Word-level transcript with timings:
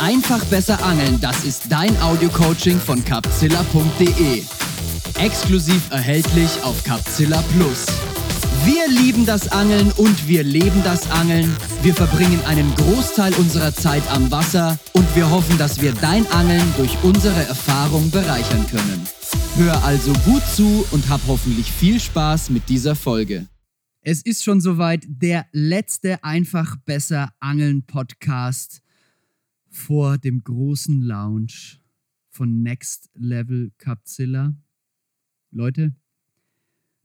Einfach 0.00 0.42
besser 0.46 0.82
angeln, 0.82 1.20
das 1.20 1.44
ist 1.44 1.64
dein 1.68 1.94
Audio-Coaching 2.00 2.78
von 2.80 3.04
capzilla.de. 3.04 4.42
Exklusiv 5.22 5.90
erhältlich 5.90 6.48
auf 6.62 6.82
Capzilla 6.84 7.44
Plus. 7.54 7.84
Wir 8.64 8.88
lieben 8.88 9.26
das 9.26 9.52
Angeln 9.52 9.92
und 9.98 10.26
wir 10.26 10.42
leben 10.42 10.82
das 10.84 11.10
Angeln. 11.10 11.54
Wir 11.82 11.94
verbringen 11.94 12.40
einen 12.46 12.74
Großteil 12.76 13.34
unserer 13.34 13.74
Zeit 13.74 14.02
am 14.10 14.30
Wasser 14.30 14.78
und 14.94 15.04
wir 15.14 15.30
hoffen, 15.30 15.58
dass 15.58 15.82
wir 15.82 15.92
dein 15.92 16.26
Angeln 16.28 16.64
durch 16.78 16.96
unsere 17.02 17.42
Erfahrung 17.42 18.10
bereichern 18.10 18.66
können. 18.68 19.06
Hör 19.56 19.84
also 19.84 20.14
gut 20.24 20.42
zu 20.56 20.86
und 20.92 21.10
hab 21.10 21.20
hoffentlich 21.26 21.70
viel 21.70 22.00
Spaß 22.00 22.48
mit 22.48 22.70
dieser 22.70 22.96
Folge. 22.96 23.48
Es 24.00 24.22
ist 24.22 24.44
schon 24.44 24.62
soweit 24.62 25.04
der 25.06 25.44
letzte 25.52 26.24
Einfach 26.24 26.76
besser 26.86 27.28
Angeln 27.38 27.84
Podcast 27.84 28.80
vor 29.70 30.18
dem 30.18 30.42
großen 30.42 31.00
Lounge 31.00 31.78
von 32.28 32.62
Next 32.62 33.08
Level 33.14 33.72
Capzilla. 33.78 34.56
Leute, 35.52 35.94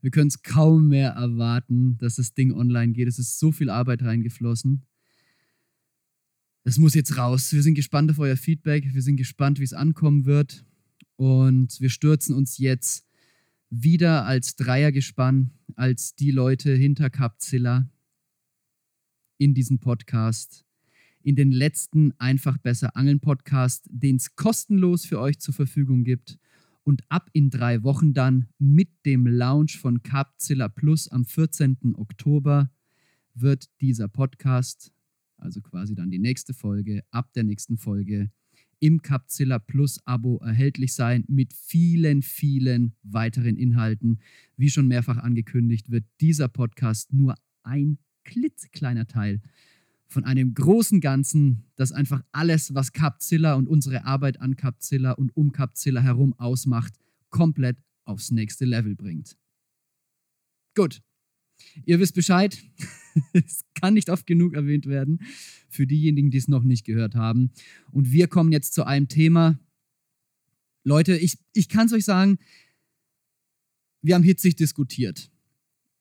wir 0.00 0.10
können 0.10 0.28
es 0.28 0.42
kaum 0.42 0.88
mehr 0.88 1.10
erwarten, 1.10 1.96
dass 1.98 2.16
das 2.16 2.34
Ding 2.34 2.52
online 2.52 2.92
geht. 2.92 3.08
Es 3.08 3.18
ist 3.18 3.38
so 3.38 3.52
viel 3.52 3.70
Arbeit 3.70 4.02
reingeflossen. 4.02 4.86
Es 6.64 6.78
muss 6.78 6.94
jetzt 6.94 7.16
raus. 7.16 7.52
Wir 7.52 7.62
sind 7.62 7.74
gespannt 7.74 8.10
auf 8.10 8.18
euer 8.18 8.36
Feedback. 8.36 8.92
Wir 8.92 9.02
sind 9.02 9.16
gespannt, 9.16 9.60
wie 9.60 9.64
es 9.64 9.72
ankommen 9.72 10.24
wird. 10.24 10.64
Und 11.16 11.80
wir 11.80 11.90
stürzen 11.90 12.34
uns 12.34 12.58
jetzt 12.58 13.06
wieder 13.70 14.26
als 14.26 14.56
Dreiergespann, 14.56 15.52
als 15.76 16.14
die 16.14 16.30
Leute 16.30 16.74
hinter 16.74 17.10
Capzilla 17.10 17.88
in 19.38 19.54
diesen 19.54 19.78
Podcast 19.78 20.65
in 21.26 21.34
den 21.34 21.50
letzten 21.50 22.12
Einfach 22.20 22.56
besser 22.56 22.96
Angeln 22.96 23.18
Podcast, 23.18 23.88
den 23.90 24.14
es 24.14 24.36
kostenlos 24.36 25.04
für 25.04 25.18
euch 25.18 25.40
zur 25.40 25.54
Verfügung 25.54 26.04
gibt. 26.04 26.38
Und 26.84 27.02
ab 27.08 27.30
in 27.32 27.50
drei 27.50 27.82
Wochen 27.82 28.14
dann 28.14 28.46
mit 28.60 28.90
dem 29.04 29.26
Launch 29.26 29.76
von 29.76 30.04
Capzilla 30.04 30.68
Plus 30.68 31.08
am 31.08 31.24
14. 31.24 31.96
Oktober 31.96 32.70
wird 33.34 33.68
dieser 33.80 34.06
Podcast, 34.06 34.92
also 35.36 35.60
quasi 35.62 35.96
dann 35.96 36.12
die 36.12 36.20
nächste 36.20 36.54
Folge, 36.54 37.02
ab 37.10 37.32
der 37.32 37.42
nächsten 37.42 37.76
Folge 37.76 38.30
im 38.78 39.02
Capzilla 39.02 39.58
Plus 39.58 39.98
Abo 40.06 40.36
erhältlich 40.36 40.94
sein 40.94 41.24
mit 41.26 41.54
vielen, 41.54 42.22
vielen 42.22 42.94
weiteren 43.02 43.56
Inhalten. 43.56 44.20
Wie 44.56 44.70
schon 44.70 44.86
mehrfach 44.86 45.16
angekündigt, 45.16 45.90
wird 45.90 46.04
dieser 46.20 46.46
Podcast 46.46 47.12
nur 47.12 47.34
ein 47.64 47.98
klitzekleiner 48.22 49.08
Teil 49.08 49.40
von 50.16 50.24
einem 50.24 50.54
großen 50.54 51.02
Ganzen, 51.02 51.66
das 51.76 51.92
einfach 51.92 52.22
alles, 52.32 52.72
was 52.72 52.94
Capzilla 52.94 53.52
und 53.52 53.68
unsere 53.68 54.06
Arbeit 54.06 54.40
an 54.40 54.56
Capzilla 54.56 55.12
und 55.12 55.36
um 55.36 55.52
Capzilla 55.52 56.00
herum 56.00 56.32
ausmacht, 56.38 56.94
komplett 57.28 57.76
aufs 58.06 58.30
nächste 58.30 58.64
Level 58.64 58.94
bringt. 58.94 59.36
Gut, 60.74 61.02
ihr 61.84 62.00
wisst 62.00 62.14
Bescheid. 62.14 62.56
es 63.34 63.66
kann 63.74 63.92
nicht 63.92 64.08
oft 64.08 64.26
genug 64.26 64.54
erwähnt 64.54 64.86
werden 64.86 65.20
für 65.68 65.86
diejenigen, 65.86 66.30
die 66.30 66.38
es 66.38 66.48
noch 66.48 66.62
nicht 66.62 66.86
gehört 66.86 67.14
haben. 67.14 67.50
Und 67.92 68.10
wir 68.10 68.26
kommen 68.26 68.52
jetzt 68.52 68.72
zu 68.72 68.86
einem 68.86 69.08
Thema. 69.08 69.60
Leute, 70.82 71.14
ich, 71.18 71.36
ich 71.52 71.68
kann 71.68 71.88
es 71.88 71.92
euch 71.92 72.06
sagen, 72.06 72.38
wir 74.00 74.14
haben 74.14 74.24
hitzig 74.24 74.56
diskutiert. 74.56 75.30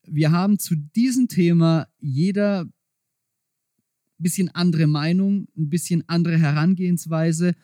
Wir 0.08 0.32
haben 0.32 0.58
zu 0.58 0.76
diesem 0.78 1.28
Thema 1.28 1.90
jeder 2.00 2.72
bisschen 4.24 4.50
andere 4.50 4.88
Meinung, 4.88 5.48
ein 5.58 5.70
bisschen 5.70 6.04
andere 6.08 6.38
Herangehensweise 6.38 7.56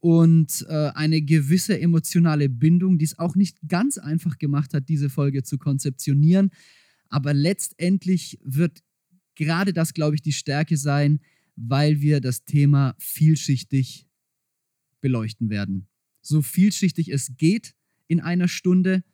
und 0.00 0.64
äh, 0.68 0.90
eine 0.94 1.22
gewisse 1.22 1.80
emotionale 1.80 2.48
Bindung, 2.48 2.98
die 2.98 3.04
es 3.04 3.18
auch 3.18 3.34
nicht 3.34 3.58
ganz 3.66 3.98
einfach 3.98 4.38
gemacht 4.38 4.74
hat, 4.74 4.88
diese 4.88 5.10
Folge 5.10 5.42
zu 5.42 5.58
konzeptionieren. 5.58 6.50
Aber 7.08 7.34
letztendlich 7.34 8.38
wird 8.44 8.82
gerade 9.34 9.72
das, 9.72 9.94
glaube 9.94 10.16
ich, 10.16 10.22
die 10.22 10.32
Stärke 10.32 10.76
sein, 10.76 11.20
weil 11.56 12.00
wir 12.00 12.20
das 12.20 12.44
Thema 12.44 12.94
vielschichtig 12.98 14.06
beleuchten 15.00 15.50
werden. 15.50 15.88
So 16.20 16.42
vielschichtig 16.42 17.12
es 17.12 17.36
geht 17.36 17.74
in 18.08 18.20
einer 18.20 18.48
Stunde, 18.48 19.04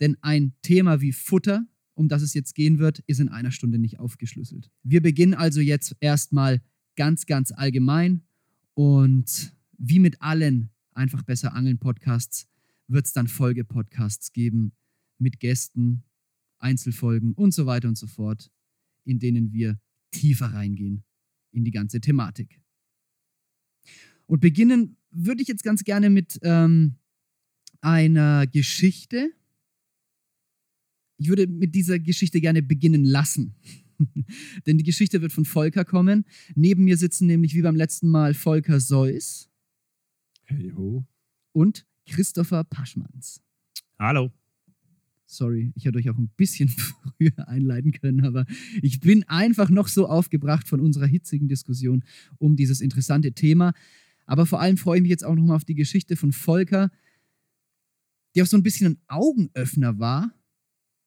denn 0.00 0.16
ein 0.22 0.54
Thema 0.62 1.00
wie 1.00 1.12
Futter 1.12 1.66
um 1.94 2.08
das 2.08 2.22
es 2.22 2.34
jetzt 2.34 2.54
gehen 2.54 2.78
wird, 2.78 3.00
ist 3.06 3.20
in 3.20 3.28
einer 3.28 3.50
Stunde 3.50 3.78
nicht 3.78 3.98
aufgeschlüsselt. 3.98 4.70
Wir 4.82 5.02
beginnen 5.02 5.34
also 5.34 5.60
jetzt 5.60 5.96
erstmal 6.00 6.62
ganz, 6.96 7.26
ganz 7.26 7.52
allgemein 7.52 8.22
und 8.74 9.54
wie 9.78 9.98
mit 9.98 10.22
allen 10.22 10.70
einfach 10.94 11.22
besser 11.22 11.54
angeln 11.54 11.78
Podcasts 11.78 12.48
wird 12.88 13.06
es 13.06 13.12
dann 13.12 13.28
Folgepodcasts 13.28 14.32
geben 14.32 14.72
mit 15.18 15.40
Gästen, 15.40 16.04
Einzelfolgen 16.58 17.32
und 17.34 17.52
so 17.52 17.66
weiter 17.66 17.88
und 17.88 17.98
so 17.98 18.06
fort, 18.06 18.50
in 19.04 19.18
denen 19.18 19.52
wir 19.52 19.80
tiefer 20.10 20.46
reingehen 20.46 21.04
in 21.50 21.64
die 21.64 21.70
ganze 21.70 22.00
Thematik. 22.00 22.60
Und 24.26 24.40
beginnen 24.40 24.96
würde 25.10 25.42
ich 25.42 25.48
jetzt 25.48 25.64
ganz 25.64 25.84
gerne 25.84 26.08
mit 26.08 26.38
ähm, 26.42 26.96
einer 27.80 28.46
Geschichte, 28.46 29.32
ich 31.18 31.28
würde 31.28 31.46
mit 31.46 31.74
dieser 31.74 31.98
Geschichte 31.98 32.40
gerne 32.40 32.62
beginnen 32.62 33.04
lassen. 33.04 33.54
Denn 34.66 34.78
die 34.78 34.84
Geschichte 34.84 35.22
wird 35.22 35.32
von 35.32 35.44
Volker 35.44 35.84
kommen. 35.84 36.24
Neben 36.54 36.84
mir 36.84 36.96
sitzen 36.96 37.26
nämlich 37.26 37.54
wie 37.54 37.62
beim 37.62 37.76
letzten 37.76 38.08
Mal 38.08 38.34
Volker 38.34 38.80
Seuss. 38.80 39.48
Hey 40.44 40.72
ho. 40.76 41.06
Und 41.52 41.86
Christopher 42.06 42.64
Paschmanns. 42.64 43.40
Hallo. 43.98 44.32
Sorry, 45.26 45.72
ich 45.76 45.86
hätte 45.86 45.98
euch 45.98 46.10
auch 46.10 46.18
ein 46.18 46.30
bisschen 46.36 46.68
früher 46.68 47.48
einleiten 47.48 47.92
können, 47.92 48.26
aber 48.26 48.44
ich 48.82 49.00
bin 49.00 49.24
einfach 49.28 49.70
noch 49.70 49.88
so 49.88 50.06
aufgebracht 50.06 50.68
von 50.68 50.80
unserer 50.80 51.06
hitzigen 51.06 51.48
Diskussion 51.48 52.04
um 52.38 52.54
dieses 52.56 52.80
interessante 52.80 53.32
Thema. 53.32 53.72
Aber 54.26 54.44
vor 54.44 54.60
allem 54.60 54.76
freue 54.76 54.98
ich 54.98 55.02
mich 55.02 55.10
jetzt 55.10 55.24
auch 55.24 55.34
nochmal 55.34 55.56
auf 55.56 55.64
die 55.64 55.74
Geschichte 55.74 56.16
von 56.16 56.32
Volker, 56.32 56.90
die 58.34 58.42
auch 58.42 58.46
so 58.46 58.56
ein 58.56 58.62
bisschen 58.62 58.92
ein 58.92 58.98
Augenöffner 59.06 59.98
war 59.98 60.34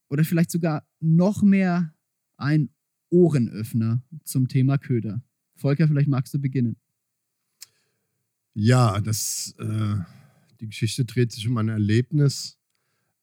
oder 0.10 0.24
vielleicht 0.24 0.52
sogar 0.52 0.88
noch 1.00 1.42
mehr 1.42 1.94
ein 2.38 2.70
Ohrenöffner 3.10 4.04
zum 4.24 4.48
Thema 4.48 4.78
Köder. 4.78 5.24
Volker, 5.56 5.88
vielleicht 5.88 6.10
magst 6.10 6.34
du 6.34 6.40
beginnen. 6.40 6.76
Ja, 8.54 9.00
das, 9.02 9.54
äh, 9.58 9.96
die 10.60 10.68
Geschichte 10.68 11.06
dreht 11.06 11.32
sich 11.32 11.48
um 11.48 11.58
ein 11.58 11.70
Erlebnis. 11.70 12.58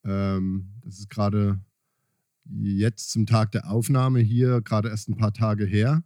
Ähm, 0.05 0.73
das 0.83 0.99
ist 0.99 1.11
gerade 1.11 1.61
jetzt 2.45 3.11
zum 3.11 3.27
Tag 3.27 3.53
der 3.53 3.71
Aufnahme 3.71 4.21
hier, 4.21 4.61
gerade 4.61 4.89
erst 4.89 5.09
ein 5.09 5.17
paar 5.17 5.33
Tage 5.33 5.65
her. 5.65 6.05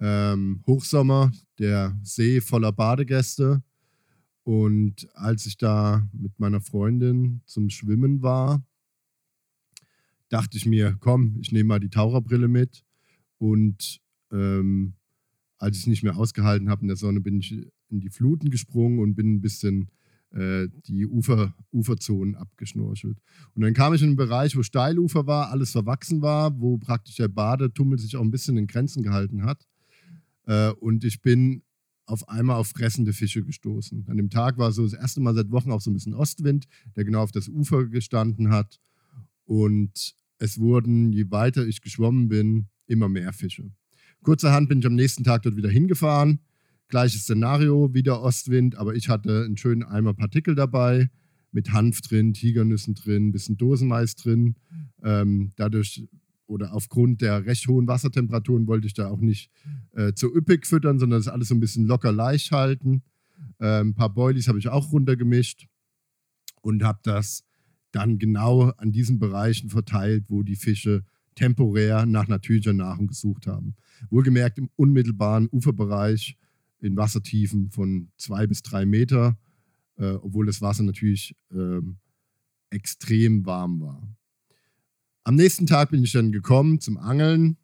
Ähm, 0.00 0.62
Hochsommer, 0.66 1.32
der 1.58 1.98
See 2.02 2.40
voller 2.40 2.72
Badegäste. 2.72 3.62
Und 4.44 5.08
als 5.14 5.46
ich 5.46 5.58
da 5.58 6.08
mit 6.12 6.38
meiner 6.38 6.60
Freundin 6.60 7.42
zum 7.44 7.70
Schwimmen 7.70 8.22
war, 8.22 8.64
dachte 10.28 10.56
ich 10.56 10.66
mir, 10.66 10.96
komm, 11.00 11.36
ich 11.40 11.52
nehme 11.52 11.68
mal 11.68 11.80
die 11.80 11.90
Taucherbrille 11.90 12.48
mit. 12.48 12.84
Und 13.38 14.00
ähm, 14.32 14.94
als 15.58 15.78
ich 15.78 15.86
nicht 15.86 16.02
mehr 16.02 16.16
ausgehalten 16.16 16.68
habe 16.68 16.82
in 16.82 16.88
der 16.88 16.96
Sonne, 16.96 17.20
bin 17.20 17.38
ich 17.38 17.52
in 17.88 18.00
die 18.00 18.10
Fluten 18.10 18.50
gesprungen 18.50 18.98
und 18.98 19.14
bin 19.14 19.34
ein 19.34 19.40
bisschen 19.40 19.90
äh, 20.30 20.68
die 20.86 21.06
Ufer, 21.06 21.54
Uferzonen 21.72 22.34
abgeschnorchelt. 22.34 23.18
Und 23.54 23.62
dann 23.62 23.74
kam 23.74 23.94
ich 23.94 24.02
in 24.02 24.08
einen 24.08 24.16
Bereich, 24.16 24.56
wo 24.56 24.62
Steilufer 24.62 25.26
war, 25.26 25.50
alles 25.50 25.72
verwachsen 25.72 26.20
war, 26.20 26.60
wo 26.60 26.78
praktisch 26.78 27.16
der 27.16 27.28
Badetummel 27.28 27.98
sich 27.98 28.16
auch 28.16 28.22
ein 28.22 28.30
bisschen 28.30 28.56
in 28.56 28.66
Grenzen 28.66 29.02
gehalten 29.02 29.44
hat. 29.44 29.66
Äh, 30.46 30.70
und 30.72 31.04
ich 31.04 31.22
bin 31.22 31.62
auf 32.04 32.28
einmal 32.28 32.56
auf 32.56 32.68
fressende 32.68 33.12
Fische 33.12 33.42
gestoßen. 33.42 34.06
An 34.08 34.16
dem 34.16 34.30
Tag 34.30 34.56
war 34.56 34.72
so 34.72 34.82
das 34.82 34.94
erste 34.94 35.20
Mal 35.20 35.34
seit 35.34 35.50
Wochen 35.50 35.70
auch 35.70 35.80
so 35.80 35.90
ein 35.90 35.94
bisschen 35.94 36.14
Ostwind, 36.14 36.66
der 36.96 37.04
genau 37.04 37.22
auf 37.22 37.32
das 37.32 37.48
Ufer 37.48 37.86
gestanden 37.86 38.50
hat. 38.50 38.78
Und 39.48 40.14
es 40.38 40.58
wurden, 40.58 41.10
je 41.10 41.30
weiter 41.30 41.66
ich 41.66 41.80
geschwommen 41.80 42.28
bin, 42.28 42.66
immer 42.86 43.08
mehr 43.08 43.32
Fische. 43.32 43.72
Kurzerhand 44.22 44.68
bin 44.68 44.80
ich 44.80 44.86
am 44.86 44.94
nächsten 44.94 45.24
Tag 45.24 45.42
dort 45.42 45.56
wieder 45.56 45.70
hingefahren. 45.70 46.40
Gleiches 46.88 47.22
Szenario, 47.22 47.94
wieder 47.94 48.20
Ostwind, 48.20 48.76
aber 48.76 48.94
ich 48.94 49.08
hatte 49.08 49.44
einen 49.46 49.56
schönen 49.56 49.84
Eimer 49.84 50.12
Partikel 50.12 50.54
dabei, 50.54 51.08
mit 51.50 51.72
Hanf 51.72 52.02
drin, 52.02 52.34
Tigernüssen 52.34 52.94
drin, 52.94 53.32
bisschen 53.32 53.56
Dosenmais 53.56 54.16
drin. 54.16 54.56
Ähm, 55.02 55.52
dadurch 55.56 56.06
oder 56.46 56.74
aufgrund 56.74 57.22
der 57.22 57.46
recht 57.46 57.66
hohen 57.68 57.88
Wassertemperaturen 57.88 58.66
wollte 58.66 58.86
ich 58.86 58.94
da 58.94 59.08
auch 59.08 59.20
nicht 59.20 59.50
äh, 59.92 60.12
zu 60.12 60.34
üppig 60.34 60.66
füttern, 60.66 60.98
sondern 60.98 61.20
das 61.20 61.28
alles 61.28 61.48
so 61.48 61.54
ein 61.54 61.60
bisschen 61.60 61.86
locker 61.86 62.12
leicht 62.12 62.52
halten. 62.52 63.02
Äh, 63.60 63.80
ein 63.80 63.94
paar 63.94 64.12
Boilies 64.12 64.46
habe 64.46 64.58
ich 64.58 64.68
auch 64.68 64.92
runtergemischt 64.92 65.68
und 66.60 66.84
habe 66.84 67.00
das 67.02 67.47
dann 67.92 68.18
genau 68.18 68.70
an 68.76 68.92
diesen 68.92 69.18
Bereichen 69.18 69.70
verteilt, 69.70 70.24
wo 70.28 70.42
die 70.42 70.56
Fische 70.56 71.04
temporär 71.34 72.04
nach 72.04 72.28
natürlicher 72.28 72.72
Nahrung 72.72 73.06
gesucht 73.06 73.46
haben. 73.46 73.76
Wohlgemerkt 74.10 74.58
im 74.58 74.70
unmittelbaren 74.76 75.48
Uferbereich 75.50 76.36
in 76.80 76.96
Wassertiefen 76.96 77.70
von 77.70 78.10
zwei 78.16 78.46
bis 78.46 78.62
drei 78.62 78.86
Meter, 78.86 79.38
äh, 79.96 80.12
obwohl 80.12 80.46
das 80.46 80.60
Wasser 80.60 80.82
natürlich 80.82 81.36
ähm, 81.52 81.98
extrem 82.70 83.46
warm 83.46 83.80
war. 83.80 84.02
Am 85.24 85.34
nächsten 85.34 85.66
Tag 85.66 85.90
bin 85.90 86.02
ich 86.02 86.12
dann 86.12 86.32
gekommen 86.32 86.80
zum 86.80 86.96
Angeln 86.96 87.56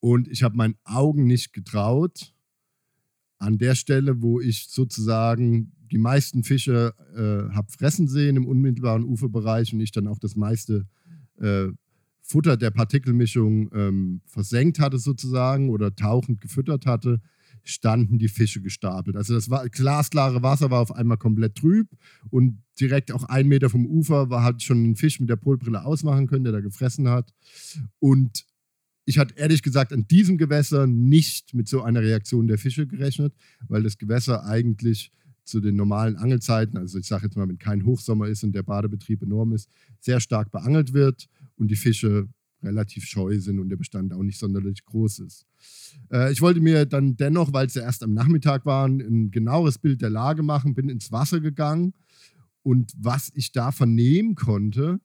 und 0.00 0.28
ich 0.28 0.42
habe 0.42 0.56
meinen 0.56 0.76
Augen 0.84 1.26
nicht 1.26 1.52
getraut. 1.52 2.34
An 3.40 3.58
der 3.58 3.74
Stelle, 3.74 4.22
wo 4.22 4.40
ich 4.40 4.68
sozusagen 4.68 5.72
die 5.90 5.98
meisten 5.98 6.44
Fische 6.44 6.94
äh, 7.16 7.52
habe 7.52 7.70
fressen 7.70 8.06
sehen 8.06 8.36
im 8.36 8.46
unmittelbaren 8.46 9.02
Uferbereich 9.02 9.72
und 9.72 9.80
ich 9.80 9.90
dann 9.90 10.06
auch 10.06 10.18
das 10.18 10.36
meiste 10.36 10.86
äh, 11.40 11.68
Futter 12.22 12.56
der 12.56 12.70
Partikelmischung 12.70 13.70
ähm, 13.74 14.20
versenkt 14.26 14.78
hatte 14.78 14.98
sozusagen 14.98 15.70
oder 15.70 15.96
tauchend 15.96 16.40
gefüttert 16.40 16.86
hatte, 16.86 17.20
standen 17.64 18.18
die 18.18 18.28
Fische 18.28 18.60
gestapelt. 18.60 19.16
Also 19.16 19.34
das 19.34 19.50
war, 19.50 19.68
glasklare 19.68 20.42
Wasser 20.42 20.70
war 20.70 20.80
auf 20.80 20.92
einmal 20.92 21.16
komplett 21.16 21.56
trüb 21.56 21.88
und 22.30 22.62
direkt 22.78 23.10
auch 23.10 23.24
ein 23.24 23.48
Meter 23.48 23.68
vom 23.68 23.86
Ufer 23.86 24.30
war, 24.30 24.44
hat 24.44 24.62
schon 24.62 24.82
ein 24.84 24.96
Fisch 24.96 25.18
mit 25.18 25.28
der 25.28 25.36
Polbrille 25.36 25.84
ausmachen 25.84 26.26
können, 26.26 26.44
der 26.44 26.52
da 26.52 26.60
gefressen 26.60 27.08
hat. 27.08 27.32
Und 27.98 28.44
ich 29.04 29.18
hatte 29.18 29.34
ehrlich 29.36 29.62
gesagt 29.62 29.92
an 29.92 30.06
diesem 30.08 30.38
Gewässer 30.38 30.86
nicht 30.86 31.54
mit 31.54 31.68
so 31.68 31.82
einer 31.82 32.00
Reaktion 32.00 32.46
der 32.46 32.58
Fische 32.58 32.86
gerechnet, 32.86 33.34
weil 33.68 33.82
das 33.82 33.98
Gewässer 33.98 34.44
eigentlich 34.44 35.12
zu 35.44 35.60
den 35.60 35.74
normalen 35.74 36.16
Angelzeiten, 36.16 36.78
also 36.78 36.98
ich 36.98 37.06
sage 37.06 37.24
jetzt 37.26 37.36
mal, 37.36 37.48
wenn 37.48 37.58
kein 37.58 37.84
Hochsommer 37.84 38.28
ist 38.28 38.44
und 38.44 38.52
der 38.52 38.62
Badebetrieb 38.62 39.22
enorm 39.22 39.52
ist, 39.52 39.68
sehr 39.98 40.20
stark 40.20 40.50
beangelt 40.52 40.92
wird 40.92 41.28
und 41.56 41.70
die 41.70 41.76
Fische 41.76 42.28
relativ 42.62 43.04
scheu 43.04 43.38
sind 43.40 43.58
und 43.58 43.68
der 43.68 43.76
Bestand 43.76 44.12
auch 44.12 44.22
nicht 44.22 44.38
sonderlich 44.38 44.84
groß 44.84 45.20
ist. 45.20 45.46
Äh, 46.12 46.30
ich 46.30 46.40
wollte 46.40 46.60
mir 46.60 46.84
dann 46.86 47.16
dennoch, 47.16 47.52
weil 47.52 47.66
es 47.66 47.74
ja 47.74 47.82
erst 47.82 48.02
am 48.02 48.12
Nachmittag 48.12 48.66
war, 48.66 48.86
ein 48.86 49.30
genaueres 49.30 49.78
Bild 49.78 50.02
der 50.02 50.10
Lage 50.10 50.42
machen, 50.42 50.74
bin 50.74 50.88
ins 50.88 51.10
Wasser 51.10 51.40
gegangen 51.40 51.94
und 52.62 52.92
was 52.96 53.32
ich 53.34 53.52
da 53.52 53.72
vernehmen 53.72 54.34
konnte, 54.34 55.00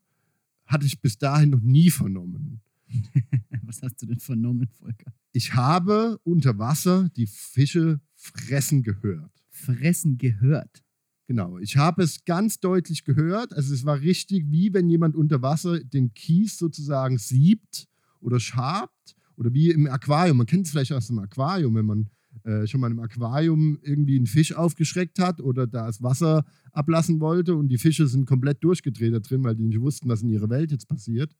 hatte 0.66 0.86
ich 0.86 1.02
bis 1.02 1.18
dahin 1.18 1.52
noch 1.52 1.62
nie 1.62 1.90
vernommen. 1.90 2.62
was 3.64 3.82
hast 3.82 4.02
du 4.02 4.06
denn 4.06 4.20
vernommen, 4.20 4.68
Volker? 4.68 5.14
Ich 5.32 5.54
habe 5.54 6.20
unter 6.24 6.58
Wasser 6.58 7.10
die 7.16 7.28
Fische 7.28 8.00
fressen 8.16 8.84
gehört. 8.84 9.32
Fressen 9.50 10.18
gehört? 10.18 10.84
Genau, 11.28 11.58
ich 11.58 11.78
habe 11.78 12.04
es 12.04 12.24
ganz 12.26 12.60
deutlich 12.60 13.04
gehört. 13.04 13.54
Also 13.54 13.74
es 13.74 13.84
war 13.86 14.00
richtig, 14.00 14.46
wie 14.52 14.74
wenn 14.74 14.90
jemand 14.90 15.16
unter 15.16 15.42
Wasser 15.42 15.80
den 15.80 16.14
Kies 16.14 16.58
sozusagen 16.58 17.18
siebt 17.18 17.88
oder 18.20 18.40
schabt 18.40 19.16
oder 19.36 19.54
wie 19.54 19.72
im 19.72 19.88
Aquarium. 19.88 20.38
Man 20.38 20.46
kennt 20.46 20.68
es 20.68 20.72
vielleicht 20.72 20.94
aus 20.94 21.08
dem 21.08 21.18
Aquarium, 21.20 21.76
wenn 21.76 21.86
man 21.86 22.10
äh, 22.44 22.68
schon 22.68 22.80
mal 22.80 22.92
im 22.92 23.00
Aquarium 23.00 23.80
irgendwie 23.82 24.18
einen 24.18 24.28
Fisch 24.28 24.54
aufgeschreckt 24.54 25.18
hat 25.18 25.42
oder 25.42 25.66
da 25.66 25.88
das 25.88 26.04
Wasser 26.04 26.46
ablassen 26.72 27.20
wollte 27.20 27.56
und 27.56 27.70
die 27.70 27.80
Fische 27.80 28.08
sind 28.08 28.28
komplett 28.28 28.64
durchgedreht 28.64 29.14
da 29.14 29.20
drin, 29.20 29.44
weil 29.44 29.56
die 29.56 29.64
nicht 29.64 29.82
wussten, 29.82 30.10
was 30.10 30.22
in 30.22 30.30
ihrer 30.30 30.50
Welt 30.50 30.72
jetzt 30.72 30.88
passiert 30.88 31.36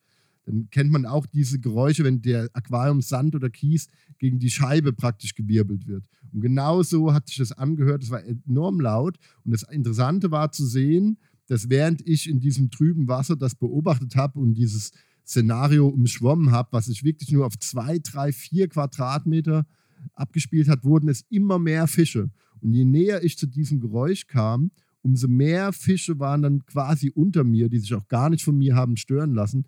dann 0.46 0.70
kennt 0.70 0.92
man 0.92 1.06
auch 1.06 1.26
diese 1.26 1.60
Geräusche, 1.60 2.04
wenn 2.04 2.22
der 2.22 2.50
Aquarium 2.54 3.02
Sand 3.02 3.36
oder 3.36 3.50
Kies 3.50 3.88
gegen 4.20 4.40
die 4.40 4.52
Scheibe 4.52 4.94
praktisch 4.94 5.34
gewirbelt 5.34 5.88
wird. 5.88 6.04
Und 6.32 6.42
genau 6.42 6.84
so 6.84 7.14
hat 7.14 7.28
sich 7.28 7.38
das 7.38 7.52
angehört. 7.52 8.04
Es 8.04 8.12
war 8.12 8.24
enorm 8.24 8.80
laut. 8.80 9.18
Und 9.44 9.52
das 9.52 9.64
Interessante 9.64 10.32
war 10.32 10.52
zu 10.52 10.66
sehen, 10.66 11.18
dass 11.48 11.70
während 11.70 12.08
ich 12.08 12.30
in 12.30 12.40
diesem 12.40 12.70
trüben 12.70 13.08
Wasser 13.08 13.36
das 13.36 13.56
beobachtet 13.56 14.16
habe 14.16 14.40
und 14.40 14.54
dieses 14.54 14.92
Szenario 15.26 15.88
umschwommen 15.88 16.52
habe, 16.52 16.70
was 16.72 16.86
sich 16.86 17.04
wirklich 17.04 17.32
nur 17.32 17.46
auf 17.46 17.58
zwei, 17.58 18.00
drei, 18.00 18.32
vier 18.32 18.68
Quadratmeter 18.68 19.66
abgespielt 20.14 20.68
hat, 20.68 20.84
wurden 20.84 21.10
es 21.10 21.26
immer 21.30 21.58
mehr 21.58 21.88
Fische. 21.88 22.30
Und 22.62 22.74
je 22.74 22.86
näher 22.86 23.24
ich 23.24 23.38
zu 23.38 23.48
diesem 23.48 23.80
Geräusch 23.80 24.28
kam, 24.28 24.72
umso 25.02 25.28
mehr 25.28 25.72
Fische 25.74 26.20
waren 26.20 26.42
dann 26.42 26.66
quasi 26.66 27.12
unter 27.12 27.44
mir, 27.44 27.70
die 27.70 27.80
sich 27.80 27.94
auch 27.94 28.08
gar 28.08 28.30
nicht 28.30 28.44
von 28.44 28.58
mir 28.58 28.76
haben 28.76 28.98
stören 28.98 29.34
lassen. 29.34 29.66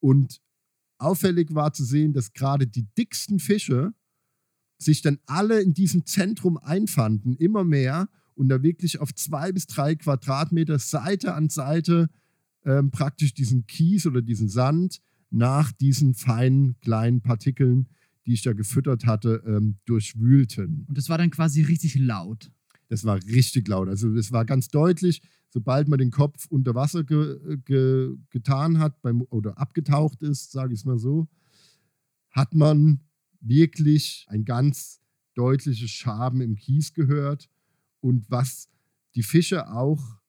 Und 0.00 0.40
auffällig 0.98 1.54
war 1.54 1.72
zu 1.72 1.84
sehen, 1.84 2.12
dass 2.12 2.32
gerade 2.32 2.66
die 2.66 2.86
dicksten 2.96 3.38
Fische 3.38 3.94
sich 4.78 5.02
dann 5.02 5.18
alle 5.26 5.60
in 5.60 5.74
diesem 5.74 6.06
Zentrum 6.06 6.56
einfanden, 6.58 7.36
immer 7.36 7.64
mehr 7.64 8.08
und 8.34 8.48
da 8.48 8.62
wirklich 8.62 9.00
auf 9.00 9.14
zwei 9.14 9.52
bis 9.52 9.66
drei 9.66 9.94
Quadratmeter 9.94 10.78
Seite 10.78 11.34
an 11.34 11.50
Seite 11.50 12.08
ähm, 12.64 12.90
praktisch 12.90 13.34
diesen 13.34 13.66
Kies 13.66 14.06
oder 14.06 14.22
diesen 14.22 14.48
Sand 14.48 15.00
nach 15.30 15.72
diesen 15.72 16.14
feinen 16.14 16.78
kleinen 16.80 17.20
Partikeln, 17.20 17.88
die 18.26 18.32
ich 18.32 18.42
da 18.42 18.52
gefüttert 18.52 19.06
hatte, 19.06 19.42
ähm, 19.46 19.76
durchwühlten. 19.84 20.86
Und 20.88 20.98
das 20.98 21.08
war 21.08 21.18
dann 21.18 21.30
quasi 21.30 21.62
richtig 21.62 21.96
laut. 21.96 22.50
Das 22.88 23.04
war 23.04 23.16
richtig 23.24 23.68
laut. 23.68 23.88
Also 23.88 24.14
es 24.14 24.32
war 24.32 24.44
ganz 24.44 24.68
deutlich, 24.68 25.22
sobald 25.50 25.88
man 25.88 25.98
den 25.98 26.10
Kopf 26.10 26.46
unter 26.48 26.74
Wasser 26.74 27.04
ge, 27.04 27.58
ge, 27.64 28.16
getan 28.30 28.78
hat 28.78 29.00
beim, 29.02 29.22
oder 29.30 29.58
abgetaucht 29.58 30.22
ist, 30.22 30.52
sage 30.52 30.72
ich 30.72 30.80
es 30.80 30.84
mal 30.84 30.98
so, 30.98 31.28
hat 32.30 32.54
man 32.54 33.00
wirklich 33.40 34.26
ein 34.28 34.44
ganz 34.44 35.00
deutliches 35.34 35.90
Schaben 35.90 36.40
im 36.40 36.56
Kies 36.56 36.94
gehört 36.94 37.48
und 38.00 38.30
was 38.30 38.68
die 39.14 39.22
Fische 39.22 39.68
auch 39.68 40.20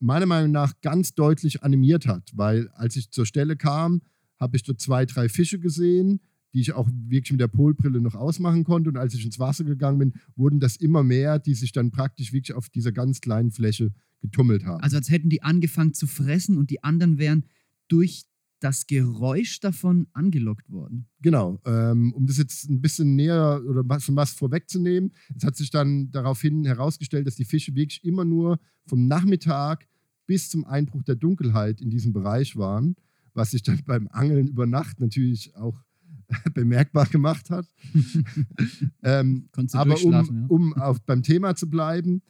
meiner 0.00 0.26
Meinung 0.26 0.52
nach 0.52 0.80
ganz 0.80 1.14
deutlich 1.14 1.62
animiert 1.62 2.06
hat, 2.06 2.30
weil 2.34 2.68
als 2.68 2.96
ich 2.96 3.10
zur 3.10 3.26
Stelle 3.26 3.56
kam, 3.56 4.02
habe 4.38 4.56
ich 4.56 4.62
dort 4.62 4.80
zwei, 4.80 5.04
drei 5.06 5.28
Fische 5.28 5.58
gesehen, 5.58 6.20
die 6.52 6.60
ich 6.60 6.72
auch 6.72 6.88
wirklich 6.92 7.32
mit 7.32 7.40
der 7.40 7.48
Polbrille 7.48 8.00
noch 8.00 8.14
ausmachen 8.14 8.64
konnte. 8.64 8.90
Und 8.90 8.96
als 8.96 9.14
ich 9.14 9.24
ins 9.24 9.38
Wasser 9.38 9.64
gegangen 9.64 9.98
bin, 9.98 10.14
wurden 10.36 10.60
das 10.60 10.76
immer 10.76 11.02
mehr, 11.02 11.38
die 11.38 11.54
sich 11.54 11.72
dann 11.72 11.90
praktisch 11.90 12.32
wirklich 12.32 12.56
auf 12.56 12.68
dieser 12.68 12.92
ganz 12.92 13.20
kleinen 13.20 13.50
Fläche 13.50 13.92
getummelt 14.20 14.64
haben. 14.64 14.82
Also 14.82 14.96
als 14.96 15.10
hätten 15.10 15.28
die 15.28 15.42
angefangen 15.42 15.94
zu 15.94 16.06
fressen 16.06 16.58
und 16.58 16.70
die 16.70 16.82
anderen 16.82 17.18
wären 17.18 17.44
durch 17.88 18.24
das 18.60 18.86
Geräusch 18.86 19.60
davon 19.60 20.08
angelockt 20.12 20.70
worden. 20.70 21.06
Genau. 21.20 21.60
Ähm, 21.64 22.12
um 22.12 22.26
das 22.26 22.38
jetzt 22.38 22.68
ein 22.68 22.80
bisschen 22.80 23.14
näher 23.14 23.62
oder 23.68 23.82
was, 23.84 24.14
was 24.14 24.32
vorwegzunehmen, 24.32 25.12
es 25.36 25.44
hat 25.44 25.56
sich 25.56 25.70
dann 25.70 26.10
daraufhin 26.10 26.64
herausgestellt, 26.64 27.26
dass 27.26 27.36
die 27.36 27.44
Fische 27.44 27.74
wirklich 27.74 28.04
immer 28.04 28.24
nur 28.24 28.58
vom 28.86 29.06
Nachmittag 29.06 29.86
bis 30.26 30.50
zum 30.50 30.64
Einbruch 30.64 31.02
der 31.04 31.14
Dunkelheit 31.14 31.80
in 31.80 31.90
diesem 31.90 32.12
Bereich 32.12 32.56
waren, 32.56 32.96
was 33.32 33.52
sich 33.52 33.62
dann 33.62 33.80
beim 33.86 34.08
Angeln 34.08 34.48
über 34.48 34.66
Nacht 34.66 35.00
natürlich 35.00 35.54
auch 35.54 35.84
bemerkbar 36.54 37.06
gemacht 37.06 37.50
hat. 37.50 37.66
ähm, 39.02 39.48
aber 39.72 40.02
um, 40.02 40.12
ja. 40.12 40.24
um 40.48 40.74
auf, 40.74 41.00
beim 41.02 41.22
Thema 41.22 41.54
zu 41.54 41.70
bleiben, 41.70 42.22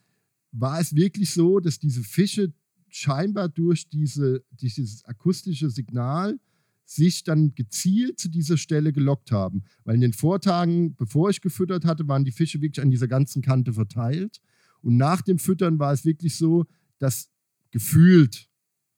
war 0.60 0.80
es 0.80 0.94
wirklich 0.94 1.32
so, 1.32 1.60
dass 1.60 1.78
diese 1.78 2.02
Fische 2.02 2.52
scheinbar 2.88 3.48
durch 3.48 3.88
diese, 3.88 4.44
dieses 4.50 5.04
akustische 5.04 5.70
Signal 5.70 6.38
sich 6.84 7.22
dann 7.22 7.54
gezielt 7.54 8.18
zu 8.18 8.30
dieser 8.30 8.56
Stelle 8.56 8.92
gelockt 8.92 9.30
haben. 9.30 9.64
Weil 9.84 9.96
in 9.96 10.00
den 10.00 10.14
Vortagen, 10.14 10.94
bevor 10.96 11.28
ich 11.28 11.42
gefüttert 11.42 11.84
hatte, 11.84 12.08
waren 12.08 12.24
die 12.24 12.32
Fische 12.32 12.62
wirklich 12.62 12.82
an 12.82 12.90
dieser 12.90 13.08
ganzen 13.08 13.42
Kante 13.42 13.74
verteilt. 13.74 14.40
Und 14.80 14.96
nach 14.96 15.20
dem 15.20 15.38
Füttern 15.38 15.78
war 15.78 15.92
es 15.92 16.06
wirklich 16.06 16.36
so, 16.36 16.64
dass 16.98 17.28
gefühlt 17.70 18.48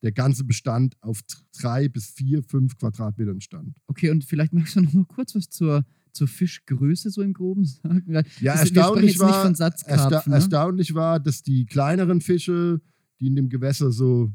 der 0.02 0.12
ganze 0.12 0.44
Bestand 0.44 0.96
auf 1.02 1.20
drei 1.52 1.88
bis 1.88 2.06
vier, 2.10 2.42
fünf 2.44 2.78
Quadratmetern 2.78 3.40
stand. 3.40 3.76
Okay, 3.86 4.10
und 4.10 4.24
vielleicht 4.24 4.52
magst 4.52 4.76
du 4.76 4.82
noch 4.82 4.92
mal 4.92 5.04
kurz 5.04 5.34
was 5.34 5.50
zur, 5.50 5.84
zur 6.12 6.28
Fischgröße 6.28 7.10
so 7.10 7.22
im 7.22 7.32
Groben 7.32 7.64
sagen? 7.64 8.04
Ja, 8.06 8.22
das, 8.22 8.70
erstaunlich, 8.70 9.18
war, 9.18 9.44
ersta 9.44 10.22
ne? 10.26 10.34
erstaunlich 10.34 10.94
war, 10.94 11.20
dass 11.20 11.42
die 11.42 11.66
kleineren 11.66 12.20
Fische, 12.20 12.80
die 13.20 13.26
in 13.26 13.36
dem 13.36 13.48
Gewässer 13.48 13.92
so, 13.92 14.32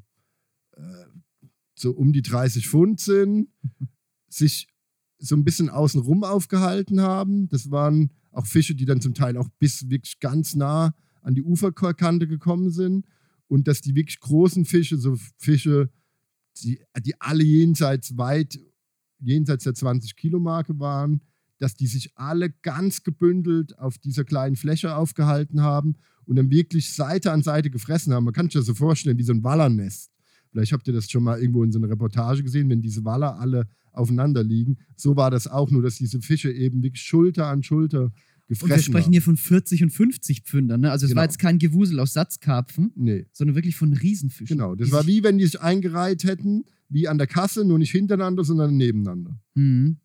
äh, 0.75 0.81
so 1.77 1.91
um 1.91 2.13
die 2.13 2.21
30 2.21 2.67
Pfund 2.67 2.99
sind, 2.99 3.49
sich 4.29 4.67
so 5.17 5.35
ein 5.35 5.43
bisschen 5.43 5.69
außenrum 5.69 6.23
aufgehalten 6.23 7.01
haben. 7.01 7.47
Das 7.49 7.71
waren 7.71 8.11
auch 8.31 8.45
Fische, 8.45 8.75
die 8.75 8.85
dann 8.85 9.01
zum 9.01 9.13
Teil 9.13 9.37
auch 9.37 9.49
bis 9.59 9.89
wirklich 9.89 10.19
ganz 10.19 10.55
nah 10.55 10.93
an 11.21 11.35
die 11.35 11.43
Uferkante 11.43 12.27
gekommen 12.27 12.69
sind 12.69 13.05
und 13.47 13.67
dass 13.67 13.81
die 13.81 13.95
wirklich 13.95 14.19
großen 14.19 14.65
Fische, 14.65 14.97
so 14.97 15.17
Fische, 15.37 15.89
die, 16.61 16.79
die 17.01 17.19
alle 17.19 17.43
jenseits 17.43 18.17
weit, 18.17 18.59
jenseits 19.19 19.63
der 19.63 19.73
20 19.73 20.15
Kilo 20.15 20.39
Marke 20.39 20.77
waren, 20.79 21.21
dass 21.57 21.75
die 21.75 21.87
sich 21.87 22.11
alle 22.15 22.49
ganz 22.49 23.03
gebündelt 23.03 23.77
auf 23.79 23.97
dieser 23.97 24.23
kleinen 24.23 24.55
Fläche 24.55 24.95
aufgehalten 24.95 25.61
haben 25.61 25.95
und 26.25 26.35
dann 26.35 26.49
wirklich 26.49 26.93
Seite 26.93 27.31
an 27.31 27.43
Seite 27.43 27.69
gefressen 27.69 28.13
haben. 28.13 28.25
Man 28.25 28.33
kann 28.33 28.47
sich 28.47 28.53
das 28.53 28.65
so 28.65 28.73
vorstellen 28.73 29.17
wie 29.17 29.23
so 29.23 29.33
ein 29.33 29.43
Wallernest. 29.43 30.11
Vielleicht 30.51 30.71
habt 30.71 30.87
ihr 30.87 30.93
das 30.93 31.09
schon 31.09 31.23
mal 31.23 31.39
irgendwo 31.39 31.63
in 31.63 31.71
so 31.71 31.79
einer 31.79 31.89
Reportage 31.89 32.43
gesehen, 32.43 32.69
wenn 32.69 32.81
diese 32.81 33.03
Waller 33.03 33.39
alle 33.39 33.67
aufeinander 33.91 34.43
liegen. 34.43 34.77
So 34.95 35.15
war 35.15 35.31
das 35.31 35.47
auch, 35.47 35.71
nur 35.71 35.81
dass 35.81 35.97
diese 35.97 36.21
Fische 36.21 36.51
eben 36.51 36.83
wirklich 36.83 37.03
Schulter 37.03 37.47
an 37.47 37.63
Schulter 37.63 38.11
gefressen 38.47 38.71
Und 38.71 38.77
wir 38.77 38.83
sprechen 38.83 39.05
haben. 39.05 39.11
hier 39.11 39.21
von 39.21 39.37
40 39.37 39.83
und 39.83 39.89
50 39.89 40.43
Pfündern. 40.43 40.81
Ne? 40.81 40.91
Also 40.91 41.05
es 41.05 41.11
genau. 41.11 41.19
war 41.19 41.25
jetzt 41.25 41.39
kein 41.39 41.59
Gewusel 41.59 41.99
aus 41.99 42.13
Satzkarpfen, 42.13 42.91
nee. 42.95 43.25
sondern 43.31 43.55
wirklich 43.55 43.75
von 43.75 43.93
Riesenfischen. 43.93 44.57
Genau, 44.57 44.75
das 44.75 44.91
war 44.91 45.07
wie 45.07 45.23
wenn 45.23 45.37
die 45.37 45.45
sich 45.45 45.59
eingereiht 45.59 46.23
hätten, 46.23 46.65
wie 46.89 47.07
an 47.07 47.17
der 47.17 47.27
Kasse, 47.27 47.65
nur 47.65 47.79
nicht 47.79 47.91
hintereinander, 47.91 48.43
sondern 48.43 48.77
nebeneinander. 48.77 49.39
Mhm. 49.55 49.97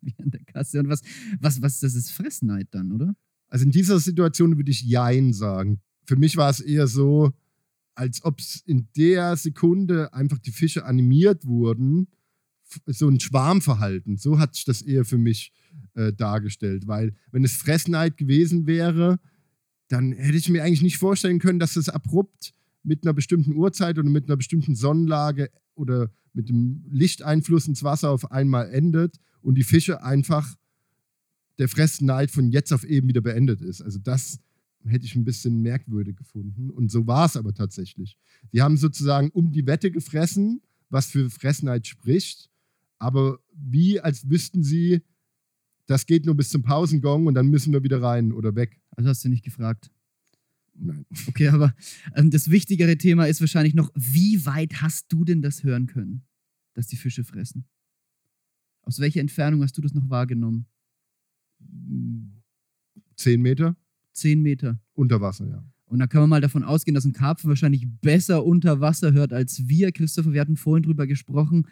Wie 0.00 0.14
an 0.18 0.30
der 0.30 0.42
Kasse. 0.44 0.80
Und 0.80 0.88
was, 0.88 1.02
was, 1.40 1.62
was, 1.62 1.80
das 1.80 1.94
ist 1.94 2.10
Fressneid 2.10 2.68
dann, 2.70 2.92
oder? 2.92 3.14
Also 3.48 3.64
in 3.64 3.70
dieser 3.70 3.98
Situation 4.00 4.56
würde 4.56 4.70
ich 4.70 4.82
Jein 4.82 5.32
sagen. 5.32 5.80
Für 6.04 6.16
mich 6.16 6.36
war 6.36 6.50
es 6.50 6.60
eher 6.60 6.86
so, 6.86 7.32
als 7.94 8.24
ob 8.24 8.40
es 8.40 8.62
in 8.66 8.88
der 8.96 9.36
Sekunde 9.36 10.12
einfach 10.12 10.38
die 10.38 10.52
Fische 10.52 10.84
animiert 10.84 11.46
wurden, 11.46 12.08
so 12.86 13.08
ein 13.08 13.20
Schwarmverhalten. 13.20 14.16
So 14.16 14.38
hat 14.38 14.54
sich 14.54 14.64
das 14.64 14.82
eher 14.82 15.04
für 15.04 15.18
mich 15.18 15.52
äh, 15.94 16.12
dargestellt. 16.12 16.86
Weil 16.86 17.14
wenn 17.30 17.44
es 17.44 17.56
Fressneid 17.56 18.16
gewesen 18.16 18.66
wäre, 18.66 19.18
dann 19.88 20.12
hätte 20.12 20.36
ich 20.36 20.48
mir 20.48 20.64
eigentlich 20.64 20.82
nicht 20.82 20.98
vorstellen 20.98 21.38
können, 21.38 21.60
dass 21.60 21.76
es 21.76 21.88
abrupt 21.88 22.52
mit 22.82 23.04
einer 23.04 23.14
bestimmten 23.14 23.54
Uhrzeit 23.54 23.98
oder 23.98 24.08
mit 24.08 24.28
einer 24.28 24.36
bestimmten 24.36 24.74
Sonnenlage 24.74 25.50
oder 25.74 26.10
mit 26.32 26.48
dem 26.48 26.84
Lichteinfluss 26.90 27.68
ins 27.68 27.82
Wasser 27.82 28.10
auf 28.10 28.30
einmal 28.30 28.70
endet 28.70 29.16
und 29.46 29.54
die 29.54 29.62
Fische 29.62 30.02
einfach 30.02 30.56
der 31.58 31.68
Fressneid 31.68 32.32
von 32.32 32.50
jetzt 32.50 32.72
auf 32.72 32.82
eben 32.82 33.08
wieder 33.08 33.20
beendet 33.20 33.60
ist. 33.60 33.80
Also 33.80 34.00
das 34.00 34.40
hätte 34.84 35.06
ich 35.06 35.14
ein 35.14 35.24
bisschen 35.24 35.62
merkwürdig 35.62 36.16
gefunden. 36.16 36.68
Und 36.68 36.90
so 36.90 37.06
war 37.06 37.26
es 37.26 37.36
aber 37.36 37.54
tatsächlich. 37.54 38.18
Sie 38.50 38.60
haben 38.60 38.76
sozusagen 38.76 39.30
um 39.30 39.52
die 39.52 39.64
Wette 39.66 39.92
gefressen, 39.92 40.62
was 40.90 41.06
für 41.06 41.30
Fressneid 41.30 41.86
spricht, 41.86 42.50
aber 42.98 43.38
wie 43.54 44.00
als 44.00 44.28
wüssten 44.28 44.64
sie, 44.64 45.02
das 45.86 46.06
geht 46.06 46.26
nur 46.26 46.36
bis 46.36 46.48
zum 46.48 46.62
Pausengong 46.62 47.26
und 47.26 47.34
dann 47.34 47.46
müssen 47.46 47.72
wir 47.72 47.84
wieder 47.84 48.02
rein 48.02 48.32
oder 48.32 48.56
weg. 48.56 48.80
Also 48.96 49.10
hast 49.10 49.24
du 49.24 49.28
nicht 49.28 49.44
gefragt. 49.44 49.92
Nein. 50.74 51.06
Okay, 51.28 51.48
aber 51.48 51.72
ähm, 52.16 52.30
das 52.30 52.50
wichtigere 52.50 52.98
Thema 52.98 53.26
ist 53.26 53.40
wahrscheinlich 53.40 53.74
noch, 53.74 53.92
wie 53.94 54.44
weit 54.44 54.82
hast 54.82 55.06
du 55.12 55.24
denn 55.24 55.40
das 55.40 55.62
hören 55.62 55.86
können, 55.86 56.24
dass 56.74 56.88
die 56.88 56.96
Fische 56.96 57.22
fressen? 57.22 57.64
Aus 58.86 59.00
welcher 59.00 59.20
Entfernung 59.20 59.62
hast 59.62 59.76
du 59.76 59.82
das 59.82 59.92
noch 59.92 60.08
wahrgenommen? 60.08 60.66
Zehn 63.16 63.42
Meter? 63.42 63.76
Zehn 64.12 64.40
Meter. 64.40 64.80
Unter 64.94 65.20
Wasser, 65.20 65.48
ja. 65.48 65.64
Und 65.86 65.98
da 65.98 66.06
kann 66.06 66.20
man 66.20 66.30
mal 66.30 66.40
davon 66.40 66.62
ausgehen, 66.62 66.94
dass 66.94 67.04
ein 67.04 67.12
Karpfen 67.12 67.48
wahrscheinlich 67.48 67.86
besser 68.00 68.44
unter 68.44 68.80
Wasser 68.80 69.12
hört 69.12 69.32
als 69.32 69.68
wir. 69.68 69.92
Christopher, 69.92 70.32
wir 70.32 70.40
hatten 70.40 70.56
vorhin 70.56 70.84
drüber 70.84 71.06
gesprochen. 71.06 71.66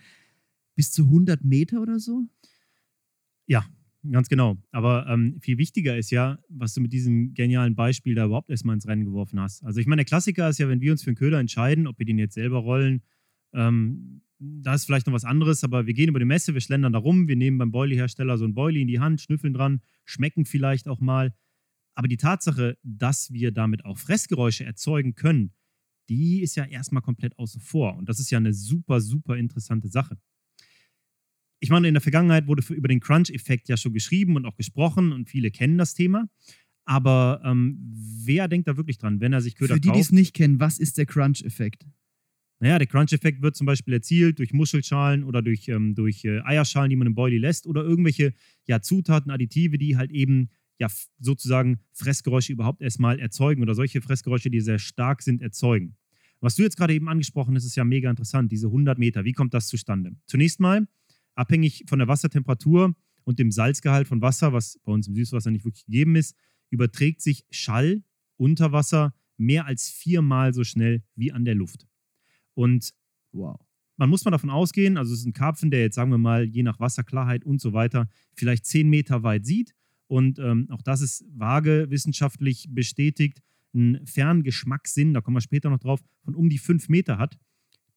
Bis 0.74 0.90
zu 0.90 1.04
100 1.04 1.44
Meter 1.44 1.80
oder 1.80 2.00
so? 2.00 2.24
Ja, 3.46 3.64
ganz 4.10 4.28
genau. 4.28 4.56
Aber 4.72 5.06
ähm, 5.08 5.38
viel 5.40 5.58
wichtiger 5.58 5.96
ist 5.96 6.10
ja, 6.10 6.38
was 6.48 6.74
du 6.74 6.80
mit 6.80 6.92
diesem 6.92 7.34
genialen 7.34 7.76
Beispiel 7.76 8.14
da 8.14 8.26
überhaupt 8.26 8.50
erstmal 8.50 8.74
ins 8.74 8.86
Rennen 8.86 9.04
geworfen 9.04 9.40
hast. 9.40 9.64
Also 9.64 9.80
ich 9.80 9.86
meine, 9.86 10.00
der 10.00 10.06
Klassiker 10.06 10.48
ist 10.48 10.58
ja, 10.58 10.68
wenn 10.68 10.80
wir 10.80 10.90
uns 10.92 11.02
für 11.02 11.10
einen 11.10 11.16
Köder 11.16 11.38
entscheiden, 11.38 11.86
ob 11.86 11.98
wir 11.98 12.06
den 12.06 12.18
jetzt 12.18 12.34
selber 12.34 12.58
rollen, 12.58 13.02
ähm, 13.52 14.22
da 14.38 14.74
ist 14.74 14.84
vielleicht 14.84 15.06
noch 15.06 15.14
was 15.14 15.24
anderes, 15.24 15.64
aber 15.64 15.86
wir 15.86 15.94
gehen 15.94 16.08
über 16.08 16.18
die 16.18 16.24
Messe, 16.24 16.54
wir 16.54 16.60
schlendern 16.60 16.92
da 16.92 16.98
rum, 16.98 17.28
wir 17.28 17.36
nehmen 17.36 17.58
beim 17.58 17.70
Boilie-Hersteller 17.70 18.36
so 18.38 18.44
ein 18.44 18.54
Boilie 18.54 18.82
in 18.82 18.88
die 18.88 19.00
Hand, 19.00 19.20
schnüffeln 19.20 19.54
dran, 19.54 19.80
schmecken 20.04 20.44
vielleicht 20.44 20.88
auch 20.88 21.00
mal. 21.00 21.34
Aber 21.94 22.08
die 22.08 22.16
Tatsache, 22.16 22.76
dass 22.82 23.32
wir 23.32 23.52
damit 23.52 23.84
auch 23.84 23.98
Fressgeräusche 23.98 24.64
erzeugen 24.64 25.14
können, 25.14 25.52
die 26.08 26.42
ist 26.42 26.56
ja 26.56 26.64
erstmal 26.64 27.02
komplett 27.02 27.38
außen 27.38 27.60
vor. 27.60 27.96
Und 27.96 28.08
das 28.08 28.20
ist 28.20 28.30
ja 28.30 28.38
eine 28.38 28.52
super, 28.52 29.00
super 29.00 29.36
interessante 29.36 29.88
Sache. 29.88 30.18
Ich 31.60 31.70
meine, 31.70 31.88
in 31.88 31.94
der 31.94 32.02
Vergangenheit 32.02 32.46
wurde 32.46 32.62
über 32.74 32.88
den 32.88 33.00
Crunch-Effekt 33.00 33.68
ja 33.68 33.76
schon 33.76 33.94
geschrieben 33.94 34.36
und 34.36 34.44
auch 34.44 34.56
gesprochen 34.56 35.12
und 35.12 35.30
viele 35.30 35.50
kennen 35.50 35.78
das 35.78 35.94
Thema. 35.94 36.28
Aber 36.84 37.40
ähm, 37.44 37.78
wer 38.24 38.48
denkt 38.48 38.68
da 38.68 38.76
wirklich 38.76 38.98
dran, 38.98 39.20
wenn 39.20 39.32
er 39.32 39.40
sich 39.40 39.54
Köder 39.54 39.74
Für 39.74 39.80
die, 39.80 39.90
die 39.90 40.00
es 40.00 40.12
nicht 40.12 40.34
kennen, 40.34 40.60
was 40.60 40.78
ist 40.78 40.98
der 40.98 41.06
Crunch-Effekt? 41.06 41.86
Naja, 42.60 42.78
der 42.78 42.86
Crunch-Effekt 42.86 43.42
wird 43.42 43.56
zum 43.56 43.66
Beispiel 43.66 43.94
erzielt 43.94 44.38
durch 44.38 44.52
Muschelschalen 44.52 45.24
oder 45.24 45.42
durch, 45.42 45.68
ähm, 45.68 45.94
durch 45.94 46.24
äh, 46.24 46.40
Eierschalen, 46.44 46.90
die 46.90 46.96
man 46.96 47.06
im 47.06 47.14
Boilie 47.14 47.38
lässt 47.38 47.66
oder 47.66 47.82
irgendwelche 47.82 48.32
ja, 48.66 48.80
Zutaten, 48.80 49.30
Additive, 49.30 49.76
die 49.76 49.96
halt 49.96 50.10
eben 50.12 50.50
ja 50.78 50.88
sozusagen 51.18 51.80
Fressgeräusche 51.92 52.52
überhaupt 52.52 52.80
erstmal 52.80 53.18
erzeugen 53.18 53.62
oder 53.62 53.74
solche 53.74 54.00
Fressgeräusche, 54.00 54.50
die 54.50 54.60
sehr 54.60 54.78
stark 54.78 55.22
sind, 55.22 55.42
erzeugen. 55.42 55.96
Was 56.40 56.56
du 56.56 56.62
jetzt 56.62 56.76
gerade 56.76 56.94
eben 56.94 57.08
angesprochen 57.08 57.54
hast, 57.54 57.64
ist 57.64 57.76
ja 57.76 57.84
mega 57.84 58.10
interessant, 58.10 58.52
diese 58.52 58.66
100 58.66 58.98
Meter. 58.98 59.24
Wie 59.24 59.32
kommt 59.32 59.54
das 59.54 59.66
zustande? 59.66 60.16
Zunächst 60.26 60.60
mal, 60.60 60.86
abhängig 61.34 61.84
von 61.88 61.98
der 61.98 62.08
Wassertemperatur 62.08 62.94
und 63.24 63.38
dem 63.38 63.50
Salzgehalt 63.50 64.08
von 64.08 64.20
Wasser, 64.20 64.52
was 64.52 64.78
bei 64.84 64.92
uns 64.92 65.08
im 65.08 65.14
Süßwasser 65.14 65.50
nicht 65.50 65.64
wirklich 65.64 65.86
gegeben 65.86 66.16
ist, 66.16 66.36
überträgt 66.70 67.22
sich 67.22 67.46
Schall 67.50 68.02
unter 68.36 68.72
Wasser 68.72 69.14
mehr 69.36 69.66
als 69.66 69.88
viermal 69.88 70.52
so 70.54 70.64
schnell 70.64 71.02
wie 71.14 71.32
an 71.32 71.44
der 71.44 71.54
Luft. 71.54 71.86
Und 72.54 72.90
wow. 73.32 73.60
Man 73.96 74.10
muss 74.10 74.24
mal 74.24 74.32
davon 74.32 74.50
ausgehen, 74.50 74.96
also 74.96 75.12
es 75.12 75.20
ist 75.20 75.26
ein 75.26 75.32
Karpfen, 75.32 75.70
der 75.70 75.82
jetzt, 75.82 75.94
sagen 75.94 76.10
wir 76.10 76.18
mal, 76.18 76.44
je 76.44 76.64
nach 76.64 76.80
Wasserklarheit 76.80 77.44
und 77.44 77.60
so 77.60 77.72
weiter, 77.72 78.08
vielleicht 78.34 78.66
10 78.66 78.88
Meter 78.88 79.22
weit 79.22 79.46
sieht 79.46 79.74
und 80.08 80.38
ähm, 80.38 80.68
auch 80.70 80.82
das 80.82 81.00
ist 81.00 81.24
vage 81.32 81.86
wissenschaftlich 81.90 82.68
bestätigt, 82.70 83.40
einen 83.72 84.06
Ferngeschmackssinn, 84.06 85.14
da 85.14 85.20
kommen 85.20 85.36
wir 85.36 85.40
später 85.40 85.70
noch 85.70 85.78
drauf, 85.78 86.00
von 86.22 86.34
um 86.34 86.48
die 86.48 86.58
fünf 86.58 86.88
Meter 86.88 87.18
hat. 87.18 87.38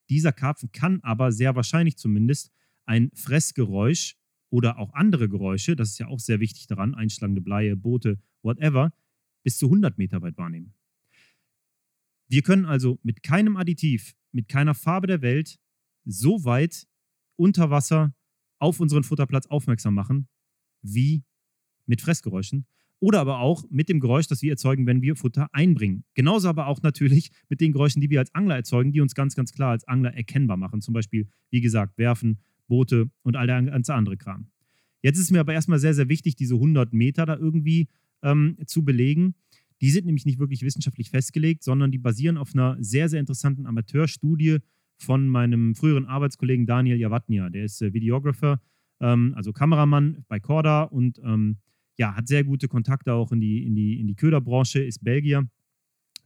Dieser 0.10 0.32
Karpfen 0.32 0.72
kann 0.72 1.00
aber 1.02 1.32
sehr 1.32 1.56
wahrscheinlich 1.56 1.98
zumindest 1.98 2.52
ein 2.86 3.12
Fressgeräusch 3.14 4.16
oder 4.50 4.80
auch 4.80 4.94
andere 4.94 5.30
Geräusche, 5.30 5.76
das 5.76 5.90
ist 5.90 6.00
ja 6.00 6.08
auch 6.08 6.20
sehr 6.20 6.40
wichtig 6.40 6.68
daran, 6.68 6.96
einschlagende 6.96 7.42
Bleie, 7.42 7.76
Boote, 7.76 8.20
whatever, 8.42 8.94
bis 9.44 9.58
zu 9.58 9.66
100 9.66 9.98
Meter 9.98 10.22
weit 10.22 10.38
wahrnehmen. 10.38 10.74
Wir 12.28 12.42
können 12.42 12.66
also 12.66 13.00
mit 13.04 13.24
keinem 13.24 13.58
Additiv, 13.58 14.14
mit 14.32 14.50
keiner 14.50 14.76
Farbe 14.76 15.08
der 15.08 15.22
Welt 15.22 15.58
so 16.06 16.44
weit 16.44 16.88
unter 17.36 17.70
Wasser 17.70 18.14
auf 18.60 18.80
unseren 18.80 19.04
Futterplatz 19.04 19.48
aufmerksam 19.48 19.94
machen, 19.94 20.28
wie 20.82 21.24
mit 21.86 22.02
Fressgeräuschen 22.02 22.66
oder 23.00 23.20
aber 23.20 23.40
auch 23.40 23.64
mit 23.70 23.90
dem 23.90 24.00
Geräusch, 24.00 24.28
das 24.28 24.42
wir 24.42 24.52
erzeugen, 24.52 24.88
wenn 24.88 25.02
wir 25.02 25.16
Futter 25.16 25.50
einbringen. 25.54 26.04
Genauso 26.16 26.50
aber 26.50 26.68
auch 26.68 26.82
natürlich 26.82 27.32
mit 27.50 27.62
den 27.62 27.72
Geräuschen, 27.72 28.02
die 28.02 28.10
wir 28.10 28.20
als 28.20 28.34
Angler 28.34 28.56
erzeugen, 28.56 28.92
die 28.92 29.02
uns 29.02 29.14
ganz, 29.14 29.36
ganz 29.36 29.54
klar 29.54 29.72
als 29.72 29.88
Angler 29.88 30.14
erkennbar 30.14 30.58
machen. 30.58 30.82
Zum 30.82 30.94
Beispiel, 30.94 31.28
wie 31.52 31.62
gesagt, 31.62 31.98
Werfen, 31.98 32.40
Boote 32.68 33.10
und 33.24 33.36
all 33.36 33.48
der 33.48 33.62
ganze 33.64 33.94
andere 33.94 34.18
Kram. 34.18 34.50
Jetzt 35.02 35.20
ist 35.20 35.32
mir 35.32 35.40
aber 35.40 35.54
erstmal 35.54 35.80
sehr, 35.80 35.94
sehr 35.94 36.10
wichtig, 36.10 36.36
diese 36.36 36.56
100 36.56 36.92
Meter 36.92 37.26
da 37.26 37.38
irgendwie 37.38 37.88
ähm, 38.24 38.58
zu 38.66 38.84
belegen. 38.84 39.36
Die 39.82 39.92
sind 39.92 40.06
nämlich 40.06 40.26
nicht 40.26 40.40
wirklich 40.40 40.64
wissenschaftlich 40.64 41.10
festgelegt, 41.10 41.64
sondern 41.64 41.92
die 41.92 41.98
basieren 41.98 42.38
auf 42.38 42.54
einer 42.54 42.78
sehr, 42.80 43.10
sehr 43.10 43.20
interessanten 43.20 43.66
Amateurstudie 43.66 44.60
von 44.98 45.30
meinem 45.30 45.76
früheren 45.76 46.06
Arbeitskollegen 46.06 46.66
Daniel 46.66 46.98
Javatnia. 46.98 47.50
Der 47.50 47.66
ist 47.66 47.82
äh, 47.82 47.94
Videographer, 47.94 48.60
ähm, 49.00 49.34
also 49.36 49.54
Kameramann 49.54 50.26
bei 50.28 50.40
Corda 50.40 50.84
und 50.84 51.20
ähm, 51.24 51.58
ja, 51.98 52.16
hat 52.16 52.28
sehr 52.28 52.44
gute 52.44 52.68
Kontakte 52.68 53.14
auch 53.14 53.32
in 53.32 53.40
die, 53.40 53.64
in 53.66 53.76
die, 53.76 54.00
in 54.00 54.08
die 54.08 54.16
Köderbranche, 54.16 54.84
ist 54.84 55.04
Belgier, 55.04 55.48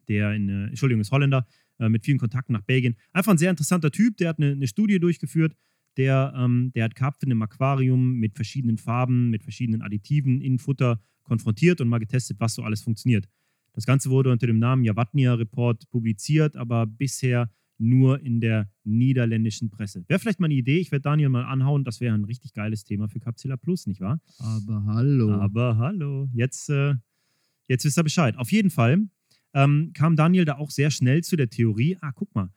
der 0.08 0.34
in, 0.34 0.50
äh, 0.50 0.68
Entschuldigung, 0.68 1.02
ist 1.02 1.12
Holländer, 1.12 1.46
äh, 1.80 1.90
mit 1.90 2.06
vielen 2.06 2.18
Kontakten 2.18 2.54
nach 2.54 2.62
Belgien. 2.62 2.96
Einfach 3.12 3.32
ein 3.32 3.38
sehr 3.38 3.50
interessanter 3.50 3.92
Typ, 3.92 4.18
der 4.18 4.30
hat 4.30 4.40
eine, 4.40 4.52
eine 4.52 4.68
Studie 4.68 5.00
durchgeführt, 5.00 5.56
der, 5.98 6.34
ähm, 6.38 6.72
der 6.74 6.86
hat 6.86 6.96
Karpfen 6.96 7.32
im 7.32 7.42
Aquarium 7.42 8.14
mit 8.14 8.36
verschiedenen 8.36 8.78
Farben, 8.78 9.30
mit 9.30 9.44
verschiedenen 9.44 9.82
Additiven 9.82 10.42
in 10.42 10.58
Futter 10.60 11.02
konfrontiert 11.24 11.82
und 11.82 11.90
mal 11.90 12.00
getestet, 12.00 12.40
was 12.40 12.56
so 12.56 12.64
alles 12.64 12.82
funktioniert. 12.82 13.28
Das 13.74 13.86
Ganze 13.86 14.10
wurde 14.10 14.32
unter 14.32 14.48
dem 14.48 14.60
Namen 14.60 14.84
Javatnia 14.84 15.34
Report 15.34 15.90
publiziert, 15.90 16.56
aber 16.56 16.86
bisher 16.86 17.50
nur 17.78 18.22
in 18.22 18.40
der 18.40 18.70
niederländischen 18.84 19.72
Presse. 19.72 20.04
Wäre 20.08 20.20
vielleicht 20.20 20.40
mal 20.40 20.46
eine 20.46 20.54
Idee, 20.54 20.78
ich 20.78 20.92
werde 20.92 21.04
Daniel 21.04 21.30
mal 21.30 21.46
anhauen, 21.46 21.84
das 21.84 22.00
wäre 22.00 22.14
ein 22.14 22.26
richtig 22.26 22.54
geiles 22.54 22.84
Thema 22.84 23.08
für 23.08 23.20
Capsula 23.20 23.58
Plus, 23.58 23.88
nicht 23.88 24.02
wahr? 24.02 24.22
Aber 24.38 24.84
hallo. 24.86 25.32
Aber 25.32 25.78
hallo. 25.78 26.30
Jetzt, 26.32 26.70
äh, 26.70 26.94
jetzt 27.68 27.84
wisst 27.84 27.98
ihr 27.98 28.04
Bescheid. 28.04 28.38
Auf 28.38 28.52
jeden 28.52 28.70
Fall 28.70 29.08
ähm, 29.54 29.92
kam 29.94 30.16
Daniel 30.16 30.46
da 30.46 30.58
auch 30.58 30.70
sehr 30.70 30.92
schnell 30.92 31.24
zu 31.24 31.36
der 31.36 31.50
Theorie, 31.50 31.98
ah, 32.02 32.12
guck 32.14 32.34
mal, 32.36 32.50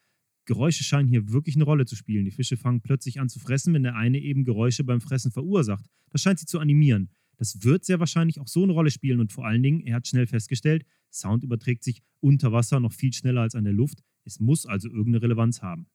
Geräusche 0.47 0.85
scheinen 0.85 1.09
hier 1.09 1.33
wirklich 1.33 1.55
eine 1.57 1.65
Rolle 1.65 1.87
zu 1.87 1.97
spielen. 1.97 2.27
Die 2.27 2.31
Fische 2.31 2.59
fangen 2.59 2.83
plötzlich 2.83 3.19
an 3.19 3.31
zu 3.31 3.39
fressen, 3.39 3.73
wenn 3.73 3.83
der 3.83 3.97
eine 3.97 4.19
eben 4.19 4.45
Geräusche 4.45 4.85
beim 4.85 5.01
Fressen 5.01 5.33
verursacht. 5.33 5.87
Das 6.11 6.21
scheint 6.21 6.39
sie 6.39 6.47
zu 6.47 6.59
animieren. 6.59 7.09
Das 7.37 7.65
wird 7.65 7.85
sehr 7.85 8.01
wahrscheinlich 8.01 8.41
auch 8.41 8.49
so 8.49 8.63
eine 8.63 8.73
Rolle 8.73 8.91
spielen 8.91 9.21
und 9.21 9.33
vor 9.33 9.47
allen 9.47 9.63
Dingen, 9.63 9.81
er 9.81 9.97
hat 9.97 10.09
schnell 10.09 10.27
festgestellt, 10.27 10.85
Sound 11.13 11.45
überträgt 11.45 11.85
sich 11.85 12.03
unter 12.21 12.53
Wasser 12.53 12.81
noch 12.81 12.93
viel 12.93 13.13
schneller 13.13 13.43
als 13.43 13.55
an 13.55 13.65
der 13.65 13.73
Luft. 13.73 14.03
Es 14.25 14.41
muss 14.41 14.67
also 14.67 14.89
irgendeine 14.89 15.23
Relevanz 15.23 15.63
haben. 15.63 15.87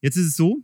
Jetzt 0.00 0.16
ist 0.16 0.26
es 0.26 0.36
so, 0.36 0.62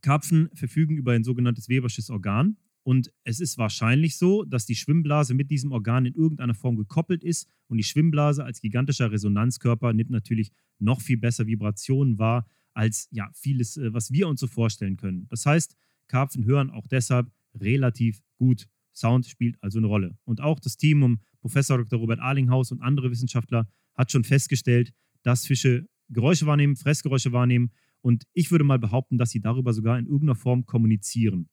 Karpfen 0.00 0.48
verfügen 0.54 0.96
über 0.96 1.12
ein 1.12 1.24
sogenanntes 1.24 1.68
Webersches 1.68 2.10
Organ 2.10 2.56
und 2.82 3.12
es 3.24 3.40
ist 3.40 3.58
wahrscheinlich 3.58 4.16
so, 4.16 4.44
dass 4.44 4.66
die 4.66 4.74
Schwimmblase 4.74 5.34
mit 5.34 5.50
diesem 5.50 5.72
Organ 5.72 6.06
in 6.06 6.14
irgendeiner 6.14 6.54
Form 6.54 6.76
gekoppelt 6.76 7.22
ist 7.22 7.48
und 7.68 7.76
die 7.76 7.84
Schwimmblase 7.84 8.44
als 8.44 8.60
gigantischer 8.60 9.12
Resonanzkörper 9.12 9.92
nimmt 9.92 10.10
natürlich 10.10 10.50
noch 10.78 11.00
viel 11.00 11.18
besser 11.18 11.46
Vibrationen 11.46 12.18
wahr 12.18 12.46
als 12.72 13.08
ja 13.10 13.30
vieles, 13.34 13.76
äh, 13.76 13.92
was 13.92 14.12
wir 14.12 14.28
uns 14.28 14.40
so 14.40 14.46
vorstellen 14.46 14.96
können. 14.96 15.26
Das 15.28 15.44
heißt, 15.44 15.76
Karpfen 16.06 16.44
hören 16.44 16.70
auch 16.70 16.86
deshalb 16.86 17.30
relativ 17.54 18.22
gut. 18.36 18.68
Sound 19.00 19.26
spielt 19.26 19.56
also 19.62 19.78
eine 19.78 19.86
Rolle. 19.86 20.16
Und 20.24 20.40
auch 20.40 20.60
das 20.60 20.76
Team 20.76 21.02
um 21.02 21.20
Professor 21.40 21.78
Dr. 21.78 21.98
Robert 21.98 22.20
Arlinghaus 22.20 22.70
und 22.70 22.80
andere 22.80 23.10
Wissenschaftler 23.10 23.68
hat 23.94 24.12
schon 24.12 24.24
festgestellt, 24.24 24.92
dass 25.22 25.46
Fische 25.46 25.86
Geräusche 26.08 26.46
wahrnehmen, 26.46 26.76
Fressgeräusche 26.76 27.32
wahrnehmen. 27.32 27.70
Und 28.02 28.24
ich 28.32 28.50
würde 28.50 28.64
mal 28.64 28.78
behaupten, 28.78 29.18
dass 29.18 29.30
sie 29.30 29.40
darüber 29.40 29.72
sogar 29.72 29.98
in 29.98 30.06
irgendeiner 30.06 30.34
Form 30.34 30.66
kommunizieren. 30.66 31.48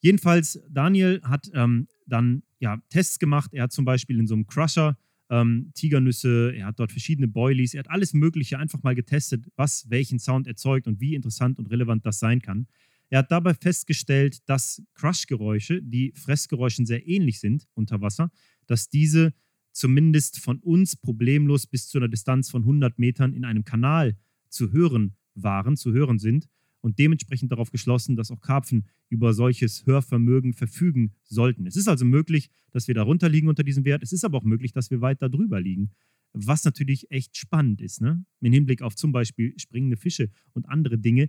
Jedenfalls, 0.00 0.60
Daniel 0.70 1.20
hat 1.22 1.48
ähm, 1.54 1.86
dann 2.06 2.42
ja, 2.58 2.78
Tests 2.88 3.18
gemacht. 3.18 3.52
Er 3.52 3.64
hat 3.64 3.72
zum 3.72 3.84
Beispiel 3.84 4.18
in 4.18 4.26
so 4.26 4.34
einem 4.34 4.46
Crusher 4.46 4.96
ähm, 5.30 5.70
Tigernüsse, 5.74 6.52
er 6.54 6.66
hat 6.66 6.78
dort 6.78 6.92
verschiedene 6.92 7.28
Boilies, 7.28 7.74
er 7.74 7.80
hat 7.80 7.90
alles 7.90 8.12
Mögliche 8.12 8.58
einfach 8.58 8.82
mal 8.82 8.94
getestet, 8.94 9.46
was 9.56 9.88
welchen 9.88 10.18
Sound 10.18 10.46
erzeugt 10.46 10.86
und 10.86 11.00
wie 11.00 11.14
interessant 11.14 11.58
und 11.58 11.70
relevant 11.70 12.04
das 12.04 12.18
sein 12.18 12.42
kann. 12.42 12.66
Er 13.12 13.18
hat 13.18 13.30
dabei 13.30 13.52
festgestellt, 13.52 14.38
dass 14.48 14.82
Crush-Geräusche, 14.94 15.82
die 15.82 16.14
Fressgeräuschen 16.16 16.86
sehr 16.86 17.06
ähnlich 17.06 17.40
sind 17.40 17.68
unter 17.74 18.00
Wasser, 18.00 18.30
dass 18.66 18.88
diese 18.88 19.34
zumindest 19.70 20.40
von 20.40 20.60
uns 20.60 20.96
problemlos 20.96 21.66
bis 21.66 21.88
zu 21.88 21.98
einer 21.98 22.08
Distanz 22.08 22.48
von 22.48 22.62
100 22.62 22.98
Metern 22.98 23.34
in 23.34 23.44
einem 23.44 23.64
Kanal 23.64 24.16
zu 24.48 24.72
hören 24.72 25.14
waren, 25.34 25.76
zu 25.76 25.92
hören 25.92 26.18
sind 26.18 26.48
und 26.80 26.98
dementsprechend 26.98 27.52
darauf 27.52 27.70
geschlossen, 27.70 28.16
dass 28.16 28.30
auch 28.30 28.40
Karpfen 28.40 28.86
über 29.10 29.34
solches 29.34 29.84
Hörvermögen 29.84 30.54
verfügen 30.54 31.12
sollten. 31.22 31.66
Es 31.66 31.76
ist 31.76 31.88
also 31.88 32.06
möglich, 32.06 32.48
dass 32.70 32.88
wir 32.88 32.94
darunter 32.94 33.28
liegen 33.28 33.48
unter 33.48 33.62
diesem 33.62 33.84
Wert. 33.84 34.02
Es 34.02 34.14
ist 34.14 34.24
aber 34.24 34.38
auch 34.38 34.44
möglich, 34.44 34.72
dass 34.72 34.90
wir 34.90 35.02
weit 35.02 35.20
darüber 35.20 35.60
liegen. 35.60 35.90
Was 36.32 36.64
natürlich 36.64 37.10
echt 37.10 37.36
spannend 37.36 37.82
ist, 37.82 38.00
ne? 38.00 38.24
Im 38.40 38.54
Hinblick 38.54 38.80
auf 38.80 38.96
zum 38.96 39.12
Beispiel 39.12 39.52
springende 39.58 39.98
Fische 39.98 40.30
und 40.54 40.66
andere 40.66 40.96
Dinge, 40.96 41.28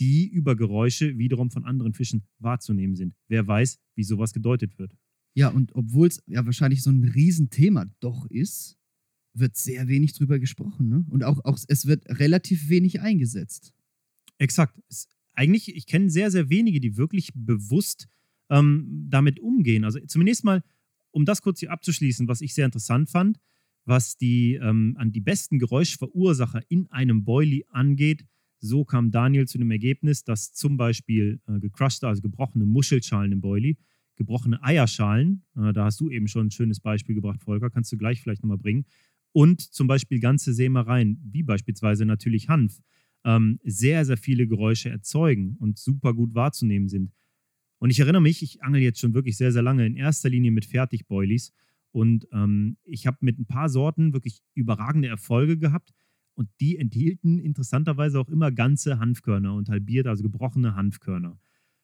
die 0.00 0.26
über 0.28 0.56
Geräusche 0.56 1.18
wiederum 1.18 1.50
von 1.50 1.64
anderen 1.64 1.92
Fischen 1.92 2.24
wahrzunehmen 2.38 2.96
sind. 2.96 3.14
Wer 3.28 3.46
weiß, 3.46 3.78
wie 3.94 4.02
sowas 4.02 4.32
gedeutet 4.32 4.78
wird. 4.78 4.96
Ja, 5.34 5.48
und 5.48 5.74
obwohl 5.74 6.08
es 6.08 6.22
ja 6.26 6.44
wahrscheinlich 6.44 6.82
so 6.82 6.90
ein 6.90 7.04
Riesenthema 7.04 7.86
doch 8.00 8.26
ist, 8.26 8.76
wird 9.34 9.56
sehr 9.56 9.86
wenig 9.86 10.14
drüber 10.14 10.38
gesprochen. 10.38 10.88
Ne? 10.88 11.04
Und 11.08 11.22
auch, 11.22 11.44
auch 11.44 11.58
es 11.68 11.86
wird 11.86 12.08
relativ 12.18 12.68
wenig 12.68 13.00
eingesetzt. 13.00 13.72
Exakt. 14.38 14.80
Es, 14.88 15.08
eigentlich, 15.34 15.74
ich 15.74 15.86
kenne 15.86 16.10
sehr, 16.10 16.30
sehr 16.30 16.50
wenige, 16.50 16.80
die 16.80 16.96
wirklich 16.96 17.30
bewusst 17.34 18.08
ähm, 18.48 19.06
damit 19.08 19.38
umgehen. 19.38 19.84
Also 19.84 20.00
zunächst 20.00 20.44
mal, 20.44 20.62
um 21.12 21.24
das 21.24 21.42
kurz 21.42 21.60
hier 21.60 21.70
abzuschließen, 21.70 22.26
was 22.26 22.40
ich 22.40 22.54
sehr 22.54 22.66
interessant 22.66 23.10
fand, 23.10 23.38
was 23.84 24.16
die 24.16 24.54
ähm, 24.54 24.96
an 24.98 25.12
die 25.12 25.20
besten 25.20 25.58
Geräuschverursacher 25.58 26.62
in 26.68 26.86
einem 26.90 27.24
Boilie 27.24 27.64
angeht, 27.70 28.26
so 28.60 28.84
kam 28.84 29.10
Daniel 29.10 29.48
zu 29.48 29.58
dem 29.58 29.70
Ergebnis, 29.70 30.22
dass 30.22 30.52
zum 30.52 30.76
Beispiel 30.76 31.40
äh, 31.46 31.58
gecrushte, 31.58 32.06
also 32.06 32.22
gebrochene 32.22 32.66
Muschelschalen 32.66 33.32
im 33.32 33.40
Boilie, 33.40 33.76
gebrochene 34.16 34.62
Eierschalen, 34.62 35.44
äh, 35.56 35.72
da 35.72 35.86
hast 35.86 36.00
du 36.00 36.10
eben 36.10 36.28
schon 36.28 36.48
ein 36.48 36.50
schönes 36.50 36.80
Beispiel 36.80 37.14
gebracht, 37.14 37.42
Volker, 37.42 37.70
kannst 37.70 37.90
du 37.92 37.96
gleich 37.96 38.20
vielleicht 38.20 38.42
nochmal 38.42 38.58
bringen, 38.58 38.84
und 39.32 39.60
zum 39.60 39.86
Beispiel 39.86 40.20
ganze 40.20 40.52
Sämereien, 40.52 41.20
wie 41.24 41.42
beispielsweise 41.42 42.04
natürlich 42.04 42.48
Hanf, 42.48 42.80
ähm, 43.24 43.60
sehr, 43.64 44.04
sehr 44.04 44.16
viele 44.16 44.46
Geräusche 44.46 44.90
erzeugen 44.90 45.56
und 45.58 45.78
super 45.78 46.14
gut 46.14 46.34
wahrzunehmen 46.34 46.88
sind. 46.88 47.12
Und 47.78 47.90
ich 47.90 48.00
erinnere 48.00 48.22
mich, 48.22 48.42
ich 48.42 48.62
angel 48.62 48.82
jetzt 48.82 49.00
schon 49.00 49.14
wirklich 49.14 49.36
sehr, 49.36 49.52
sehr 49.52 49.62
lange, 49.62 49.86
in 49.86 49.96
erster 49.96 50.28
Linie 50.28 50.50
mit 50.50 50.64
Fertigboilies. 50.64 51.52
Und 51.92 52.28
ähm, 52.32 52.76
ich 52.84 53.06
habe 53.06 53.18
mit 53.20 53.38
ein 53.38 53.46
paar 53.46 53.68
Sorten 53.68 54.12
wirklich 54.12 54.42
überragende 54.54 55.08
Erfolge 55.08 55.58
gehabt. 55.58 55.92
Und 56.40 56.48
die 56.58 56.78
enthielten 56.78 57.38
interessanterweise 57.38 58.18
auch 58.18 58.30
immer 58.30 58.50
ganze 58.50 58.98
Hanfkörner 58.98 59.52
und 59.54 59.68
halbiert, 59.68 60.06
also 60.06 60.22
gebrochene 60.22 60.74
Hanfkörner. 60.74 61.38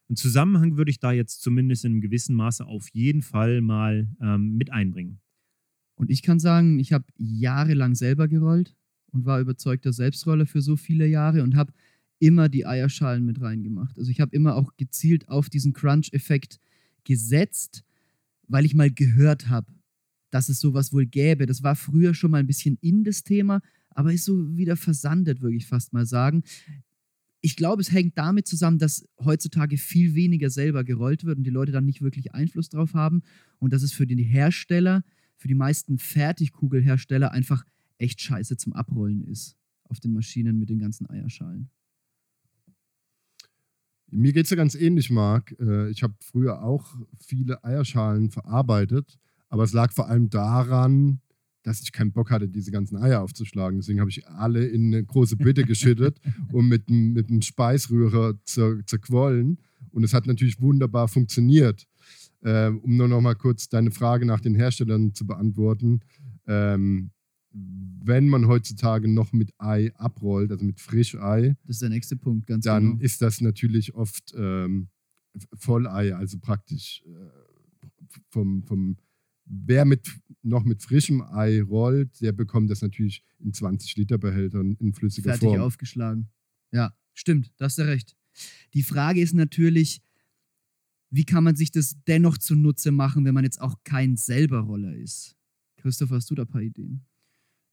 Einen 0.08 0.16
Zusammenhang 0.16 0.78
würde 0.78 0.90
ich 0.90 0.98
da 0.98 1.12
jetzt 1.12 1.42
zumindest 1.42 1.84
in 1.84 1.92
einem 1.92 2.00
gewissen 2.00 2.34
Maße 2.34 2.64
auf 2.64 2.88
jeden 2.88 3.20
Fall 3.20 3.60
mal 3.60 4.08
ähm, 4.18 4.56
mit 4.56 4.72
einbringen. 4.72 5.20
Und 5.94 6.10
ich 6.10 6.22
kann 6.22 6.38
sagen, 6.38 6.78
ich 6.78 6.94
habe 6.94 7.04
jahrelang 7.18 7.94
selber 7.94 8.28
gerollt 8.28 8.74
und 9.12 9.26
war 9.26 9.40
überzeugter 9.40 9.92
Selbstroller 9.92 10.46
für 10.46 10.62
so 10.62 10.76
viele 10.76 11.06
Jahre 11.06 11.42
und 11.42 11.54
habe 11.54 11.74
immer 12.18 12.48
die 12.48 12.64
Eierschalen 12.64 13.26
mit 13.26 13.42
reingemacht. 13.42 13.98
Also 13.98 14.10
ich 14.10 14.22
habe 14.22 14.34
immer 14.34 14.56
auch 14.56 14.74
gezielt 14.78 15.28
auf 15.28 15.50
diesen 15.50 15.74
Crunch-Effekt 15.74 16.60
gesetzt, 17.04 17.84
weil 18.48 18.64
ich 18.64 18.74
mal 18.74 18.90
gehört 18.90 19.50
habe, 19.50 19.70
dass 20.30 20.48
es 20.48 20.60
sowas 20.60 20.94
wohl 20.94 21.04
gäbe. 21.04 21.44
Das 21.44 21.62
war 21.62 21.76
früher 21.76 22.14
schon 22.14 22.30
mal 22.30 22.38
ein 22.38 22.46
bisschen 22.46 22.78
in 22.80 23.04
das 23.04 23.22
Thema, 23.22 23.60
aber 23.96 24.12
ist 24.12 24.26
so 24.26 24.56
wieder 24.56 24.76
versandet, 24.76 25.40
würde 25.40 25.56
ich 25.56 25.66
fast 25.66 25.94
mal 25.94 26.04
sagen. 26.04 26.44
Ich 27.40 27.56
glaube, 27.56 27.80
es 27.80 27.90
hängt 27.90 28.18
damit 28.18 28.46
zusammen, 28.46 28.78
dass 28.78 29.08
heutzutage 29.24 29.78
viel 29.78 30.14
weniger 30.14 30.50
selber 30.50 30.84
gerollt 30.84 31.24
wird 31.24 31.38
und 31.38 31.44
die 31.44 31.50
Leute 31.50 31.72
dann 31.72 31.86
nicht 31.86 32.02
wirklich 32.02 32.34
Einfluss 32.34 32.68
drauf 32.68 32.92
haben 32.92 33.22
und 33.58 33.72
dass 33.72 33.82
es 33.82 33.92
für 33.92 34.06
die 34.06 34.22
Hersteller, 34.22 35.02
für 35.36 35.48
die 35.48 35.54
meisten 35.54 35.98
Fertigkugelhersteller 35.98 37.32
einfach 37.32 37.64
echt 37.96 38.20
scheiße 38.20 38.58
zum 38.58 38.74
Abrollen 38.74 39.24
ist 39.24 39.56
auf 39.84 39.98
den 39.98 40.12
Maschinen 40.12 40.58
mit 40.58 40.68
den 40.68 40.78
ganzen 40.78 41.08
Eierschalen. 41.08 41.70
Mir 44.10 44.32
geht 44.32 44.44
es 44.44 44.50
ja 44.50 44.56
ganz 44.56 44.74
ähnlich, 44.74 45.10
Marc. 45.10 45.58
Äh, 45.58 45.90
ich 45.90 46.02
habe 46.02 46.14
früher 46.20 46.62
auch 46.62 46.96
viele 47.18 47.64
Eierschalen 47.64 48.30
verarbeitet, 48.30 49.18
aber 49.48 49.64
es 49.64 49.72
lag 49.72 49.92
vor 49.92 50.08
allem 50.08 50.28
daran, 50.28 51.20
dass 51.66 51.82
ich 51.82 51.90
keinen 51.90 52.12
Bock 52.12 52.30
hatte, 52.30 52.48
diese 52.48 52.70
ganzen 52.70 52.96
Eier 52.96 53.22
aufzuschlagen. 53.22 53.80
Deswegen 53.80 53.98
habe 53.98 54.08
ich 54.08 54.26
alle 54.28 54.64
in 54.64 54.94
eine 54.94 55.04
große 55.04 55.36
Bitte 55.36 55.64
geschüttet 55.64 56.20
und 56.52 56.68
mit, 56.68 56.88
mit 56.88 57.28
einem 57.28 57.42
Speisrührer 57.42 58.34
zerquollen. 58.44 59.58
Und 59.90 60.04
es 60.04 60.14
hat 60.14 60.28
natürlich 60.28 60.60
wunderbar 60.60 61.08
funktioniert. 61.08 61.86
Ähm, 62.44 62.78
um 62.78 62.96
nur 62.96 63.08
noch 63.08 63.20
mal 63.20 63.34
kurz 63.34 63.68
deine 63.68 63.90
Frage 63.90 64.26
nach 64.26 64.40
den 64.40 64.54
Herstellern 64.54 65.12
zu 65.12 65.26
beantworten. 65.26 66.00
Ähm, 66.46 67.10
wenn 67.50 68.28
man 68.28 68.46
heutzutage 68.46 69.08
noch 69.08 69.32
mit 69.32 69.52
Ei 69.58 69.92
abrollt, 69.96 70.52
also 70.52 70.64
mit 70.64 70.78
Frischei, 70.78 71.56
das 71.64 71.76
ist 71.76 71.82
der 71.82 71.88
nächste 71.88 72.16
Punkt, 72.16 72.46
ganz 72.46 72.64
dann 72.64 72.90
genau. 72.92 73.02
ist 73.02 73.22
das 73.22 73.40
natürlich 73.40 73.94
oft 73.94 74.32
ähm, 74.36 74.88
Vollei, 75.54 76.14
also 76.14 76.38
praktisch 76.38 77.02
äh, 77.06 78.10
vom, 78.28 78.62
vom 78.62 78.96
wer 79.46 79.84
mit, 79.84 80.08
noch 80.42 80.64
mit 80.64 80.82
frischem 80.82 81.22
Ei 81.22 81.62
rollt, 81.62 82.20
der 82.20 82.32
bekommt 82.32 82.70
das 82.70 82.82
natürlich 82.82 83.22
in 83.38 83.52
20 83.52 83.96
Liter 83.96 84.18
Behältern 84.18 84.76
in 84.80 84.92
flüssiger 84.92 85.30
Fertig 85.30 85.48
Form. 85.48 85.60
aufgeschlagen. 85.60 86.28
Ja, 86.72 86.94
stimmt, 87.14 87.52
da 87.56 87.66
hast 87.66 87.78
du 87.78 87.86
recht. 87.86 88.16
Die 88.74 88.82
Frage 88.82 89.20
ist 89.20 89.34
natürlich, 89.34 90.02
wie 91.10 91.24
kann 91.24 91.44
man 91.44 91.56
sich 91.56 91.70
das 91.70 91.96
dennoch 92.06 92.38
zunutze 92.38 92.90
machen, 92.90 93.24
wenn 93.24 93.34
man 93.34 93.44
jetzt 93.44 93.60
auch 93.60 93.76
kein 93.84 94.16
selber 94.16 94.60
Roller 94.60 94.94
ist? 94.94 95.36
Christoph, 95.76 96.10
hast 96.10 96.30
du 96.30 96.34
da 96.34 96.42
ein 96.42 96.48
paar 96.48 96.62
Ideen? 96.62 97.06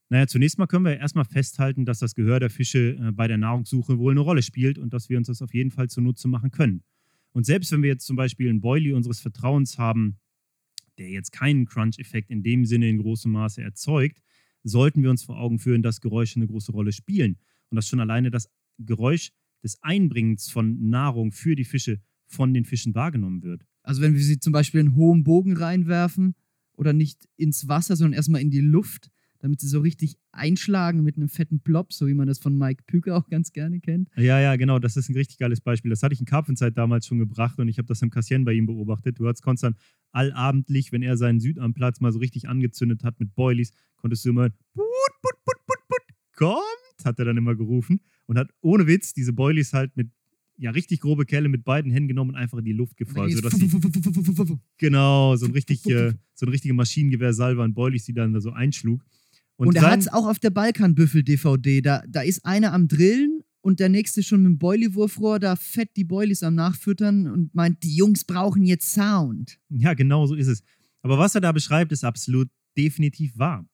Naja, 0.09 0.27
zunächst 0.27 0.59
mal 0.59 0.67
können 0.67 0.85
wir 0.85 0.97
erstmal 0.97 1.25
festhalten, 1.25 1.85
dass 1.85 1.99
das 1.99 2.13
Gehör 2.13 2.39
der 2.39 2.51
Fische 2.51 2.95
äh, 2.95 3.11
bei 3.11 3.27
der 3.27 3.37
Nahrungssuche 3.37 3.97
wohl 3.97 4.13
eine 4.13 4.19
Rolle 4.19 4.43
spielt 4.43 4.77
und 4.77 4.93
dass 4.93 5.09
wir 5.09 5.17
uns 5.17 5.27
das 5.27 5.41
auf 5.41 5.53
jeden 5.53 5.71
Fall 5.71 5.89
zunutze 5.89 6.27
machen 6.27 6.51
können. 6.51 6.83
Und 7.31 7.45
selbst 7.45 7.71
wenn 7.71 7.81
wir 7.81 7.89
jetzt 7.89 8.05
zum 8.05 8.15
Beispiel 8.15 8.49
einen 8.49 8.61
Boilie 8.61 8.95
unseres 8.95 9.19
Vertrauens 9.19 9.79
haben, 9.79 10.19
der 10.97 11.09
jetzt 11.09 11.31
keinen 11.31 11.65
Crunch-Effekt 11.65 12.29
in 12.29 12.43
dem 12.43 12.65
Sinne 12.65 12.89
in 12.89 12.99
großem 12.99 13.31
Maße 13.31 13.61
erzeugt, 13.61 14.21
sollten 14.63 15.03
wir 15.03 15.09
uns 15.09 15.23
vor 15.23 15.39
Augen 15.39 15.59
führen, 15.59 15.81
dass 15.81 16.01
Geräusche 16.01 16.37
eine 16.37 16.47
große 16.47 16.71
Rolle 16.71 16.91
spielen 16.91 17.37
und 17.69 17.75
dass 17.75 17.87
schon 17.87 17.99
alleine 17.99 18.31
das 18.31 18.49
Geräusch 18.79 19.31
des 19.63 19.81
Einbringens 19.81 20.49
von 20.49 20.89
Nahrung 20.89 21.31
für 21.31 21.55
die 21.55 21.65
Fische 21.65 21.99
von 22.27 22.53
den 22.53 22.65
Fischen 22.65 22.95
wahrgenommen 22.95 23.43
wird. 23.43 23.65
Also 23.81 24.01
wenn 24.01 24.13
wir 24.13 24.21
sie 24.21 24.39
zum 24.39 24.53
Beispiel 24.53 24.79
in 24.79 24.95
hohem 24.95 25.23
Bogen 25.23 25.57
reinwerfen 25.57 26.35
oder 26.73 26.93
nicht 26.93 27.27
ins 27.35 27.67
Wasser, 27.67 27.95
sondern 27.95 28.13
erstmal 28.13 28.41
in 28.41 28.51
die 28.51 28.61
Luft, 28.61 29.11
damit 29.43 29.59
sie 29.59 29.67
so 29.67 29.81
richtig 29.81 30.15
einschlagen 30.31 31.03
mit 31.03 31.17
einem 31.17 31.27
fetten 31.27 31.59
Plop, 31.59 31.91
so 31.91 32.07
wie 32.07 32.13
man 32.13 32.27
das 32.27 32.39
von 32.39 32.57
Mike 32.57 32.85
Püke 32.87 33.13
auch 33.13 33.27
ganz 33.27 33.51
gerne 33.51 33.81
kennt. 33.81 34.07
Ja, 34.15 34.39
ja, 34.39 34.55
genau, 34.55 34.79
das 34.79 34.95
ist 34.95 35.09
ein 35.09 35.15
richtig 35.15 35.37
geiles 35.37 35.59
Beispiel. 35.59 35.89
Das 35.89 36.01
hatte 36.01 36.13
ich 36.13 36.21
in 36.21 36.25
Karpfenzeit 36.25 36.77
damals 36.77 37.05
schon 37.05 37.19
gebracht 37.19 37.59
und 37.59 37.67
ich 37.67 37.77
habe 37.77 37.85
das 37.85 38.01
im 38.01 38.09
Kassieren 38.09 38.45
bei 38.45 38.53
ihm 38.53 38.67
beobachtet. 38.67 39.19
Du 39.19 39.27
hattest 39.27 39.43
konstant 39.43 39.75
allabendlich, 40.13 40.93
wenn 40.93 41.01
er 41.01 41.17
seinen 41.17 41.41
Südamplatz 41.41 41.99
mal 41.99 42.13
so 42.13 42.19
richtig 42.19 42.47
angezündet 42.47 43.03
hat 43.03 43.19
mit 43.19 43.35
Boilies, 43.35 43.73
konntest 43.97 44.23
du 44.23 44.29
immer 44.29 44.49
put, 44.49 44.85
put, 45.21 45.35
put, 45.43 45.57
put, 45.67 45.87
put, 45.89 46.15
kommt, 46.37 47.03
hat 47.05 47.19
er 47.19 47.25
dann 47.25 47.35
immer 47.35 47.55
gerufen 47.55 47.99
und 48.27 48.37
hat 48.37 48.49
ohne 48.61 48.87
Witz 48.87 49.13
diese 49.13 49.33
Boilies 49.33 49.73
halt 49.73 49.97
mit 49.97 50.09
ja, 50.55 50.71
richtig 50.71 51.01
grobe 51.01 51.25
Kelle 51.25 51.49
mit 51.49 51.65
beiden 51.65 51.91
Händen 51.91 52.07
genommen 52.07 52.29
und 52.29 52.35
einfach 52.37 52.59
in 52.59 52.65
die 52.65 52.71
Luft 52.71 52.95
gefeuert. 52.95 53.33
Sodass 53.33 53.55
sie, 53.55 53.67
genau, 54.77 55.35
so 55.35 55.47
ein, 55.47 55.51
richtig, 55.51 55.85
äh, 55.87 56.13
so 56.33 56.45
ein 56.45 56.49
richtiger 56.49 56.75
Maschinengewehr-Salve 56.75 57.61
an 57.61 57.73
Boilies, 57.73 58.05
die 58.05 58.13
dann 58.13 58.33
da 58.33 58.39
so 58.39 58.51
einschlug. 58.51 59.03
Und, 59.55 59.67
und 59.67 59.75
er 59.75 59.83
hat 59.83 59.99
es 59.99 60.07
auch 60.07 60.27
auf 60.27 60.39
der 60.39 60.49
Balkanbüffel-DVD. 60.49 61.81
Da, 61.81 62.03
da 62.07 62.21
ist 62.21 62.45
einer 62.45 62.73
am 62.73 62.87
Drillen 62.87 63.43
und 63.61 63.79
der 63.79 63.89
nächste 63.89 64.23
schon 64.23 64.41
mit 64.43 64.51
dem 64.51 64.57
Boilie-Wurfrohr 64.57 65.39
da 65.39 65.55
fett 65.55 65.91
die 65.95 66.03
Boilies 66.03 66.43
am 66.43 66.55
Nachfüttern 66.55 67.27
und 67.27 67.55
meint, 67.55 67.83
die 67.83 67.95
Jungs 67.95 68.25
brauchen 68.25 68.65
jetzt 68.65 68.91
Sound. 68.91 69.59
Ja, 69.69 69.93
genau 69.93 70.25
so 70.25 70.35
ist 70.35 70.47
es. 70.47 70.63
Aber 71.01 71.17
was 71.17 71.35
er 71.35 71.41
da 71.41 71.51
beschreibt, 71.51 71.91
ist 71.91 72.03
absolut 72.03 72.49
definitiv 72.77 73.37
wahr. 73.37 73.65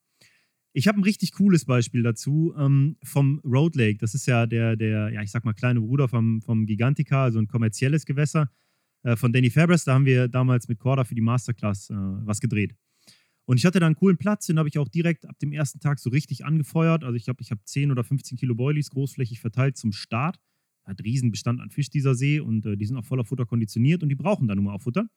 Ich 0.74 0.88
habe 0.88 1.00
ein 1.00 1.04
richtig 1.04 1.32
cooles 1.32 1.66
Beispiel 1.66 2.04
dazu 2.04 2.54
ähm, 2.58 2.98
vom 3.04 3.40
Road 3.44 3.76
Lake. 3.76 3.98
Das 3.98 4.14
ist 4.14 4.28
ja 4.28 4.46
der, 4.46 4.76
der, 4.76 5.10
ja, 5.12 5.22
ich 5.22 5.32
sag 5.32 5.44
mal, 5.44 5.54
kleine 5.54 5.82
Bruder 5.82 6.08
vom, 6.08 6.42
vom 6.42 6.66
Gigantica, 6.66 7.24
also 7.24 7.40
ein 7.40 7.48
kommerzielles 7.48 8.06
Gewässer 8.06 8.52
äh, 9.04 9.16
von 9.16 9.34
Danny 9.34 9.50
Fabres. 9.50 9.86
Da 9.86 9.96
haben 9.96 10.06
wir 10.06 10.28
damals 10.28 10.68
mit 10.68 10.78
Corda 10.78 11.04
für 11.04 11.16
die 11.16 11.22
Masterclass 11.22 11.90
äh, 11.90 11.96
was 11.96 12.40
gedreht. 12.40 12.76
Und 13.50 13.58
ich 13.58 13.66
hatte 13.66 13.80
da 13.80 13.88
einen 13.88 13.96
coolen 13.96 14.18
Platz, 14.18 14.46
den 14.46 14.60
habe 14.60 14.70
ich 14.70 14.78
auch 14.78 14.88
direkt 14.88 15.26
ab 15.26 15.40
dem 15.40 15.52
ersten 15.52 15.80
Tag 15.80 15.98
so 15.98 16.12
richtig 16.12 16.46
angefeuert. 16.46 17.04
Also 17.04 17.16
ich 17.16 17.24
glaube, 17.24 17.42
ich 17.42 17.50
habe 17.50 17.60
10 17.64 17.90
oder 17.90 18.04
15 18.04 18.38
Kilo 18.38 18.54
Boilies 18.54 18.92
großflächig 18.92 19.40
verteilt 19.40 19.76
zum 19.76 19.92
Start. 19.92 20.40
hat 20.84 21.04
Riesenbestand 21.04 21.60
an 21.60 21.72
Fisch, 21.72 21.90
dieser 21.90 22.14
See, 22.14 22.40
und 22.40 22.64
äh, 22.68 22.78
die 22.78 22.86
sind 22.86 22.96
auch 22.96 23.06
voller 23.06 23.26
Futter 23.26 23.48
konditioniert 23.48 24.04
und 24.04 24.10
die 24.10 24.16
brauchen 24.16 24.48
dann 24.48 24.58
nun 24.58 24.66
mal 24.66 24.76
auch 24.76 24.84
Futter. 24.84 25.10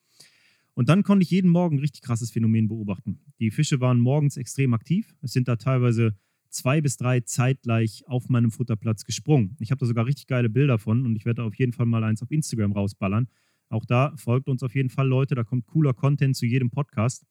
Und 0.73 0.89
dann 0.89 1.03
konnte 1.03 1.25
ich 1.25 1.31
jeden 1.31 1.51
Morgen 1.51 1.77
ein 1.77 1.81
richtig 1.81 2.01
krasses 2.01 2.31
Phänomen 2.31 2.69
beobachten. 2.69 3.21
Die 3.39 3.51
Fische 3.51 3.81
waren 3.81 4.01
morgens 4.01 4.39
extrem 4.39 4.73
aktiv. 4.73 5.15
Es 5.21 5.35
sind 5.35 5.47
da 5.47 5.57
teilweise 5.57 6.17
zwei 6.49 6.81
bis 6.81 6.97
drei 6.97 7.21
zeitgleich 7.21 8.03
auf 8.07 8.31
meinem 8.31 8.51
Futterplatz 8.51 9.05
gesprungen. 9.05 9.59
Ich 9.61 9.71
habe 9.71 9.81
da 9.81 9.85
sogar 9.85 10.07
richtig 10.07 10.27
geile 10.27 10.49
Bilder 10.49 10.79
von 10.79 11.05
und 11.05 11.17
ich 11.17 11.27
werde 11.27 11.43
auf 11.43 11.55
jeden 11.57 11.75
Fall 11.75 11.85
mal 11.85 12.03
eins 12.03 12.23
auf 12.23 12.31
Instagram 12.31 12.73
rausballern. 12.73 13.29
Auch 13.69 13.85
da 13.85 14.17
folgt 14.17 14.49
uns 14.49 14.63
auf 14.63 14.75
jeden 14.75 14.89
Fall 14.89 15.07
Leute, 15.07 15.35
da 15.35 15.45
kommt 15.45 15.67
cooler 15.67 15.93
Content 15.93 16.35
zu 16.35 16.47
jedem 16.47 16.71
Podcast. 16.71 17.27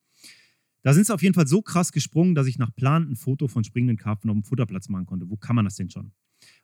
Da 0.84 0.94
sind 0.94 1.06
sie 1.06 1.14
auf 1.14 1.22
jeden 1.22 1.36
Fall 1.36 1.48
so 1.48 1.62
krass 1.62 1.92
gesprungen, 1.92 2.34
dass 2.34 2.48
ich 2.48 2.58
nach 2.58 2.74
Plan 2.76 3.10
ein 3.10 3.16
Foto 3.16 3.48
von 3.48 3.64
springenden 3.64 3.98
Karpfen 3.98 4.30
auf 4.30 4.36
dem 4.36 4.44
Futterplatz 4.44 4.90
machen 4.90 5.06
konnte. 5.06 5.30
Wo 5.30 5.38
kann 5.38 5.56
man 5.56 5.66
das 5.66 5.76
denn 5.76 5.90
schon? 5.90 6.12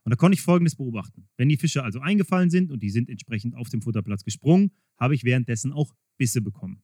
Und 0.04 0.10
da 0.10 0.16
konnte 0.16 0.36
ich 0.36 0.42
Folgendes 0.42 0.76
beobachten. 0.76 1.28
Wenn 1.38 1.50
die 1.50 1.58
Fische 1.58 1.84
also 1.84 2.00
eingefallen 2.00 2.50
sind 2.50 2.72
und 2.72 2.82
die 2.82 2.90
sind 2.90 3.10
entsprechend 3.10 3.56
auf 3.56 3.70
dem 3.70 3.82
Futterplatz 3.82 4.24
gesprungen, 4.24 4.72
habe 4.98 5.14
ich 5.14 5.24
währenddessen 5.24 5.72
auch 5.72 5.94
Bisse 6.18 6.42
bekommen. 6.42 6.82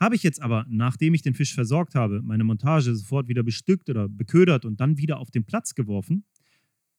Habe 0.00 0.16
ich 0.16 0.24
jetzt 0.24 0.42
aber, 0.42 0.66
nachdem 0.68 1.14
ich 1.14 1.22
den 1.22 1.34
Fisch 1.34 1.54
versorgt 1.54 1.94
habe, 1.94 2.20
meine 2.22 2.42
Montage 2.42 2.94
sofort 2.96 3.28
wieder 3.28 3.44
bestückt 3.44 3.88
oder 3.88 4.08
beködert 4.08 4.64
und 4.64 4.80
dann 4.80 4.98
wieder 4.98 5.18
auf 5.18 5.30
den 5.30 5.44
Platz 5.44 5.74
geworfen, 5.74 6.24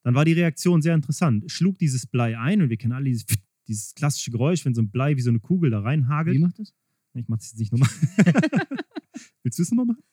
dann 0.03 0.15
war 0.15 0.23
die 0.23 0.33
Reaktion 0.33 0.81
sehr 0.81 0.95
interessant. 0.95 1.51
Schlug 1.51 1.77
dieses 1.77 2.07
Blei 2.07 2.37
ein 2.37 2.61
und 2.61 2.69
wir 2.69 2.77
kennen 2.77 2.93
alle 2.93 3.05
dieses, 3.05 3.25
dieses 3.67 3.93
klassische 3.93 4.31
Geräusch, 4.31 4.63
wenn 4.63 4.73
so 4.73 4.81
ein 4.81 4.89
Blei 4.89 5.17
wie 5.17 5.21
so 5.21 5.29
eine 5.29 5.39
Kugel 5.39 5.71
da 5.71 5.81
reinhagelt. 5.81 6.37
Wie 6.37 6.41
macht 6.41 6.59
das? 6.59 6.73
Ich 7.13 7.27
mache 7.27 7.39
das 7.39 7.51
jetzt 7.51 7.59
nicht 7.59 7.71
nochmal. 7.71 7.89
Willst 9.43 9.59
du 9.59 9.63
es 9.63 9.71
nochmal 9.71 9.85
machen? 9.85 10.03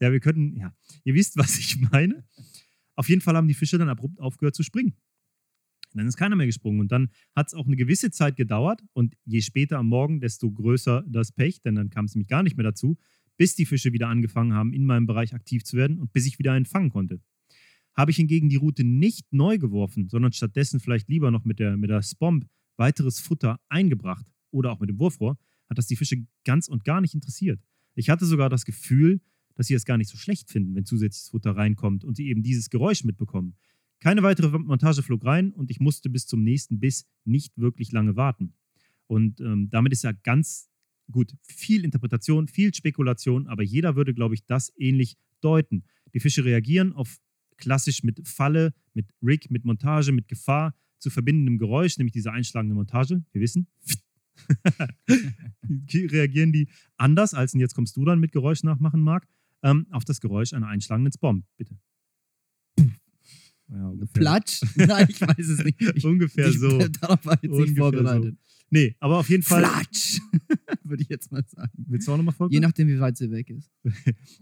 Ja, 0.00 0.10
wir 0.10 0.20
könnten, 0.20 0.56
ja, 0.56 0.74
ihr 1.04 1.14
wisst, 1.14 1.36
was 1.36 1.58
ich 1.58 1.80
meine. 1.92 2.24
Auf 2.96 3.08
jeden 3.08 3.20
Fall 3.20 3.36
haben 3.36 3.48
die 3.48 3.54
Fische 3.54 3.78
dann 3.78 3.88
abrupt 3.88 4.20
aufgehört 4.20 4.54
zu 4.54 4.62
springen. 4.62 4.94
Und 5.92 5.98
dann 5.98 6.06
ist 6.06 6.16
keiner 6.16 6.36
mehr 6.36 6.46
gesprungen. 6.46 6.80
Und 6.80 6.90
dann 6.90 7.10
hat 7.36 7.48
es 7.48 7.54
auch 7.54 7.66
eine 7.66 7.76
gewisse 7.76 8.10
Zeit 8.10 8.36
gedauert. 8.36 8.82
Und 8.94 9.14
je 9.24 9.40
später 9.42 9.78
am 9.78 9.86
Morgen, 9.88 10.20
desto 10.20 10.50
größer 10.50 11.04
das 11.06 11.32
Pech, 11.32 11.62
denn 11.62 11.74
dann 11.74 11.90
kam 11.90 12.06
es 12.06 12.14
nämlich 12.14 12.28
gar 12.28 12.42
nicht 12.42 12.56
mehr 12.56 12.64
dazu, 12.64 12.98
bis 13.36 13.54
die 13.54 13.66
Fische 13.66 13.92
wieder 13.92 14.08
angefangen 14.08 14.54
haben, 14.54 14.72
in 14.72 14.84
meinem 14.84 15.06
Bereich 15.06 15.34
aktiv 15.34 15.64
zu 15.64 15.76
werden 15.76 15.98
und 15.98 16.12
bis 16.12 16.26
ich 16.26 16.38
wieder 16.38 16.52
einen 16.52 16.66
fangen 16.66 16.90
konnte. 16.90 17.20
Habe 17.94 18.10
ich 18.10 18.16
hingegen 18.16 18.48
die 18.48 18.56
Route 18.56 18.84
nicht 18.84 19.32
neu 19.32 19.58
geworfen, 19.58 20.08
sondern 20.08 20.32
stattdessen 20.32 20.80
vielleicht 20.80 21.08
lieber 21.08 21.30
noch 21.30 21.44
mit 21.44 21.58
der, 21.58 21.76
mit 21.76 21.90
der 21.90 22.02
Spomb 22.02 22.46
weiteres 22.76 23.20
Futter 23.20 23.60
eingebracht 23.68 24.26
oder 24.50 24.72
auch 24.72 24.80
mit 24.80 24.88
dem 24.88 24.98
Wurfrohr, 24.98 25.38
hat 25.72 25.78
das 25.78 25.86
die 25.86 25.96
Fische 25.96 26.24
ganz 26.44 26.68
und 26.68 26.84
gar 26.84 27.00
nicht 27.00 27.14
interessiert. 27.14 27.60
Ich 27.94 28.10
hatte 28.10 28.26
sogar 28.26 28.48
das 28.48 28.64
Gefühl, 28.64 29.20
dass 29.54 29.66
sie 29.66 29.74
es 29.74 29.84
gar 29.84 29.98
nicht 29.98 30.08
so 30.08 30.16
schlecht 30.16 30.50
finden, 30.50 30.74
wenn 30.74 30.84
zusätzliches 30.84 31.30
Futter 31.30 31.56
reinkommt 31.56 32.04
und 32.04 32.16
sie 32.16 32.28
eben 32.28 32.42
dieses 32.42 32.70
Geräusch 32.70 33.04
mitbekommen. 33.04 33.56
Keine 34.00 34.22
weitere 34.22 34.58
Montage 34.58 35.02
flog 35.02 35.24
rein 35.24 35.52
und 35.52 35.70
ich 35.70 35.80
musste 35.80 36.10
bis 36.10 36.26
zum 36.26 36.42
nächsten 36.42 36.80
Biss 36.80 37.06
nicht 37.24 37.56
wirklich 37.56 37.92
lange 37.92 38.16
warten. 38.16 38.54
Und 39.06 39.40
ähm, 39.40 39.68
damit 39.70 39.92
ist 39.92 40.04
ja 40.04 40.12
ganz 40.12 40.68
gut 41.10 41.34
viel 41.42 41.84
Interpretation, 41.84 42.48
viel 42.48 42.74
Spekulation, 42.74 43.46
aber 43.46 43.62
jeder 43.62 43.96
würde, 43.96 44.14
glaube 44.14 44.34
ich, 44.34 44.44
das 44.44 44.72
ähnlich 44.76 45.16
deuten. 45.40 45.84
Die 46.14 46.20
Fische 46.20 46.44
reagieren 46.44 46.92
auf 46.92 47.20
klassisch 47.56 48.02
mit 48.02 48.26
Falle, 48.26 48.74
mit 48.94 49.06
Rig, 49.22 49.50
mit 49.50 49.64
Montage, 49.64 50.12
mit 50.12 50.28
Gefahr 50.28 50.74
zu 50.98 51.10
verbindendem 51.10 51.58
Geräusch, 51.58 51.98
nämlich 51.98 52.12
diese 52.12 52.32
einschlagende 52.32 52.74
Montage. 52.74 53.24
Wir 53.32 53.40
wissen, 53.40 53.66
reagieren 55.92 56.52
die 56.52 56.68
anders, 56.96 57.34
als 57.34 57.52
jetzt 57.52 57.74
kommst 57.74 57.96
du 57.96 58.04
dann 58.04 58.20
mit 58.20 58.32
Geräusch 58.32 58.62
nachmachen, 58.62 59.00
Marc, 59.00 59.26
ähm, 59.62 59.86
auf 59.90 60.04
das 60.04 60.20
Geräusch 60.20 60.52
einer 60.52 60.68
einschlagenden 60.68 61.12
Bomb. 61.20 61.44
Bitte. 61.56 61.76
Ja, 63.68 63.92
Platsch? 64.12 64.60
Nein, 64.76 65.06
ich 65.08 65.20
weiß 65.20 65.48
es 65.48 65.64
nicht. 65.64 65.80
Ich, 65.96 66.04
ungefähr 66.04 66.48
ich, 66.48 66.58
so. 66.58 66.78
Darauf 66.78 67.24
war 67.24 67.34
ich 67.40 67.50
jetzt 67.50 67.58
nicht 67.58 67.78
vorbereitet. 67.78 68.36
So. 68.38 68.64
Nee, 68.70 68.96
aber 69.00 69.18
auf 69.18 69.28
jeden 69.28 69.42
Fall. 69.42 69.64
Flatsch! 69.64 70.18
Würde 70.84 71.02
ich 71.02 71.08
jetzt 71.08 71.32
mal 71.32 71.44
sagen. 71.46 71.72
Willst 71.88 72.06
du 72.06 72.12
auch 72.12 72.16
nochmal 72.16 72.34
folgen? 72.34 72.52
Je 72.52 72.60
nachdem, 72.60 72.88
wie 72.88 73.00
weit 73.00 73.16
sie 73.16 73.30
weg 73.30 73.50
ist. 73.50 73.70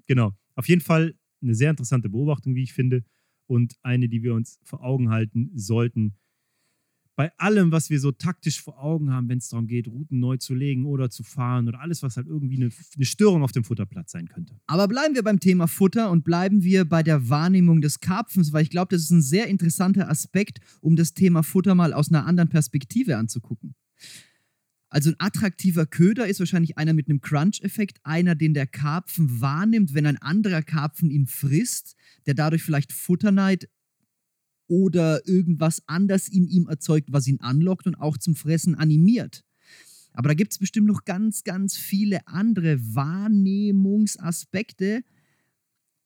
genau. 0.07 0.37
Auf 0.55 0.68
jeden 0.68 0.81
Fall 0.81 1.14
eine 1.42 1.55
sehr 1.55 1.70
interessante 1.70 2.09
Beobachtung, 2.09 2.55
wie 2.55 2.62
ich 2.62 2.72
finde. 2.72 3.05
Und 3.46 3.74
eine, 3.83 4.09
die 4.09 4.22
wir 4.22 4.35
uns 4.35 4.59
vor 4.62 4.83
Augen 4.83 5.11
halten 5.11 5.50
sollten, 5.55 6.14
bei 7.16 7.31
allem, 7.38 7.70
was 7.70 7.90
wir 7.90 8.01
so 8.01 8.12
taktisch 8.12 8.62
vor 8.62 8.83
Augen 8.83 9.12
haben, 9.12 9.29
wenn 9.29 9.38
es 9.38 9.49
darum 9.49 9.66
geht, 9.66 9.88
Routen 9.88 10.20
neu 10.20 10.37
zu 10.38 10.55
legen 10.55 10.87
oder 10.87 11.11
zu 11.11 11.23
fahren 11.23 11.68
oder 11.68 11.81
alles, 11.81 12.03
was 12.03 12.16
halt 12.16 12.27
irgendwie 12.27 12.57
eine, 12.57 12.70
eine, 12.96 13.05
Störung 13.05 13.42
auf 13.42 13.53
dem 13.53 13.64
Futterplatz 13.64 14.12
sein 14.12 14.29
könnte. 14.29 14.59
Aber 14.66 14.88
bleiben 14.88 15.14
wir 15.14 15.23
beim 15.23 15.38
Thema 15.38 15.66
Futter 15.66 16.11
und 16.11 16.25
bleiben 16.25 16.62
wir 16.62 16.85
bei 16.87 17.03
der 17.03 17.29
Wahrnehmung 17.29 17.81
des 17.81 18.01
Karpfens, 18.01 18.53
weil 18.53 18.62
ich 18.62 18.70
glaube, 18.70 18.94
das 18.94 19.03
ist 19.03 19.11
ein 19.11 19.23
sehr 19.23 19.49
interessanter 19.49 20.09
Aspekt, 20.09 20.61
um 20.81 20.96
das 20.96 21.12
Thema 21.12 21.42
Futter 21.42 21.75
mal 21.75 21.92
aus 21.92 22.11
einer 22.11 22.27
anderen 22.27 22.49
Perspektive 22.49 23.16
anzugucken. 23.16 23.75
Also 24.90 25.11
ein 25.11 25.16
attraktiver 25.18 25.87
Köder 25.87 26.27
ist 26.27 26.40
wahrscheinlich 26.40 26.77
einer 26.77 26.92
mit 26.92 27.09
einem 27.09 27.20
Crunch-Effekt, 27.20 28.01
einer, 28.03 28.35
den 28.35 28.55
der 28.55 28.66
Karpfen 28.66 29.40
wahrnimmt, 29.40 29.94
wenn 29.94 30.05
ein 30.05 30.16
anderer 30.16 30.62
Karpfen 30.62 31.11
ihn 31.11 31.27
frisst, 31.27 31.94
der 32.27 32.35
dadurch 32.35 32.62
vielleicht 32.62 32.92
Futterneid 32.92 33.68
oder 34.70 35.26
irgendwas 35.26 35.83
anders 35.87 36.28
in 36.28 36.46
ihm 36.46 36.68
erzeugt, 36.68 37.12
was 37.12 37.26
ihn 37.26 37.40
anlockt 37.40 37.88
und 37.88 37.96
auch 37.96 38.16
zum 38.16 38.37
Fressen 38.37 38.76
animiert. 38.76 39.44
Aber 40.12 40.28
da 40.28 40.35
gibt 40.35 40.52
es 40.52 40.59
bestimmt 40.59 40.87
noch 40.87 41.04
ganz, 41.04 41.42
ganz 41.42 41.76
viele 41.76 42.24
andere 42.28 42.78
Wahrnehmungsaspekte, 42.94 45.02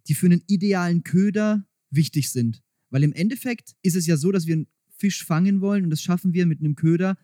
die 0.09 0.15
für 0.15 0.25
einen 0.27 0.43
idealen 0.47 1.05
Köder 1.05 1.67
wichtig 1.91 2.31
sind. 2.31 2.63
Weil 2.89 3.03
im 3.03 3.13
Endeffekt 3.13 3.77
ist 3.83 3.97
es 3.97 4.07
ja 4.07 4.17
so, 4.17 4.33
dass 4.33 4.47
wir 4.47 4.55
einen 4.55 4.69
Fisch 4.97 5.23
fangen 5.25 5.61
wollen 5.61 5.85
und 5.85 5.91
das 5.91 6.01
schaffen 6.01 6.33
wir 6.33 6.47
mit 6.47 6.61
einem 6.61 6.75
Köder, 6.75 7.19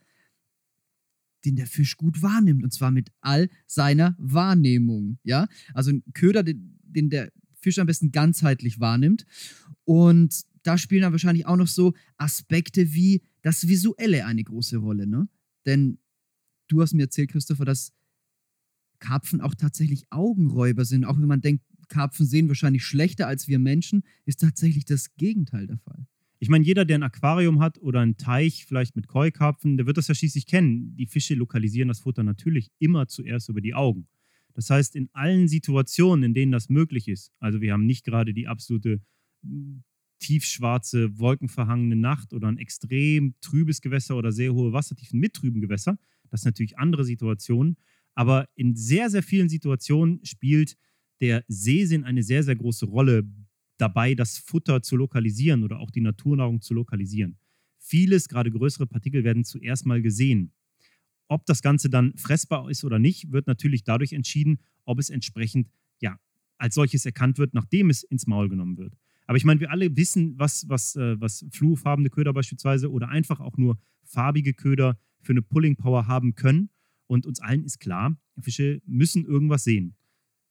den 1.47 1.57
der 1.57 1.67
Fisch 1.67 1.97
gut 1.97 2.21
wahrnimmt 2.21 2.65
und 2.65 2.73
zwar 2.73 2.91
mit 2.91 3.09
all 3.23 3.49
seiner 3.67 4.15
Wahrnehmung. 4.19 5.19
Ja, 5.23 5.49
also 5.73 5.91
ein 5.91 6.03
Köder, 6.13 6.43
den, 6.43 6.79
den 6.83 7.09
der 7.09 7.33
Fisch 7.55 7.79
am 7.79 7.87
besten 7.87 8.13
ganzheitlich 8.13 8.79
wahrnimmt 8.79 9.25
und 9.85 10.45
da 10.63 10.79
spielen 10.79 11.03
dann 11.03 11.13
wahrscheinlich 11.13 11.47
auch 11.47 11.57
noch 11.57 11.67
so 11.67 11.95
Aspekte 12.17 12.93
wie 12.93 13.23
das 13.43 13.69
Visuelle 13.69 14.27
eine 14.27 14.45
große 14.45 14.77
Rolle, 14.77 15.07
ne? 15.07 15.29
Denn 15.67 15.99
du 16.69 16.83
hast 16.83 16.95
mir 16.95 17.03
erzählt, 17.03 17.31
Christopher, 17.31 17.65
dass 17.65 17.93
Karpfen 18.99 19.41
auch 19.41 19.55
tatsächlich 19.55 20.05
Augenräuber 20.11 20.85
sind. 20.85 21.05
Auch 21.05 21.19
wenn 21.19 21.27
man 21.27 21.41
denkt, 21.41 21.65
Karpfen 21.89 22.27
sehen 22.27 22.49
wahrscheinlich 22.49 22.85
schlechter 22.85 23.27
als 23.27 23.49
wir 23.49 23.59
Menschen, 23.59 24.03
ist 24.25 24.41
tatsächlich 24.41 24.85
das 24.85 25.15
Gegenteil 25.17 25.67
der 25.67 25.79
Fall. 25.79 26.07
Ich 26.39 26.49
meine, 26.49 26.65
jeder, 26.65 26.87
der 26.87 26.99
ein 26.99 27.03
Aquarium 27.03 27.61
hat 27.61 27.79
oder 27.83 28.01
einen 28.01 28.17
Teich, 28.17 28.65
vielleicht 28.65 28.97
mit 28.97 29.09
Koi-Karpfen, 29.09 29.77
der 29.77 29.87
wird 29.87 29.99
das 29.99 30.09
ja 30.09 30.15
schließlich 30.15 30.47
kennen. 30.47 30.97
Die 30.97 31.07
Fische 31.07 31.35
lokalisieren 31.35 31.89
das 31.89 32.01
Futter 32.01 32.23
natürlich 32.23 32.71
immer 32.79 33.09
zuerst 33.09 33.51
über 33.51 33.61
die 33.61 33.75
Augen. 33.75 34.07
Das 34.55 34.71
heißt, 34.71 34.97
in 34.97 35.11
allen 35.13 35.49
Situationen, 35.49 36.23
in 36.23 36.35
denen 36.35 36.53
das 36.53 36.71
möglich 36.71 37.09
ist, 37.09 37.31
also 37.41 37.61
wir 37.61 37.73
haben 37.73 37.85
nicht 37.85 38.05
gerade 38.05 38.33
die 38.33 38.49
absolute 38.49 39.01
tiefschwarze, 40.21 41.19
wolkenverhangene 41.19 41.97
Nacht 41.97 42.33
oder 42.33 42.49
ein 42.49 42.59
extrem 42.59 43.35
trübes 43.41 43.81
Gewässer 43.81 44.17
oder 44.17 44.31
sehr 44.31 44.55
hohe 44.55 44.73
Wassertiefen 44.73 45.19
mit 45.19 45.35
trüben 45.35 45.61
Gewässer. 45.61 45.99
Das 46.31 46.43
sind 46.43 46.51
natürlich 46.51 46.79
andere 46.79 47.05
Situationen. 47.05 47.77
Aber 48.15 48.49
in 48.55 48.77
sehr, 48.77 49.11
sehr 49.11 49.23
vielen 49.23 49.49
Situationen 49.49 50.25
spielt 50.25 50.77
der 51.21 51.45
Seesinn 51.49 52.05
eine 52.05 52.23
sehr, 52.23 52.43
sehr 52.43 52.57
große 52.57 52.87
Rolle 52.87 53.25
dabei, 53.77 54.15
das 54.15 54.39
Futter 54.39 54.83
zu 54.83 54.97
lokalisieren 54.97 55.65
oder 55.65 55.81
auch 55.81 55.91
die 55.91 56.01
Naturnahrung 56.01 56.61
zu 56.61 56.75
lokalisieren. 56.75 57.39
Vieles, 57.79 58.29
gerade 58.29 58.51
größere 58.51 58.87
Partikel, 58.87 59.25
werden 59.25 59.45
zuerst 59.45 59.87
mal 59.87 60.03
gesehen. 60.03 60.53
Ob 61.29 61.47
das 61.47 61.63
Ganze 61.63 61.89
dann 61.89 62.17
fressbar 62.17 62.71
ist 62.71 62.85
oder 62.85 62.99
nicht, 62.99 63.33
wird 63.33 63.47
natürlich 63.47 63.85
dadurch 63.85 64.13
entschieden, 64.13 64.59
ob 64.85 64.99
es 64.99 65.11
entsprechend 65.11 65.71
ja, 66.01 66.19
als 66.59 66.75
solches 66.75 67.07
erkannt 67.07 67.39
wird, 67.39 67.55
nachdem 67.55 67.89
es 67.89 68.03
ins 68.03 68.27
Maul 68.27 68.49
genommen 68.49 68.77
wird. 68.77 68.95
Aber 69.31 69.37
ich 69.37 69.45
meine, 69.45 69.61
wir 69.61 69.71
alle 69.71 69.97
wissen, 69.97 70.37
was, 70.41 70.69
was, 70.69 70.97
äh, 70.97 71.21
was 71.21 71.47
fluorfarbene 71.53 72.11
Köder 72.11 72.33
beispielsweise 72.33 72.91
oder 72.91 73.11
einfach 73.11 73.39
auch 73.39 73.57
nur 73.57 73.79
farbige 74.03 74.55
Köder 74.55 74.99
für 75.21 75.33
eine 75.33 75.41
Pulling 75.41 75.77
Power 75.77 76.09
haben 76.09 76.35
können. 76.35 76.71
Und 77.07 77.27
uns 77.27 77.39
allen 77.39 77.63
ist 77.63 77.79
klar, 77.79 78.19
Fische 78.41 78.83
müssen 78.87 79.25
irgendwas 79.25 79.63
sehen. 79.63 79.95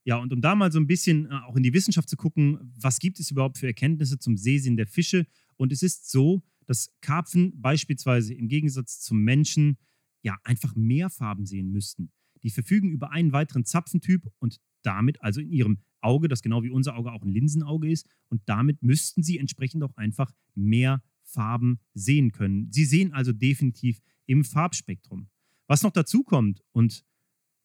Ja, 0.05 0.15
und 0.15 0.31
um 0.31 0.39
da 0.39 0.55
mal 0.55 0.71
so 0.71 0.79
ein 0.79 0.87
bisschen 0.87 1.25
äh, 1.25 1.41
auch 1.45 1.57
in 1.57 1.63
die 1.63 1.73
Wissenschaft 1.73 2.07
zu 2.07 2.15
gucken, 2.15 2.71
was 2.79 2.99
gibt 2.99 3.19
es 3.19 3.29
überhaupt 3.31 3.57
für 3.57 3.67
Erkenntnisse 3.67 4.17
zum 4.17 4.37
Sehsinn 4.37 4.77
der 4.77 4.87
Fische? 4.87 5.27
Und 5.57 5.73
es 5.73 5.83
ist 5.83 6.09
so, 6.09 6.41
dass 6.65 6.95
Karpfen 7.01 7.59
beispielsweise 7.59 8.33
im 8.33 8.47
Gegensatz 8.47 9.01
zum 9.01 9.21
Menschen 9.21 9.77
ja 10.21 10.37
einfach 10.45 10.73
mehr 10.77 11.09
Farben 11.09 11.45
sehen 11.45 11.69
müssten. 11.73 12.13
Die 12.43 12.49
verfügen 12.49 12.91
über 12.91 13.11
einen 13.11 13.33
weiteren 13.33 13.65
Zapfentyp 13.65 14.25
und 14.39 14.61
damit, 14.83 15.21
also 15.21 15.41
in 15.41 15.51
ihrem 15.51 15.79
Auge, 16.01 16.27
das 16.27 16.41
genau 16.41 16.63
wie 16.63 16.69
unser 16.69 16.95
Auge 16.95 17.11
auch 17.11 17.23
ein 17.23 17.31
Linsenauge 17.31 17.91
ist. 17.91 18.07
Und 18.29 18.41
damit 18.45 18.81
müssten 18.83 19.23
sie 19.23 19.37
entsprechend 19.37 19.83
auch 19.83 19.95
einfach 19.97 20.31
mehr 20.55 21.01
Farben 21.23 21.79
sehen 21.93 22.31
können. 22.31 22.71
Sie 22.71 22.85
sehen 22.85 23.13
also 23.13 23.33
definitiv 23.33 24.01
im 24.25 24.43
Farbspektrum. 24.43 25.27
Was 25.67 25.83
noch 25.83 25.91
dazu 25.91 26.23
kommt 26.23 26.63
und 26.71 27.05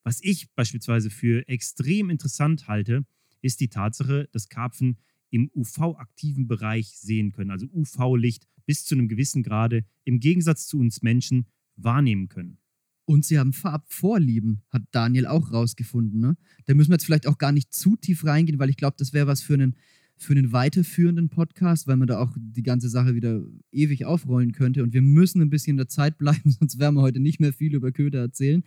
was 0.02 0.22
ich 0.22 0.50
beispielsweise 0.54 1.08
für 1.08 1.48
extrem 1.48 2.10
interessant 2.10 2.68
halte, 2.68 3.06
ist 3.40 3.60
die 3.60 3.68
Tatsache, 3.68 4.28
dass 4.32 4.48
Karpfen 4.48 4.98
im 5.30 5.50
UV-aktiven 5.54 6.46
Bereich 6.46 6.96
sehen 6.98 7.32
können, 7.32 7.50
also 7.50 7.66
UV-Licht 7.66 8.46
bis 8.66 8.84
zu 8.84 8.94
einem 8.94 9.08
gewissen 9.08 9.42
Grade 9.42 9.84
im 10.04 10.20
Gegensatz 10.20 10.66
zu 10.66 10.78
uns 10.78 11.02
Menschen 11.02 11.46
wahrnehmen 11.76 12.28
können. 12.28 12.58
Und 13.06 13.24
sie 13.24 13.38
haben 13.38 13.52
Farbvorlieben, 13.52 14.62
hat 14.70 14.82
Daniel 14.90 15.26
auch 15.26 15.52
rausgefunden. 15.52 16.20
Ne? 16.20 16.36
Da 16.64 16.74
müssen 16.74 16.90
wir 16.90 16.94
jetzt 16.94 17.04
vielleicht 17.04 17.26
auch 17.26 17.38
gar 17.38 17.52
nicht 17.52 17.72
zu 17.74 17.96
tief 17.96 18.24
reingehen, 18.24 18.58
weil 18.58 18.70
ich 18.70 18.76
glaube, 18.76 18.96
das 18.98 19.12
wäre 19.12 19.26
was 19.26 19.42
für 19.42 19.54
einen, 19.54 19.76
für 20.16 20.32
einen 20.32 20.52
weiterführenden 20.52 21.28
Podcast, 21.28 21.86
weil 21.86 21.96
man 21.96 22.08
da 22.08 22.18
auch 22.18 22.32
die 22.36 22.62
ganze 22.62 22.88
Sache 22.88 23.14
wieder 23.14 23.42
ewig 23.72 24.06
aufrollen 24.06 24.52
könnte. 24.52 24.82
Und 24.82 24.94
wir 24.94 25.02
müssen 25.02 25.42
ein 25.42 25.50
bisschen 25.50 25.72
in 25.72 25.76
der 25.76 25.88
Zeit 25.88 26.16
bleiben, 26.16 26.50
sonst 26.58 26.78
werden 26.78 26.94
wir 26.94 27.02
heute 27.02 27.20
nicht 27.20 27.40
mehr 27.40 27.52
viel 27.52 27.74
über 27.74 27.92
Köder 27.92 28.20
erzählen. 28.20 28.62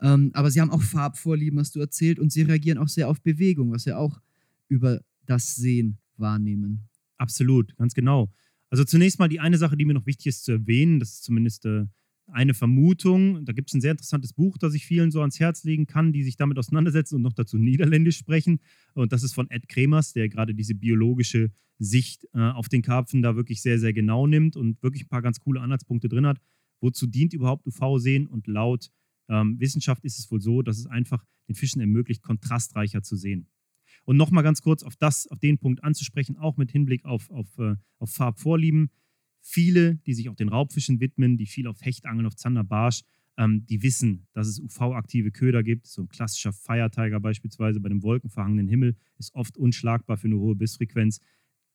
Ähm, 0.00 0.30
aber 0.34 0.50
sie 0.50 0.60
haben 0.60 0.70
auch 0.70 0.82
Farbvorlieben, 0.82 1.58
hast 1.58 1.74
du 1.74 1.80
erzählt, 1.80 2.18
und 2.18 2.30
sie 2.30 2.42
reagieren 2.42 2.78
auch 2.78 2.88
sehr 2.88 3.08
auf 3.08 3.22
Bewegung, 3.22 3.72
was 3.72 3.86
wir 3.86 3.98
auch 3.98 4.20
über 4.68 5.00
das 5.24 5.54
Sehen 5.54 5.98
wahrnehmen. 6.16 6.88
Absolut, 7.16 7.74
ganz 7.76 7.94
genau. 7.94 8.30
Also 8.68 8.84
zunächst 8.84 9.18
mal 9.18 9.28
die 9.28 9.40
eine 9.40 9.58
Sache, 9.58 9.76
die 9.76 9.84
mir 9.84 9.94
noch 9.94 10.06
wichtig 10.06 10.26
ist 10.26 10.44
zu 10.44 10.52
erwähnen, 10.52 10.98
das 10.98 11.12
ist 11.12 11.24
zumindest 11.24 11.66
äh, 11.66 11.86
eine 12.26 12.54
Vermutung. 12.54 13.44
Da 13.44 13.52
gibt 13.52 13.68
es 13.68 13.74
ein 13.74 13.80
sehr 13.80 13.92
interessantes 13.92 14.32
Buch, 14.32 14.58
das 14.58 14.74
ich 14.74 14.86
vielen 14.86 15.10
so 15.10 15.20
ans 15.20 15.40
Herz 15.40 15.64
legen 15.64 15.86
kann, 15.86 16.12
die 16.12 16.22
sich 16.22 16.36
damit 16.36 16.58
auseinandersetzen 16.58 17.16
und 17.16 17.22
noch 17.22 17.32
dazu 17.32 17.58
Niederländisch 17.58 18.16
sprechen. 18.16 18.60
Und 18.94 19.12
das 19.12 19.22
ist 19.22 19.34
von 19.34 19.50
Ed 19.50 19.68
Kremers, 19.68 20.12
der 20.12 20.28
gerade 20.28 20.54
diese 20.54 20.74
biologische 20.74 21.50
Sicht 21.78 22.26
äh, 22.34 22.38
auf 22.38 22.68
den 22.68 22.82
Karpfen 22.82 23.22
da 23.22 23.36
wirklich 23.36 23.60
sehr, 23.62 23.78
sehr 23.78 23.92
genau 23.92 24.26
nimmt 24.26 24.56
und 24.56 24.82
wirklich 24.82 25.04
ein 25.04 25.08
paar 25.08 25.22
ganz 25.22 25.40
coole 25.40 25.60
Anhaltspunkte 25.60 26.08
drin 26.08 26.26
hat. 26.26 26.40
Wozu 26.80 27.06
dient 27.06 27.32
überhaupt 27.32 27.66
UV-Sehen? 27.66 28.26
Und 28.26 28.46
laut 28.46 28.90
ähm, 29.28 29.58
Wissenschaft 29.58 30.04
ist 30.04 30.18
es 30.18 30.30
wohl 30.30 30.40
so, 30.40 30.62
dass 30.62 30.78
es 30.78 30.86
einfach 30.86 31.24
den 31.48 31.54
Fischen 31.54 31.80
ermöglicht, 31.80 32.22
kontrastreicher 32.22 33.02
zu 33.02 33.16
sehen. 33.16 33.48
Und 34.04 34.16
nochmal 34.16 34.42
ganz 34.42 34.62
kurz 34.62 34.82
auf 34.82 34.96
das, 34.96 35.26
auf 35.28 35.38
den 35.38 35.58
Punkt 35.58 35.84
anzusprechen, 35.84 36.36
auch 36.36 36.56
mit 36.56 36.72
Hinblick 36.72 37.04
auf, 37.04 37.30
auf, 37.30 37.46
äh, 37.58 37.76
auf 37.98 38.10
Farbvorlieben 38.10 38.90
viele, 39.42 39.96
die 40.06 40.14
sich 40.14 40.28
auch 40.28 40.36
den 40.36 40.48
Raubfischen 40.48 41.00
widmen, 41.00 41.36
die 41.36 41.46
viel 41.46 41.66
auf 41.66 41.82
Hecht 41.82 42.06
angeln, 42.06 42.26
auf 42.26 42.36
Zander, 42.36 42.64
Barsch, 42.64 43.02
ähm, 43.36 43.66
die 43.66 43.82
wissen, 43.82 44.26
dass 44.32 44.46
es 44.46 44.60
UV-aktive 44.60 45.30
Köder 45.32 45.62
gibt. 45.62 45.86
So 45.86 46.02
ein 46.02 46.08
klassischer 46.08 46.52
Feiertiger 46.52 47.20
beispielsweise 47.20 47.80
bei 47.80 47.88
dem 47.88 48.02
wolkenverhangenen 48.02 48.68
Himmel 48.68 48.96
ist 49.18 49.34
oft 49.34 49.56
unschlagbar 49.56 50.16
für 50.16 50.28
eine 50.28 50.38
hohe 50.38 50.54
Bissfrequenz. 50.54 51.20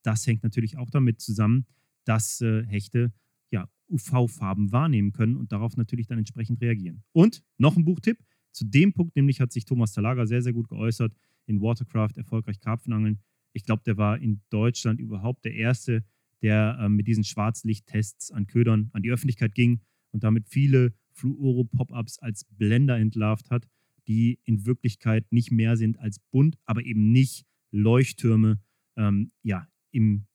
Das 0.02 0.26
hängt 0.26 0.42
natürlich 0.42 0.76
auch 0.76 0.90
damit 0.90 1.20
zusammen, 1.20 1.66
dass 2.04 2.40
äh, 2.40 2.64
Hechte 2.64 3.12
ja, 3.50 3.68
UV-Farben 3.88 4.72
wahrnehmen 4.72 5.12
können 5.12 5.36
und 5.36 5.52
darauf 5.52 5.76
natürlich 5.76 6.06
dann 6.06 6.18
entsprechend 6.18 6.60
reagieren. 6.60 7.02
Und 7.12 7.42
noch 7.58 7.76
ein 7.76 7.84
Buchtipp. 7.84 8.18
Zu 8.52 8.64
dem 8.64 8.92
Punkt 8.92 9.14
nämlich 9.14 9.40
hat 9.40 9.52
sich 9.52 9.64
Thomas 9.66 9.92
Talaga 9.92 10.26
sehr, 10.26 10.42
sehr 10.42 10.52
gut 10.52 10.68
geäußert 10.68 11.14
in 11.46 11.60
Watercraft, 11.60 12.16
erfolgreich 12.16 12.60
Karpfenangeln. 12.60 13.20
Ich 13.52 13.64
glaube, 13.64 13.82
der 13.84 13.96
war 13.96 14.18
in 14.18 14.40
Deutschland 14.50 15.00
überhaupt 15.00 15.44
der 15.44 15.54
Erste, 15.54 16.04
der 16.42 16.78
äh, 16.80 16.88
mit 16.88 17.06
diesen 17.06 17.24
Schwarzlichttests 17.24 18.30
an 18.30 18.46
Ködern 18.46 18.90
an 18.92 19.02
die 19.02 19.10
Öffentlichkeit 19.10 19.54
ging 19.54 19.80
und 20.10 20.24
damit 20.24 20.48
viele 20.48 20.94
Fluoro-Pop-Ups 21.12 22.18
als 22.18 22.44
Blender 22.44 22.96
entlarvt 22.98 23.50
hat, 23.50 23.68
die 24.06 24.38
in 24.44 24.64
Wirklichkeit 24.64 25.30
nicht 25.32 25.50
mehr 25.50 25.76
sind 25.76 25.98
als 25.98 26.18
bunt, 26.30 26.58
aber 26.64 26.84
eben 26.84 27.12
nicht 27.12 27.44
Leuchttürme 27.70 28.60
ähm, 28.96 29.32
ja, 29.42 29.68
im, 29.90 30.26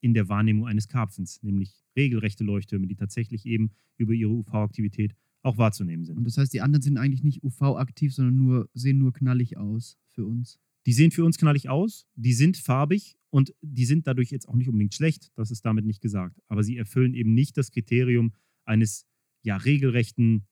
in 0.00 0.14
der 0.14 0.28
Wahrnehmung 0.28 0.66
eines 0.66 0.88
Karpfens, 0.88 1.42
nämlich 1.42 1.84
regelrechte 1.96 2.44
Leuchttürme, 2.44 2.86
die 2.86 2.96
tatsächlich 2.96 3.44
eben 3.46 3.72
über 3.96 4.12
ihre 4.12 4.30
UV-Aktivität 4.30 5.14
auch 5.42 5.58
wahrzunehmen 5.58 6.04
sind. 6.04 6.16
Und 6.16 6.24
das 6.24 6.38
heißt, 6.38 6.52
die 6.52 6.62
anderen 6.62 6.82
sind 6.82 6.96
eigentlich 6.96 7.22
nicht 7.22 7.44
UV-aktiv, 7.44 8.14
sondern 8.14 8.36
nur, 8.36 8.70
sehen 8.72 8.98
nur 8.98 9.12
knallig 9.12 9.56
aus 9.58 9.98
für 10.08 10.24
uns. 10.24 10.58
Die 10.86 10.92
sehen 10.92 11.10
für 11.10 11.24
uns 11.24 11.38
knallig 11.38 11.68
aus, 11.68 12.06
die 12.14 12.34
sind 12.34 12.56
farbig 12.56 13.16
und 13.30 13.54
die 13.62 13.84
sind 13.84 14.06
dadurch 14.06 14.30
jetzt 14.30 14.48
auch 14.48 14.54
nicht 14.54 14.68
unbedingt 14.68 14.94
schlecht, 14.94 15.32
das 15.34 15.50
ist 15.50 15.64
damit 15.64 15.84
nicht 15.84 16.00
gesagt. 16.00 16.40
Aber 16.48 16.62
sie 16.62 16.76
erfüllen 16.76 17.14
eben 17.14 17.34
nicht 17.34 17.56
das 17.56 17.70
Kriterium 17.70 18.32
eines 18.64 19.06
ja 19.42 19.56
regelrechten 19.56 20.46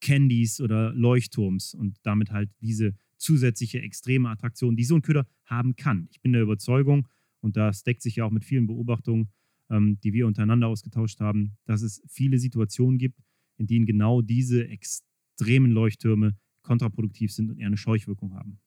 Candies 0.00 0.60
oder 0.60 0.92
Leuchtturms 0.92 1.74
und 1.74 1.98
damit 2.02 2.30
halt 2.30 2.50
diese 2.60 2.94
zusätzliche 3.16 3.80
extreme 3.80 4.30
Attraktion, 4.30 4.76
die 4.76 4.84
so 4.84 4.96
ein 4.96 5.02
Köder 5.02 5.26
haben 5.44 5.76
kann. 5.76 6.08
Ich 6.10 6.20
bin 6.20 6.32
der 6.32 6.42
Überzeugung, 6.42 7.06
und 7.40 7.56
das 7.56 7.82
deckt 7.82 8.02
sich 8.02 8.16
ja 8.16 8.24
auch 8.24 8.30
mit 8.30 8.44
vielen 8.44 8.66
Beobachtungen, 8.66 9.30
ähm, 9.70 9.98
die 10.00 10.12
wir 10.12 10.26
untereinander 10.26 10.68
ausgetauscht 10.68 11.20
haben, 11.20 11.56
dass 11.64 11.82
es 11.82 12.02
viele 12.06 12.38
Situationen 12.38 12.98
gibt, 12.98 13.20
in 13.56 13.66
denen 13.66 13.86
genau 13.86 14.22
diese 14.22 14.68
extremen 14.68 15.70
Leuchttürme 15.70 16.36
kontraproduktiv 16.62 17.32
sind 17.32 17.50
und 17.50 17.58
eher 17.58 17.66
eine 17.66 17.76
Scheuchwirkung 17.76 18.34
haben. 18.34 18.60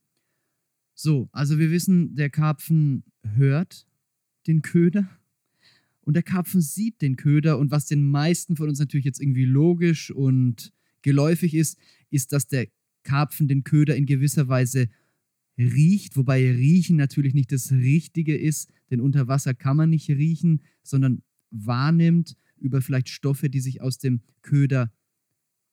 So, 0.96 1.30
also 1.32 1.58
wir 1.58 1.72
wissen, 1.72 2.16
der 2.16 2.30
Karpfen 2.30 3.04
hört 3.36 3.88
den 4.48 4.62
Köder 4.62 5.10
und 6.02 6.16
der 6.16 6.24
Karpfen 6.24 6.62
sieht 6.62 7.02
den 7.02 7.16
Köder 7.16 7.58
und 7.58 7.72
was 7.72 7.86
den 7.88 8.10
meisten 8.10 8.56
von 8.56 8.70
uns 8.70 8.80
natürlich 8.80 9.06
jetzt 9.06 9.22
irgendwie 9.22 9.46
logisch 9.46 10.12
und 10.12 10.74
geläufig 11.02 11.54
ist, 11.56 11.78
ist, 12.10 12.32
dass 12.32 12.48
der 12.48 12.68
Karpfen 13.04 13.48
den 13.48 13.64
Köder 13.64 13.96
in 13.96 14.06
gewisser 14.06 14.48
Weise 14.48 14.90
riecht, 15.58 16.18
wobei 16.18 16.52
riechen 16.52 16.96
natürlich 16.96 17.34
nicht 17.34 17.52
das 17.52 17.72
Richtige 17.72 18.36
ist, 18.36 18.72
denn 18.90 19.02
unter 19.02 19.28
Wasser 19.28 19.54
kann 19.54 19.78
man 19.78 19.90
nicht 19.90 20.10
riechen, 20.10 20.62
sondern 20.84 21.22
wahrnimmt 21.52 22.38
über 22.58 22.82
vielleicht 22.82 23.10
Stoffe, 23.10 23.50
die 23.50 23.60
sich 23.60 23.82
aus 23.82 23.98
dem 23.98 24.22
Köder 24.42 24.92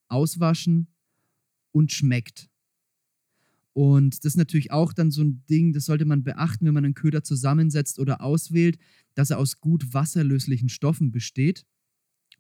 auswaschen 0.09 0.89
und 1.73 1.93
schmeckt. 1.93 2.50
Und 3.73 4.25
das 4.25 4.33
ist 4.33 4.37
natürlich 4.37 4.73
auch 4.73 4.93
dann 4.93 5.11
so 5.11 5.23
ein 5.23 5.45
Ding, 5.49 5.73
das 5.73 5.85
sollte 5.85 6.05
man 6.05 6.25
beachten, 6.25 6.67
wenn 6.67 6.75
man 6.75 6.85
einen 6.85 6.95
Köder 6.95 7.23
zusammensetzt 7.23 7.99
oder 7.99 8.21
auswählt, 8.21 8.79
dass 9.15 9.31
er 9.31 9.39
aus 9.39 9.61
gut 9.61 9.95
wasserlöslichen 9.95 10.69
Stoffen 10.69 11.13
besteht, 11.13 11.65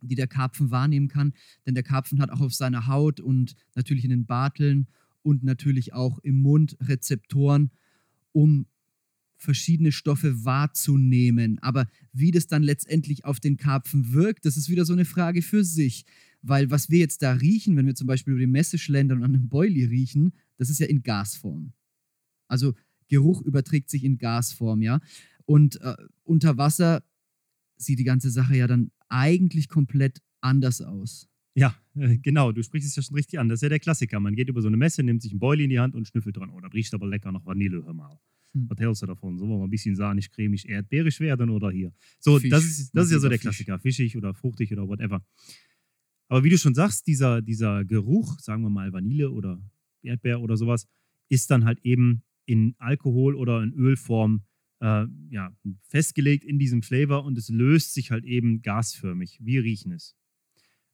die 0.00 0.16
der 0.16 0.26
Karpfen 0.26 0.70
wahrnehmen 0.70 1.08
kann. 1.08 1.32
Denn 1.66 1.74
der 1.74 1.82
Karpfen 1.82 2.20
hat 2.20 2.30
auch 2.30 2.40
auf 2.40 2.54
seiner 2.54 2.86
Haut 2.86 3.20
und 3.20 3.54
natürlich 3.74 4.04
in 4.04 4.10
den 4.10 4.26
Barteln 4.26 4.88
und 5.22 5.44
natürlich 5.44 5.92
auch 5.92 6.18
im 6.20 6.40
Mund 6.42 6.76
Rezeptoren, 6.80 7.70
um 8.32 8.66
verschiedene 9.36 9.92
Stoffe 9.92 10.44
wahrzunehmen. 10.44 11.58
Aber 11.60 11.88
wie 12.12 12.30
das 12.30 12.46
dann 12.46 12.62
letztendlich 12.62 13.24
auf 13.24 13.40
den 13.40 13.56
Karpfen 13.56 14.12
wirkt, 14.12 14.44
das 14.44 14.56
ist 14.56 14.68
wieder 14.68 14.84
so 14.84 14.92
eine 14.92 15.04
Frage 15.04 15.42
für 15.42 15.64
sich. 15.64 16.04
Weil 16.42 16.70
was 16.70 16.90
wir 16.90 16.98
jetzt 16.98 17.22
da 17.22 17.32
riechen, 17.32 17.76
wenn 17.76 17.86
wir 17.86 17.94
zum 17.94 18.06
Beispiel 18.06 18.32
über 18.32 18.40
die 18.40 18.46
Messe 18.46 18.78
schlendern 18.78 19.18
und 19.18 19.24
an 19.24 19.34
einem 19.34 19.48
Boilie 19.48 19.88
riechen, 19.88 20.32
das 20.60 20.68
ist 20.68 20.78
ja 20.78 20.86
in 20.86 21.02
Gasform. 21.02 21.72
Also 22.46 22.74
Geruch 23.08 23.40
überträgt 23.40 23.88
sich 23.88 24.04
in 24.04 24.18
Gasform, 24.18 24.82
ja. 24.82 25.00
Und 25.46 25.80
äh, 25.80 25.96
unter 26.22 26.58
Wasser 26.58 27.02
sieht 27.76 27.98
die 27.98 28.04
ganze 28.04 28.30
Sache 28.30 28.54
ja 28.54 28.66
dann 28.66 28.90
eigentlich 29.08 29.70
komplett 29.70 30.20
anders 30.42 30.82
aus. 30.82 31.28
Ja, 31.54 31.74
äh, 31.94 32.18
genau, 32.18 32.52
du 32.52 32.62
sprichst 32.62 32.86
es 32.86 32.94
ja 32.94 33.02
schon 33.02 33.16
richtig 33.16 33.38
an. 33.38 33.48
Das 33.48 33.56
ist 33.56 33.62
ja 33.62 33.70
der 33.70 33.80
Klassiker. 33.80 34.20
Man 34.20 34.36
geht 34.36 34.50
über 34.50 34.60
so 34.60 34.68
eine 34.68 34.76
Messe, 34.76 35.02
nimmt 35.02 35.22
sich 35.22 35.32
ein 35.32 35.38
Boilie 35.38 35.64
in 35.64 35.70
die 35.70 35.80
Hand 35.80 35.94
und 35.94 36.06
schnüffelt 36.06 36.36
dran. 36.36 36.50
Oh, 36.50 36.60
das 36.60 36.74
riecht 36.74 36.92
aber 36.92 37.08
lecker 37.08 37.32
nach 37.32 37.46
Vanille, 37.46 37.82
hör 37.82 37.94
mal. 37.94 38.18
Hm. 38.52 38.68
Was 38.68 38.78
hältst 38.78 39.00
du 39.00 39.06
davon? 39.06 39.40
Wir 39.40 39.46
mal 39.46 39.64
ein 39.64 39.70
bisschen 39.70 39.96
sahnig, 39.96 40.30
cremig, 40.30 40.68
erdbeerisch 40.68 41.20
werden 41.20 41.48
oder 41.48 41.70
hier? 41.70 41.94
So, 42.18 42.38
Fisch, 42.38 42.50
das 42.50 42.64
ist, 42.64 42.94
das 42.94 43.06
ist 43.06 43.12
ja 43.12 43.18
so 43.18 43.30
der 43.30 43.38
Klassiker. 43.38 43.78
Fischig 43.78 44.14
oder 44.14 44.34
fruchtig 44.34 44.70
oder 44.74 44.86
whatever. 44.86 45.24
Aber 46.28 46.44
wie 46.44 46.50
du 46.50 46.58
schon 46.58 46.74
sagst, 46.74 47.06
dieser, 47.06 47.40
dieser 47.40 47.82
Geruch, 47.86 48.38
sagen 48.40 48.62
wir 48.62 48.70
mal 48.70 48.92
Vanille 48.92 49.30
oder 49.30 49.58
Erdbeer 50.02 50.40
oder 50.40 50.56
sowas, 50.56 50.86
ist 51.28 51.50
dann 51.50 51.64
halt 51.64 51.80
eben 51.84 52.22
in 52.46 52.74
Alkohol 52.78 53.34
oder 53.34 53.62
in 53.62 53.72
Ölform 53.72 54.42
äh, 54.80 55.06
ja, 55.30 55.54
festgelegt 55.82 56.44
in 56.44 56.58
diesem 56.58 56.82
Flavor 56.82 57.24
und 57.24 57.38
es 57.38 57.48
löst 57.48 57.94
sich 57.94 58.10
halt 58.10 58.24
eben 58.24 58.62
gasförmig. 58.62 59.38
Wir 59.40 59.62
riechen 59.62 59.92
es. 59.92 60.16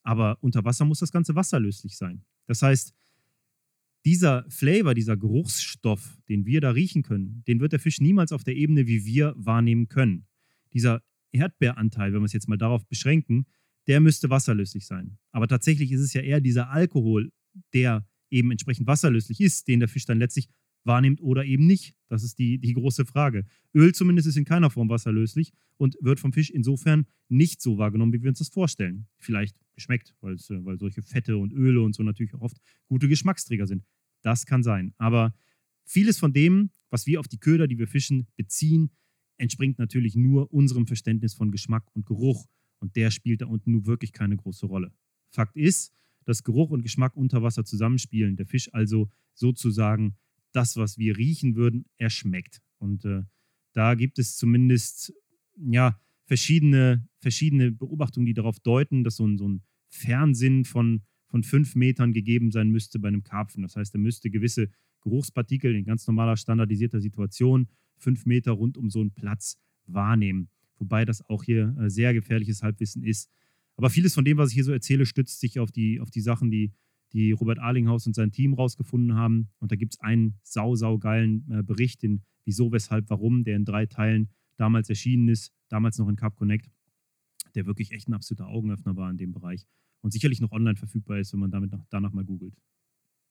Aber 0.02 0.38
unter 0.42 0.64
Wasser 0.64 0.84
muss 0.84 1.00
das 1.00 1.12
Ganze 1.12 1.34
wasserlöslich 1.34 1.96
sein. 1.96 2.24
Das 2.46 2.62
heißt, 2.62 2.94
dieser 4.04 4.44
Flavor, 4.48 4.94
dieser 4.94 5.16
Geruchsstoff, 5.16 6.16
den 6.28 6.46
wir 6.46 6.60
da 6.60 6.70
riechen 6.70 7.02
können, 7.02 7.42
den 7.48 7.58
wird 7.58 7.72
der 7.72 7.80
Fisch 7.80 8.00
niemals 8.00 8.30
auf 8.30 8.44
der 8.44 8.54
Ebene 8.54 8.86
wie 8.86 9.04
wir 9.04 9.34
wahrnehmen 9.36 9.88
können. 9.88 10.26
Dieser 10.72 11.02
Erdbeeranteil, 11.32 12.12
wenn 12.12 12.20
wir 12.20 12.26
es 12.26 12.32
jetzt 12.32 12.48
mal 12.48 12.56
darauf 12.56 12.86
beschränken, 12.86 13.46
der 13.88 14.00
müsste 14.00 14.30
wasserlöslich 14.30 14.86
sein. 14.86 15.18
Aber 15.32 15.48
tatsächlich 15.48 15.90
ist 15.90 16.00
es 16.00 16.12
ja 16.12 16.20
eher 16.20 16.40
dieser 16.40 16.70
Alkohol, 16.70 17.32
der 17.72 18.06
eben 18.30 18.50
entsprechend 18.50 18.86
wasserlöslich 18.86 19.40
ist, 19.40 19.68
den 19.68 19.80
der 19.80 19.88
Fisch 19.88 20.04
dann 20.04 20.18
letztlich 20.18 20.48
wahrnimmt 20.84 21.20
oder 21.20 21.44
eben 21.44 21.66
nicht. 21.66 21.94
Das 22.08 22.22
ist 22.22 22.38
die, 22.38 22.58
die 22.58 22.74
große 22.74 23.04
Frage. 23.04 23.44
Öl 23.74 23.92
zumindest 23.92 24.28
ist 24.28 24.36
in 24.36 24.44
keiner 24.44 24.70
Form 24.70 24.88
wasserlöslich 24.88 25.52
und 25.76 25.96
wird 26.00 26.20
vom 26.20 26.32
Fisch 26.32 26.50
insofern 26.50 27.06
nicht 27.28 27.60
so 27.60 27.76
wahrgenommen, 27.78 28.12
wie 28.12 28.22
wir 28.22 28.28
uns 28.28 28.38
das 28.38 28.48
vorstellen. 28.48 29.06
Vielleicht 29.18 29.56
geschmeckt, 29.74 30.14
weil 30.20 30.38
solche 30.38 31.02
Fette 31.02 31.36
und 31.36 31.52
Öle 31.52 31.82
und 31.82 31.94
so 31.94 32.02
natürlich 32.02 32.34
auch 32.34 32.40
oft 32.40 32.58
gute 32.88 33.08
Geschmacksträger 33.08 33.66
sind. 33.66 33.84
Das 34.22 34.46
kann 34.46 34.62
sein. 34.62 34.94
Aber 34.96 35.34
vieles 35.84 36.18
von 36.18 36.32
dem, 36.32 36.70
was 36.90 37.06
wir 37.06 37.20
auf 37.20 37.28
die 37.28 37.38
Köder, 37.38 37.66
die 37.66 37.78
wir 37.78 37.88
fischen, 37.88 38.26
beziehen, 38.36 38.90
entspringt 39.38 39.78
natürlich 39.78 40.16
nur 40.16 40.52
unserem 40.52 40.86
Verständnis 40.86 41.34
von 41.34 41.50
Geschmack 41.50 41.84
und 41.94 42.06
Geruch. 42.06 42.46
Und 42.78 42.96
der 42.96 43.10
spielt 43.10 43.42
da 43.42 43.46
unten 43.46 43.72
nur 43.72 43.86
wirklich 43.86 44.12
keine 44.12 44.36
große 44.36 44.66
Rolle. 44.66 44.92
Fakt 45.30 45.56
ist, 45.56 45.92
dass 46.26 46.44
Geruch 46.44 46.70
und 46.70 46.82
Geschmack 46.82 47.16
unter 47.16 47.42
Wasser 47.42 47.64
zusammenspielen. 47.64 48.36
Der 48.36 48.46
Fisch 48.46 48.68
also 48.74 49.10
sozusagen 49.32 50.16
das, 50.52 50.76
was 50.76 50.98
wir 50.98 51.16
riechen 51.16 51.56
würden, 51.56 51.86
erschmeckt. 51.96 52.60
Und 52.78 53.04
äh, 53.06 53.22
Da 53.72 53.94
gibt 53.94 54.18
es 54.18 54.36
zumindest 54.36 55.14
ja, 55.56 55.98
verschiedene, 56.24 57.08
verschiedene 57.20 57.72
Beobachtungen, 57.72 58.26
die 58.26 58.34
darauf 58.34 58.60
deuten, 58.60 59.04
dass 59.04 59.16
so 59.16 59.26
ein, 59.26 59.38
so 59.38 59.48
ein 59.48 59.62
Fernsinn 59.88 60.64
von, 60.64 61.02
von 61.28 61.42
fünf 61.42 61.74
Metern 61.74 62.12
gegeben 62.12 62.50
sein 62.50 62.70
müsste 62.70 62.98
bei 62.98 63.08
einem 63.08 63.22
Karpfen. 63.22 63.62
Das 63.62 63.76
heißt, 63.76 63.94
er 63.94 64.00
müsste 64.00 64.30
gewisse 64.30 64.68
Geruchspartikel 65.02 65.74
in 65.74 65.84
ganz 65.84 66.06
normaler, 66.06 66.36
standardisierter 66.36 67.00
Situation 67.00 67.68
fünf 67.98 68.26
Meter 68.26 68.52
rund 68.52 68.76
um 68.76 68.90
so 68.90 69.00
einen 69.00 69.12
Platz 69.12 69.58
wahrnehmen. 69.86 70.50
Wobei 70.78 71.04
das 71.04 71.22
auch 71.22 71.44
hier 71.44 71.74
äh, 71.78 71.88
sehr 71.88 72.12
gefährliches 72.12 72.62
Halbwissen 72.62 73.02
ist. 73.02 73.30
Aber 73.76 73.90
vieles 73.90 74.14
von 74.14 74.24
dem, 74.24 74.38
was 74.38 74.50
ich 74.50 74.54
hier 74.54 74.64
so 74.64 74.72
erzähle, 74.72 75.06
stützt 75.06 75.40
sich 75.40 75.58
auf 75.58 75.70
die, 75.70 76.00
auf 76.00 76.10
die 76.10 76.20
Sachen, 76.20 76.50
die, 76.50 76.72
die 77.12 77.32
Robert 77.32 77.58
Arlinghaus 77.58 78.06
und 78.06 78.14
sein 78.14 78.32
Team 78.32 78.54
rausgefunden 78.54 79.14
haben. 79.14 79.50
Und 79.58 79.70
da 79.70 79.76
gibt 79.76 79.94
es 79.94 80.00
einen 80.00 80.38
sau, 80.42 80.74
sau 80.74 80.98
geilen 80.98 81.46
äh, 81.50 81.62
Bericht, 81.62 82.02
den 82.02 82.22
Wieso, 82.44 82.72
Weshalb, 82.72 83.10
Warum, 83.10 83.44
der 83.44 83.56
in 83.56 83.64
drei 83.64 83.86
Teilen 83.86 84.30
damals 84.56 84.88
erschienen 84.88 85.28
ist, 85.28 85.52
damals 85.68 85.98
noch 85.98 86.08
in 86.08 86.16
Cup 86.16 86.36
Connect, 86.36 86.70
der 87.54 87.66
wirklich 87.66 87.92
echt 87.92 88.08
ein 88.08 88.14
absoluter 88.14 88.48
Augenöffner 88.48 88.96
war 88.96 89.10
in 89.10 89.16
dem 89.16 89.32
Bereich 89.32 89.66
und 90.02 90.12
sicherlich 90.12 90.40
noch 90.40 90.52
online 90.52 90.76
verfügbar 90.76 91.18
ist, 91.18 91.32
wenn 91.32 91.40
man 91.40 91.50
damit 91.50 91.72
nach, 91.72 91.84
danach 91.90 92.12
mal 92.12 92.24
googelt. 92.24 92.56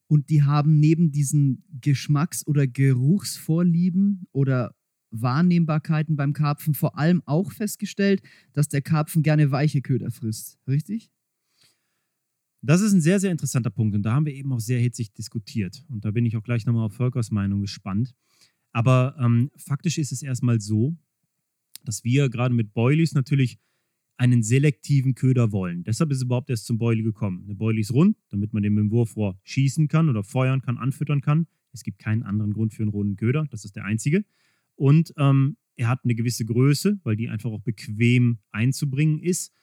Und 0.07 0.29
die 0.29 0.43
haben 0.43 0.79
neben 0.79 1.11
diesen 1.11 1.63
Geschmacks- 1.81 2.45
oder 2.45 2.67
Geruchsvorlieben 2.67 4.27
oder 4.31 4.75
Wahrnehmbarkeiten 5.21 6.15
beim 6.15 6.33
Karpfen 6.33 6.73
vor 6.73 6.97
allem 6.97 7.21
auch 7.25 7.51
festgestellt, 7.51 8.21
dass 8.53 8.67
der 8.67 8.81
Karpfen 8.81 9.23
gerne 9.23 9.51
weiche 9.51 9.81
Köder 9.81 10.11
frisst. 10.11 10.57
Richtig? 10.67 11.11
Das 12.61 12.81
ist 12.81 12.93
ein 12.93 13.01
sehr, 13.01 13.19
sehr 13.19 13.31
interessanter 13.31 13.69
Punkt 13.69 13.95
und 13.95 14.03
da 14.03 14.13
haben 14.13 14.25
wir 14.25 14.33
eben 14.33 14.51
auch 14.51 14.59
sehr 14.59 14.79
hitzig 14.79 15.13
diskutiert. 15.13 15.85
Und 15.87 16.03
da 16.03 16.11
bin 16.11 16.25
ich 16.25 16.35
auch 16.35 16.43
gleich 16.43 16.65
nochmal 16.65 16.85
auf 16.85 16.93
Völkers 16.93 17.29
Meinung 17.29 17.61
gespannt. 17.61 18.15
Aber 18.71 19.15
ähm, 19.19 19.51
faktisch 19.55 19.97
ist 19.97 20.11
es 20.11 20.23
erstmal 20.23 20.59
so, 20.59 20.97
dass 21.83 22.03
wir 22.03 22.29
gerade 22.29 22.55
mit 22.55 22.73
Boilies 22.73 23.13
natürlich 23.13 23.59
einen 24.17 24.43
selektiven 24.43 25.13
Köder 25.13 25.51
wollen. 25.51 25.83
Deshalb 25.83 26.11
ist 26.11 26.17
es 26.17 26.23
überhaupt 26.23 26.49
erst 26.49 26.65
zum 26.65 26.77
Boilie 26.77 27.03
gekommen. 27.03 27.43
Eine 27.43 27.55
Boilie 27.55 27.81
ist 27.81 27.93
rund, 27.93 28.17
damit 28.29 28.53
man 28.53 28.63
den 28.63 28.73
mit 28.73 28.83
dem 28.83 28.91
Wurfrohr 28.91 29.39
schießen 29.43 29.87
kann 29.87 30.09
oder 30.09 30.23
feuern 30.23 30.61
kann, 30.61 30.77
anfüttern 30.77 31.21
kann. 31.21 31.47
Es 31.71 31.83
gibt 31.83 31.99
keinen 31.99 32.23
anderen 32.23 32.53
Grund 32.53 32.73
für 32.73 32.83
einen 32.83 32.91
runden 32.91 33.17
Köder, 33.17 33.45
das 33.51 33.65
ist 33.65 33.75
der 33.75 33.85
einzige. 33.85 34.23
Und 34.75 35.13
ähm, 35.17 35.57
er 35.75 35.87
hat 35.87 36.01
eine 36.03 36.15
gewisse 36.15 36.45
Größe, 36.45 36.99
weil 37.03 37.15
die 37.15 37.29
einfach 37.29 37.51
auch 37.51 37.61
bequem 37.61 38.39
einzubringen 38.51 39.19
ist, 39.19 39.53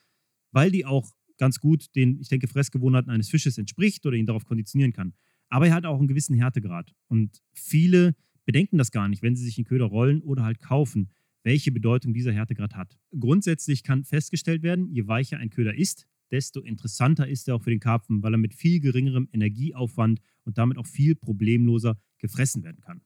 weil 0.51 0.71
die 0.71 0.85
auch 0.85 1.09
ganz 1.37 1.59
gut 1.59 1.95
den, 1.95 2.19
ich 2.19 2.29
denke, 2.29 2.47
Fressgewohnheiten 2.47 3.11
eines 3.11 3.29
Fisches 3.29 3.57
entspricht 3.57 4.05
oder 4.05 4.15
ihn 4.15 4.25
darauf 4.25 4.45
konditionieren 4.45 4.93
kann. 4.93 5.13
Aber 5.49 5.67
er 5.67 5.73
hat 5.73 5.85
auch 5.85 5.97
einen 5.97 6.07
gewissen 6.07 6.35
Härtegrad. 6.35 6.93
Und 7.07 7.41
viele 7.53 8.15
bedenken 8.45 8.77
das 8.77 8.91
gar 8.91 9.07
nicht, 9.07 9.21
wenn 9.23 9.35
sie 9.35 9.45
sich 9.45 9.57
einen 9.57 9.65
Köder 9.65 9.85
rollen 9.85 10.21
oder 10.21 10.43
halt 10.43 10.59
kaufen 10.59 11.09
welche 11.43 11.71
Bedeutung 11.71 12.13
dieser 12.13 12.31
Härtegrad 12.31 12.75
hat. 12.75 12.97
Grundsätzlich 13.17 13.83
kann 13.83 14.03
festgestellt 14.03 14.63
werden, 14.63 14.89
je 14.89 15.07
weicher 15.07 15.37
ein 15.37 15.49
Köder 15.49 15.75
ist, 15.75 16.07
desto 16.31 16.61
interessanter 16.61 17.27
ist 17.27 17.47
er 17.47 17.55
auch 17.55 17.61
für 17.61 17.69
den 17.69 17.79
Karpfen, 17.79 18.23
weil 18.23 18.33
er 18.33 18.37
mit 18.37 18.55
viel 18.55 18.79
geringerem 18.79 19.29
Energieaufwand 19.31 20.19
und 20.45 20.57
damit 20.57 20.77
auch 20.77 20.87
viel 20.87 21.15
problemloser 21.15 21.97
gefressen 22.17 22.63
werden 22.63 22.81
kann. 22.81 23.01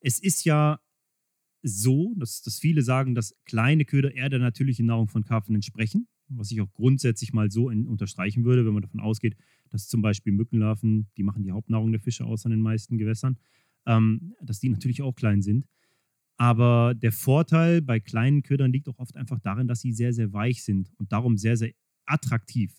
Es 0.00 0.18
ist 0.18 0.44
ja 0.44 0.78
so, 1.64 2.14
dass, 2.16 2.42
dass 2.42 2.58
viele 2.58 2.82
sagen, 2.82 3.14
dass 3.14 3.34
kleine 3.46 3.86
Köder 3.86 4.14
eher 4.14 4.28
der 4.28 4.38
natürlichen 4.38 4.86
Nahrung 4.86 5.08
von 5.08 5.24
Karpfen 5.24 5.54
entsprechen, 5.54 6.06
was 6.28 6.50
ich 6.50 6.60
auch 6.60 6.72
grundsätzlich 6.72 7.32
mal 7.32 7.50
so 7.50 7.70
in, 7.70 7.86
unterstreichen 7.86 8.44
würde, 8.44 8.66
wenn 8.66 8.74
man 8.74 8.82
davon 8.82 9.00
ausgeht, 9.00 9.34
dass 9.70 9.88
zum 9.88 10.02
Beispiel 10.02 10.32
Mückenlarven, 10.32 11.08
die 11.16 11.22
machen 11.22 11.42
die 11.42 11.52
Hauptnahrung 11.52 11.90
der 11.90 12.00
Fische 12.00 12.26
aus 12.26 12.44
an 12.44 12.50
den 12.50 12.60
meisten 12.60 12.98
Gewässern, 12.98 13.38
ähm, 13.86 14.34
dass 14.42 14.60
die 14.60 14.68
natürlich 14.68 15.00
auch 15.00 15.14
klein 15.14 15.40
sind. 15.40 15.66
Aber 16.36 16.94
der 16.94 17.12
Vorteil 17.12 17.80
bei 17.80 17.98
kleinen 17.98 18.42
Ködern 18.42 18.72
liegt 18.72 18.88
auch 18.88 18.98
oft 18.98 19.16
einfach 19.16 19.40
darin, 19.40 19.66
dass 19.66 19.80
sie 19.80 19.92
sehr, 19.92 20.12
sehr 20.12 20.32
weich 20.32 20.64
sind 20.64 20.92
und 20.98 21.12
darum 21.12 21.38
sehr, 21.38 21.56
sehr 21.56 21.72
attraktiv. 22.04 22.74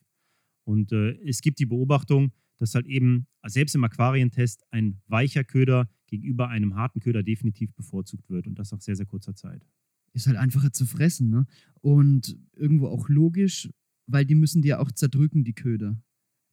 Und 0.63 0.91
äh, 0.91 1.17
es 1.25 1.41
gibt 1.41 1.59
die 1.59 1.65
Beobachtung, 1.65 2.33
dass 2.57 2.75
halt 2.75 2.87
eben 2.87 3.27
selbst 3.45 3.75
im 3.75 3.83
Aquarientest 3.83 4.63
ein 4.71 5.01
weicher 5.07 5.43
Köder 5.43 5.89
gegenüber 6.07 6.49
einem 6.49 6.75
harten 6.75 6.99
Köder 6.99 7.23
definitiv 7.23 7.73
bevorzugt 7.73 8.29
wird 8.29 8.47
und 8.47 8.57
das 8.57 8.71
nach 8.71 8.81
sehr, 8.81 8.95
sehr 8.95 9.05
kurzer 9.05 9.35
Zeit. 9.35 9.65
Ist 10.13 10.27
halt 10.27 10.37
einfacher 10.37 10.71
zu 10.71 10.85
fressen, 10.85 11.29
ne? 11.29 11.45
Und 11.81 12.37
irgendwo 12.53 12.87
auch 12.87 13.09
logisch, 13.09 13.69
weil 14.07 14.25
die 14.25 14.35
müssen 14.35 14.61
dir 14.61 14.79
auch 14.79 14.91
zerdrücken, 14.91 15.43
die 15.43 15.53
Köder. 15.53 16.01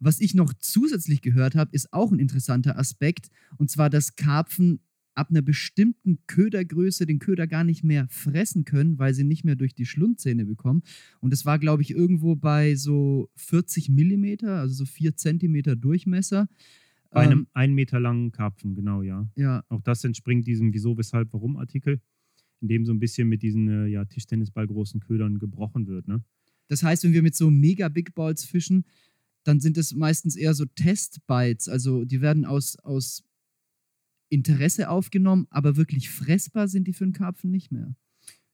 Was 0.01 0.21
ich 0.21 0.35
noch 0.35 0.53
zusätzlich 0.55 1.21
gehört 1.21 1.55
habe, 1.55 1.71
ist 1.73 1.93
auch 1.93 2.11
ein 2.11 2.19
interessanter 2.19 2.77
Aspekt, 2.77 3.29
und 3.57 3.71
zwar, 3.71 3.89
dass 3.89 4.17
Karpfen 4.17 4.81
ab 5.15 5.31
einer 5.31 5.43
bestimmten 5.43 6.19
Ködergröße 6.27 7.07
den 7.07 7.19
Köder 7.19 7.47
gar 7.47 7.65
nicht 7.65 7.85
mehr 7.85 8.07
fressen 8.09 8.65
können, 8.65 8.99
weil 8.99 9.15
sie 9.15 9.25
nicht 9.25 9.45
mehr 9.45 9.57
durch 9.57 9.75
die 9.75 9.87
Schlundzähne 9.87 10.47
bekommen. 10.47 10.83
Und 11.21 11.33
das 11.33 11.45
war, 11.45 11.59
glaube 11.59 11.83
ich, 11.83 11.91
irgendwo 11.91 12.35
bei 12.37 12.75
so 12.75 13.31
40 13.37 13.91
Millimeter, 13.91 14.61
also 14.61 14.75
so 14.75 14.85
4 14.85 15.17
Zentimeter 15.17 15.77
Durchmesser. 15.77 16.49
Bei 17.11 17.21
einem 17.21 17.41
ähm, 17.41 17.47
ein 17.53 17.75
Meter 17.75 18.01
langen 18.01 18.33
Karpfen, 18.33 18.75
genau, 18.75 19.03
ja. 19.03 19.29
ja. 19.37 19.65
Auch 19.69 19.83
das 19.83 20.03
entspringt 20.05 20.47
diesem 20.47 20.73
Wieso, 20.73 20.97
Weshalb, 20.97 21.33
Warum-Artikel, 21.35 22.01
in 22.63 22.69
dem 22.69 22.87
so 22.87 22.93
ein 22.93 23.01
bisschen 23.01 23.29
mit 23.29 23.43
diesen 23.43 23.69
äh, 23.69 23.87
ja, 23.89 24.07
Tischtennisball 24.07 24.67
großen 24.67 25.01
Ködern 25.01 25.39
gebrochen 25.39 25.87
wird. 25.87 26.09
Ne? 26.09 26.25
Das 26.69 26.83
heißt, 26.83 27.05
wenn 27.05 27.13
wir 27.13 27.23
mit 27.23 27.35
so 27.35 27.51
mega 27.51 27.91
Big 27.91 28.15
Balls 28.15 28.47
fischen, 28.47 28.87
dann 29.45 29.61
sind 29.61 29.77
es 29.77 29.95
meistens 29.95 30.37
eher 30.37 30.55
so 30.55 30.65
Testbites. 30.65 31.69
Also 31.69 32.05
die 32.05 32.23
werden 32.23 32.47
aus, 32.47 32.79
aus 32.79 33.25
Interesse 34.33 34.89
aufgenommen, 34.89 35.47
aber 35.51 35.77
wirklich 35.77 36.11
fressbar 36.11 36.69
sind 36.69 36.89
die 36.89 36.93
für 36.93 37.05
einen 37.05 37.13
Karpfen 37.13 37.51
nicht 37.51 37.71
mehr. 37.71 37.95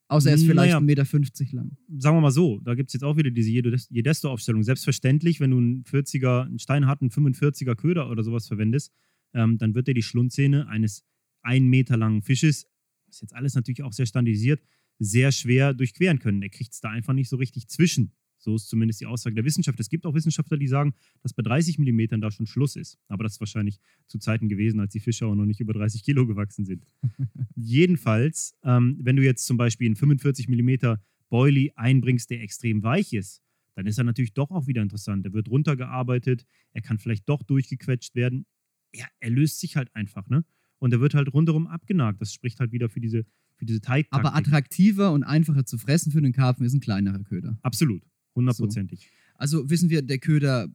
Außer 0.09 0.31
er 0.31 0.37
ist 0.37 0.47
vielleicht 0.47 0.73
naja, 0.73 0.79
1,50 0.79 0.81
Meter 0.81 1.57
lang. 1.57 1.77
Sagen 1.99 2.17
wir 2.17 2.21
mal 2.23 2.31
so, 2.31 2.61
da 2.61 2.75
gibt 2.75 2.89
es 2.89 2.95
jetzt 2.95 3.03
auch 3.03 3.17
wieder 3.19 3.31
diese 3.31 3.51
Jedesto-Aufstellung. 3.51 4.63
Selbstverständlich, 4.63 5.39
wenn 5.39 5.51
du 5.51 5.59
einen 5.59 5.85
40er, 5.85 6.47
einen 6.47 6.59
steinharten 6.59 7.11
45er 7.11 7.75
Köder 7.75 8.11
oder 8.11 8.25
sowas 8.25 8.49
verwendest, 8.49 8.93
ähm, 9.35 9.59
dann 9.59 9.75
wird 9.75 9.87
er 9.87 9.95
die 9.95 10.03
Schlundzähne 10.03 10.67
eines 10.69 11.05
1 11.43 11.67
Meter 11.67 11.97
langen 11.97 12.23
Fisches, 12.23 12.67
das 13.07 13.17
ist 13.17 13.21
jetzt 13.23 13.35
alles 13.35 13.55
natürlich 13.55 13.83
auch 13.83 13.93
sehr 13.93 14.07
standardisiert, 14.07 14.63
sehr 14.99 15.33
schwer 15.33 15.75
durchqueren 15.75 16.19
können. 16.19 16.41
Der 16.41 16.51
kriegt 16.51 16.73
es 16.73 16.81
da 16.81 16.91
einfach 16.91 17.15
nicht 17.15 17.29
so 17.29 17.37
richtig 17.37 17.69
zwischen. 17.69 18.13
So 18.49 18.57
ist 18.57 18.71
zumindest 18.71 19.03
die 19.03 19.07
Aussage 19.07 19.35
der 19.35 19.45
Wissenschaft. 19.45 19.79
Es 19.79 19.91
gibt 19.91 20.07
auch 20.07 20.15
Wissenschaftler, 20.15 20.57
die 20.57 20.69
sagen, 20.69 20.95
dass 21.23 21.35
bei 21.35 21.43
30 21.43 21.79
Millimetern 21.79 22.23
da 22.23 22.31
schon 22.31 22.47
Schluss 22.47 22.77
ist. 22.77 22.99
Aber 23.09 23.23
das 23.23 23.35
ist 23.35 23.41
wahrscheinlich 23.41 23.79
zu 24.07 24.19
Zeiten 24.19 24.49
gewesen, 24.49 24.81
als 24.81 24.93
die 24.93 25.01
Fische 25.01 25.27
auch 25.27 25.35
noch 25.35 25.45
nicht 25.45 25.61
über 25.61 25.75
30 25.75 26.03
Kilo 26.03 26.27
gewachsen 26.27 26.65
sind. 26.65 26.87
Jedenfalls, 27.55 28.57
ähm, 28.63 28.97
wenn 29.03 29.17
du 29.17 29.23
jetzt 29.23 29.45
zum 29.45 29.59
Beispiel 29.59 29.87
einen 29.87 29.97
45 29.97 30.49
Millimeter 30.49 30.99
Boilie 31.29 31.77
einbringst, 31.77 32.31
der 32.31 32.41
extrem 32.41 32.83
weich 32.83 33.13
ist, 33.13 33.43
dann 33.75 33.85
ist 33.85 33.99
er 33.99 34.05
natürlich 34.05 34.33
doch 34.33 34.51
auch 34.51 34.67
wieder 34.67 34.81
interessant. 34.81 35.27
Er 35.27 35.35
wird 35.35 35.51
runtergearbeitet, 35.51 36.47
er 36.73 36.81
kann 36.81 36.99
vielleicht 36.99 37.29
doch 37.29 37.43
durchgequetscht 37.43 38.15
werden. 38.15 38.47
Ja, 38.95 39.05
er 39.21 39.29
löst 39.29 39.61
sich 39.61 39.77
halt 39.77 39.95
einfach, 39.95 40.27
ne? 40.31 40.47
Und 40.79 40.95
er 40.95 41.01
wird 41.01 41.13
halt 41.13 41.35
rundherum 41.35 41.67
abgenagt. 41.67 42.23
Das 42.23 42.33
spricht 42.33 42.61
halt 42.61 42.73
wieder 42.73 42.89
für 42.89 43.01
diese, 43.01 43.27
für 43.57 43.67
diese 43.67 43.83
Teig. 43.83 44.07
Aber 44.11 44.35
attraktiver 44.35 45.13
und 45.13 45.23
einfacher 45.23 45.67
zu 45.67 45.77
fressen 45.77 46.13
für 46.13 46.23
den 46.23 46.33
Karpfen 46.33 46.65
ist 46.65 46.73
ein 46.73 46.81
kleinerer 46.81 47.23
Köder. 47.25 47.59
Absolut. 47.61 48.08
Hundertprozentig. 48.39 49.01
So. 49.01 49.35
Also 49.35 49.71
wissen 49.71 49.91
wir, 49.91 50.03
der 50.03 50.19
Köder 50.19 50.69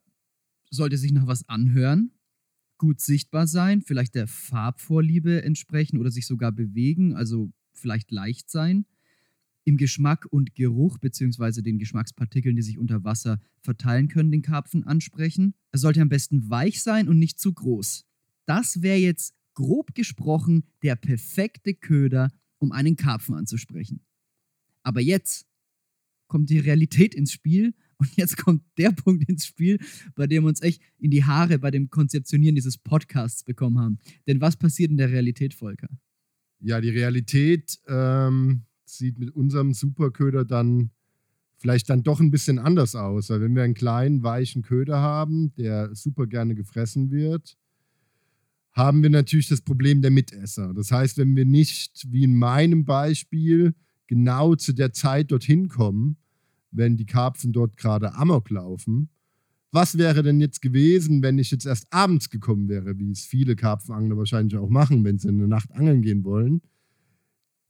sollte 0.69 0.97
sich 0.97 1.13
nach 1.13 1.27
was 1.27 1.47
anhören, 1.47 2.11
gut 2.77 2.99
sichtbar 2.99 3.47
sein, 3.47 3.81
vielleicht 3.81 4.15
der 4.15 4.27
Farbvorliebe 4.27 5.43
entsprechen 5.43 5.97
oder 5.97 6.11
sich 6.11 6.25
sogar 6.27 6.51
bewegen, 6.51 7.15
also 7.15 7.51
vielleicht 7.71 8.11
leicht 8.11 8.49
sein. 8.49 8.85
Im 9.63 9.77
Geschmack 9.77 10.25
und 10.29 10.55
Geruch 10.55 10.97
beziehungsweise 10.97 11.63
den 11.63 11.79
Geschmackspartikeln, 11.79 12.57
die 12.57 12.61
sich 12.61 12.77
unter 12.77 13.05
Wasser 13.05 13.39
verteilen 13.61 14.09
können, 14.09 14.31
den 14.31 14.41
Karpfen 14.41 14.83
ansprechen. 14.83 15.53
Er 15.71 15.79
sollte 15.79 16.01
am 16.01 16.09
besten 16.09 16.49
weich 16.49 16.83
sein 16.83 17.07
und 17.07 17.17
nicht 17.17 17.39
zu 17.39 17.53
groß. 17.53 18.05
Das 18.45 18.81
wäre 18.81 18.97
jetzt 18.97 19.33
grob 19.53 19.95
gesprochen 19.95 20.65
der 20.81 20.97
perfekte 20.97 21.73
Köder, 21.73 22.29
um 22.57 22.73
einen 22.73 22.97
Karpfen 22.97 23.35
anzusprechen. 23.35 24.01
Aber 24.81 24.99
jetzt 24.99 25.45
kommt 26.33 26.49
die 26.49 26.57
Realität 26.57 27.13
ins 27.13 27.31
Spiel. 27.31 27.75
Und 27.97 28.09
jetzt 28.17 28.37
kommt 28.37 28.63
der 28.79 28.91
Punkt 28.91 29.29
ins 29.29 29.45
Spiel, 29.45 29.77
bei 30.15 30.25
dem 30.25 30.43
wir 30.43 30.47
uns 30.49 30.63
echt 30.63 30.81
in 30.97 31.11
die 31.11 31.23
Haare 31.23 31.59
bei 31.59 31.69
dem 31.69 31.91
Konzeptionieren 31.91 32.55
dieses 32.55 32.79
Podcasts 32.79 33.43
bekommen 33.43 33.77
haben. 33.77 33.99
Denn 34.27 34.41
was 34.41 34.57
passiert 34.57 34.89
in 34.89 34.97
der 34.97 35.11
Realität, 35.11 35.53
Volker? 35.53 35.87
Ja, 36.59 36.81
die 36.81 36.89
Realität 36.89 37.79
ähm, 37.87 38.63
sieht 38.83 39.19
mit 39.19 39.29
unserem 39.29 39.73
Superköder 39.73 40.43
dann 40.43 40.89
vielleicht 41.59 41.91
dann 41.91 42.01
doch 42.01 42.19
ein 42.19 42.31
bisschen 42.31 42.57
anders 42.57 42.95
aus. 42.95 43.29
Weil 43.29 43.41
wenn 43.41 43.55
wir 43.55 43.61
einen 43.61 43.75
kleinen, 43.75 44.23
weichen 44.23 44.63
Köder 44.63 45.01
haben, 45.01 45.53
der 45.55 45.93
super 45.93 46.25
gerne 46.25 46.55
gefressen 46.55 47.11
wird, 47.11 47.57
haben 48.71 49.03
wir 49.03 49.11
natürlich 49.11 49.49
das 49.49 49.61
Problem 49.61 50.01
der 50.01 50.09
Mitesser. 50.09 50.73
Das 50.73 50.91
heißt, 50.91 51.19
wenn 51.19 51.35
wir 51.35 51.45
nicht, 51.45 52.11
wie 52.11 52.23
in 52.23 52.35
meinem 52.35 52.85
Beispiel, 52.85 53.75
genau 54.07 54.55
zu 54.55 54.73
der 54.73 54.93
Zeit 54.93 55.31
dorthin 55.31 55.67
kommen, 55.67 56.17
wenn 56.73 56.97
die 56.97 57.05
Karpfen 57.05 57.53
dort 57.53 57.77
gerade 57.77 58.13
Amok 58.15 58.49
laufen. 58.49 59.09
Was 59.71 59.97
wäre 59.97 60.21
denn 60.21 60.39
jetzt 60.39 60.61
gewesen, 60.61 61.23
wenn 61.23 61.39
ich 61.39 61.51
jetzt 61.51 61.65
erst 61.65 61.91
abends 61.91 62.29
gekommen 62.29 62.69
wäre, 62.69 62.99
wie 62.99 63.11
es 63.11 63.25
viele 63.25 63.55
Karpfenangler 63.55 64.17
wahrscheinlich 64.17 64.57
auch 64.57 64.69
machen, 64.69 65.03
wenn 65.03 65.17
sie 65.17 65.29
in 65.29 65.39
der 65.39 65.47
Nacht 65.47 65.71
angeln 65.71 66.01
gehen 66.01 66.23
wollen? 66.23 66.61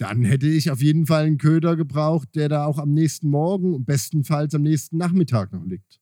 dann 0.04 0.24
hätte 0.24 0.48
ich 0.48 0.70
auf 0.70 0.82
jeden 0.82 1.06
Fall 1.06 1.24
einen 1.24 1.38
Köder 1.38 1.78
gebraucht, 1.78 2.36
der 2.36 2.50
da 2.50 2.66
auch 2.66 2.78
am 2.78 2.94
nächsten 2.94 3.30
Morgen 3.30 3.74
und 3.74 3.86
bestenfalls 3.86 4.54
am 4.54 4.62
nächsten 4.62 4.98
Nachmittag 4.98 5.54
noch 5.54 5.66
liegt. 5.66 6.02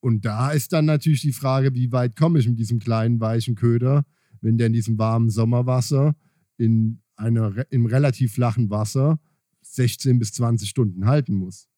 Und 0.00 0.24
da 0.24 0.50
ist 0.50 0.72
dann 0.72 0.86
natürlich 0.86 1.20
die 1.20 1.32
Frage, 1.32 1.72
wie 1.74 1.92
weit 1.92 2.16
komme 2.16 2.40
ich 2.40 2.48
mit 2.48 2.58
diesem 2.58 2.80
kleinen, 2.80 3.20
weichen 3.20 3.54
Köder, 3.54 4.04
wenn 4.40 4.58
der 4.58 4.66
in 4.66 4.72
diesem 4.72 4.98
warmen 4.98 5.30
Sommerwasser 5.30 6.16
in 6.56 7.02
einer, 7.14 7.54
im 7.70 7.86
relativ 7.86 8.32
flachen 8.32 8.68
Wasser 8.68 9.20
16 9.62 10.18
bis 10.18 10.32
20 10.32 10.68
Stunden 10.68 11.06
halten 11.06 11.34
muss. 11.34 11.68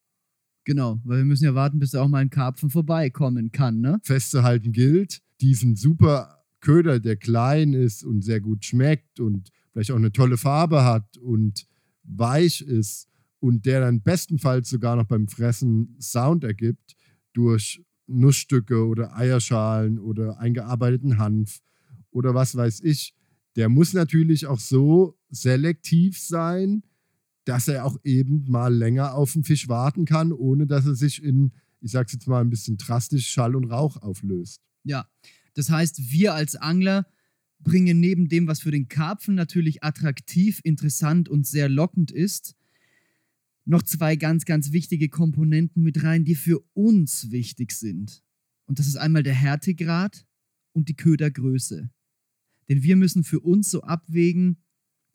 Genau, 0.65 1.01
weil 1.05 1.19
wir 1.19 1.25
müssen 1.25 1.45
ja 1.45 1.55
warten, 1.55 1.79
bis 1.79 1.95
auch 1.95 2.09
mal 2.09 2.19
ein 2.19 2.31
Karpfen 2.31 2.71
vorbeikommen 2.71 3.51
kann, 3.51 3.81
ne? 3.81 3.99
Festzuhalten 4.05 4.73
gilt, 4.73 5.21
diesen 5.41 5.75
super 5.75 6.45
Köder, 6.61 7.01
der 7.01 7.17
klein 7.17 7.73
ist 7.73 8.05
und 8.05 8.23
sehr 8.23 8.41
gut 8.41 8.65
schmeckt 8.65 9.19
und 9.19 9.51
vielleicht 9.73 9.91
auch 9.91 9.97
eine 9.97 10.13
tolle 10.13 10.37
Farbe 10.37 10.85
hat 10.85 11.19
und 11.19 11.67
weich 12.05 12.61
ist 12.61 13.09
und 13.41 13.67
der 13.67 13.81
dann 13.81 14.03
bestenfalls 14.03 14.69
sogar 14.71 14.95
noch 14.95 15.07
beim 15.07 15.27
Fressen 15.27 15.97
Sound 16.01 16.45
ergibt 16.45 16.95
durch 17.33 17.83
Nussstücke 18.07 18.87
oder 18.87 19.17
Eierschalen 19.17 19.99
oder 19.99 20.39
eingearbeiteten 20.39 21.19
Hanf 21.19 21.61
oder 22.13 22.35
was 22.35 22.55
weiß 22.55 22.81
ich, 22.83 23.15
der 23.57 23.69
muss 23.69 23.93
natürlich 23.93 24.47
auch 24.47 24.61
so 24.61 25.19
selektiv 25.31 26.19
sein, 26.19 26.85
dass 27.45 27.69
er 27.69 27.85
auch 27.85 27.99
eben 28.05 28.45
mal 28.49 28.73
länger 28.73 29.15
auf 29.15 29.33
den 29.33 29.45
Fisch 29.45 29.69
warten 29.69 30.05
kann, 30.05 30.33
ohne 30.33 30.67
dass 30.67 30.87
er 30.87 30.95
sich 30.95 31.23
in, 31.23 31.53
ich 31.81 31.91
sag's 31.91 32.13
jetzt 32.13 32.29
mal 32.29 32.41
ein 32.41 32.51
bisschen 32.51 32.77
drastisch, 32.77 33.29
Schall 33.29 33.57
und 33.57 33.65
Rauch 33.65 33.97
auflöst. 33.97 34.61
Ja, 34.85 35.09
das 35.55 35.71
heißt, 35.71 36.13
wir 36.13 36.35
als 36.35 36.57
Angler 36.57 37.07
bringen 37.61 38.01
neben 38.01 38.29
dem, 38.29 38.47
was 38.47 38.61
für 38.61 38.71
den 38.71 38.89
Karpfen 38.89 39.35
natürlich 39.35 39.85
attraktiv, 39.85 40.61
interessant 40.65 41.29
und 41.29 41.47
sehr 41.47 41.69
lockend 41.69 42.11
ist, 42.11 42.57
noch 43.65 43.83
zwei 43.83 44.17
ganz, 44.17 44.45
ganz 44.45 44.73
wichtige 44.73 45.09
Komponenten 45.09 45.83
mit 45.83 46.03
rein, 46.03 46.25
die 46.25 46.35
für 46.35 46.61
uns 46.75 47.31
wichtig 47.31 47.73
sind. 47.73 48.23
Und 48.67 48.79
das 48.79 48.87
ist 48.87 48.97
einmal 48.97 49.23
der 49.23 49.35
Härtegrad 49.35 50.27
und 50.73 50.89
die 50.89 50.97
Ködergröße. 50.97 51.91
Denn 52.69 52.83
wir 52.83 52.97
müssen 52.97 53.23
für 53.23 53.41
uns 53.41 53.71
so 53.71 53.83
abwägen, 53.83 54.63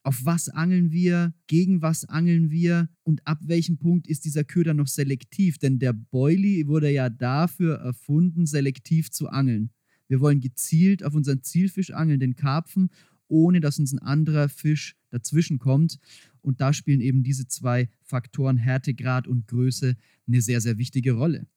auf 0.07 0.23
was 0.23 0.47
angeln 0.47 0.93
wir, 0.93 1.33
gegen 1.47 1.81
was 1.81 2.05
angeln 2.05 2.49
wir 2.49 2.87
und 3.03 3.27
ab 3.27 3.39
welchem 3.41 3.77
Punkt 3.77 4.07
ist 4.07 4.23
dieser 4.23 4.45
Köder 4.45 4.73
noch 4.73 4.87
selektiv. 4.87 5.57
Denn 5.57 5.79
der 5.79 5.91
Boilie 5.91 6.65
wurde 6.67 6.89
ja 6.89 7.09
dafür 7.09 7.75
erfunden, 7.75 8.45
selektiv 8.45 9.11
zu 9.11 9.27
angeln. 9.27 9.69
Wir 10.07 10.21
wollen 10.21 10.39
gezielt 10.39 11.03
auf 11.03 11.13
unseren 11.13 11.43
Zielfisch 11.43 11.91
angeln, 11.91 12.21
den 12.21 12.37
Karpfen, 12.37 12.89
ohne 13.27 13.59
dass 13.59 13.79
uns 13.79 13.91
ein 13.91 13.99
anderer 13.99 14.47
Fisch 14.47 14.95
dazwischen 15.09 15.59
kommt. 15.59 15.99
Und 16.39 16.61
da 16.61 16.71
spielen 16.71 17.01
eben 17.01 17.23
diese 17.23 17.49
zwei 17.49 17.89
Faktoren 18.01 18.55
Härtegrad 18.55 19.27
und 19.27 19.45
Größe 19.49 19.97
eine 20.25 20.41
sehr, 20.41 20.61
sehr 20.61 20.77
wichtige 20.77 21.11
Rolle. 21.11 21.47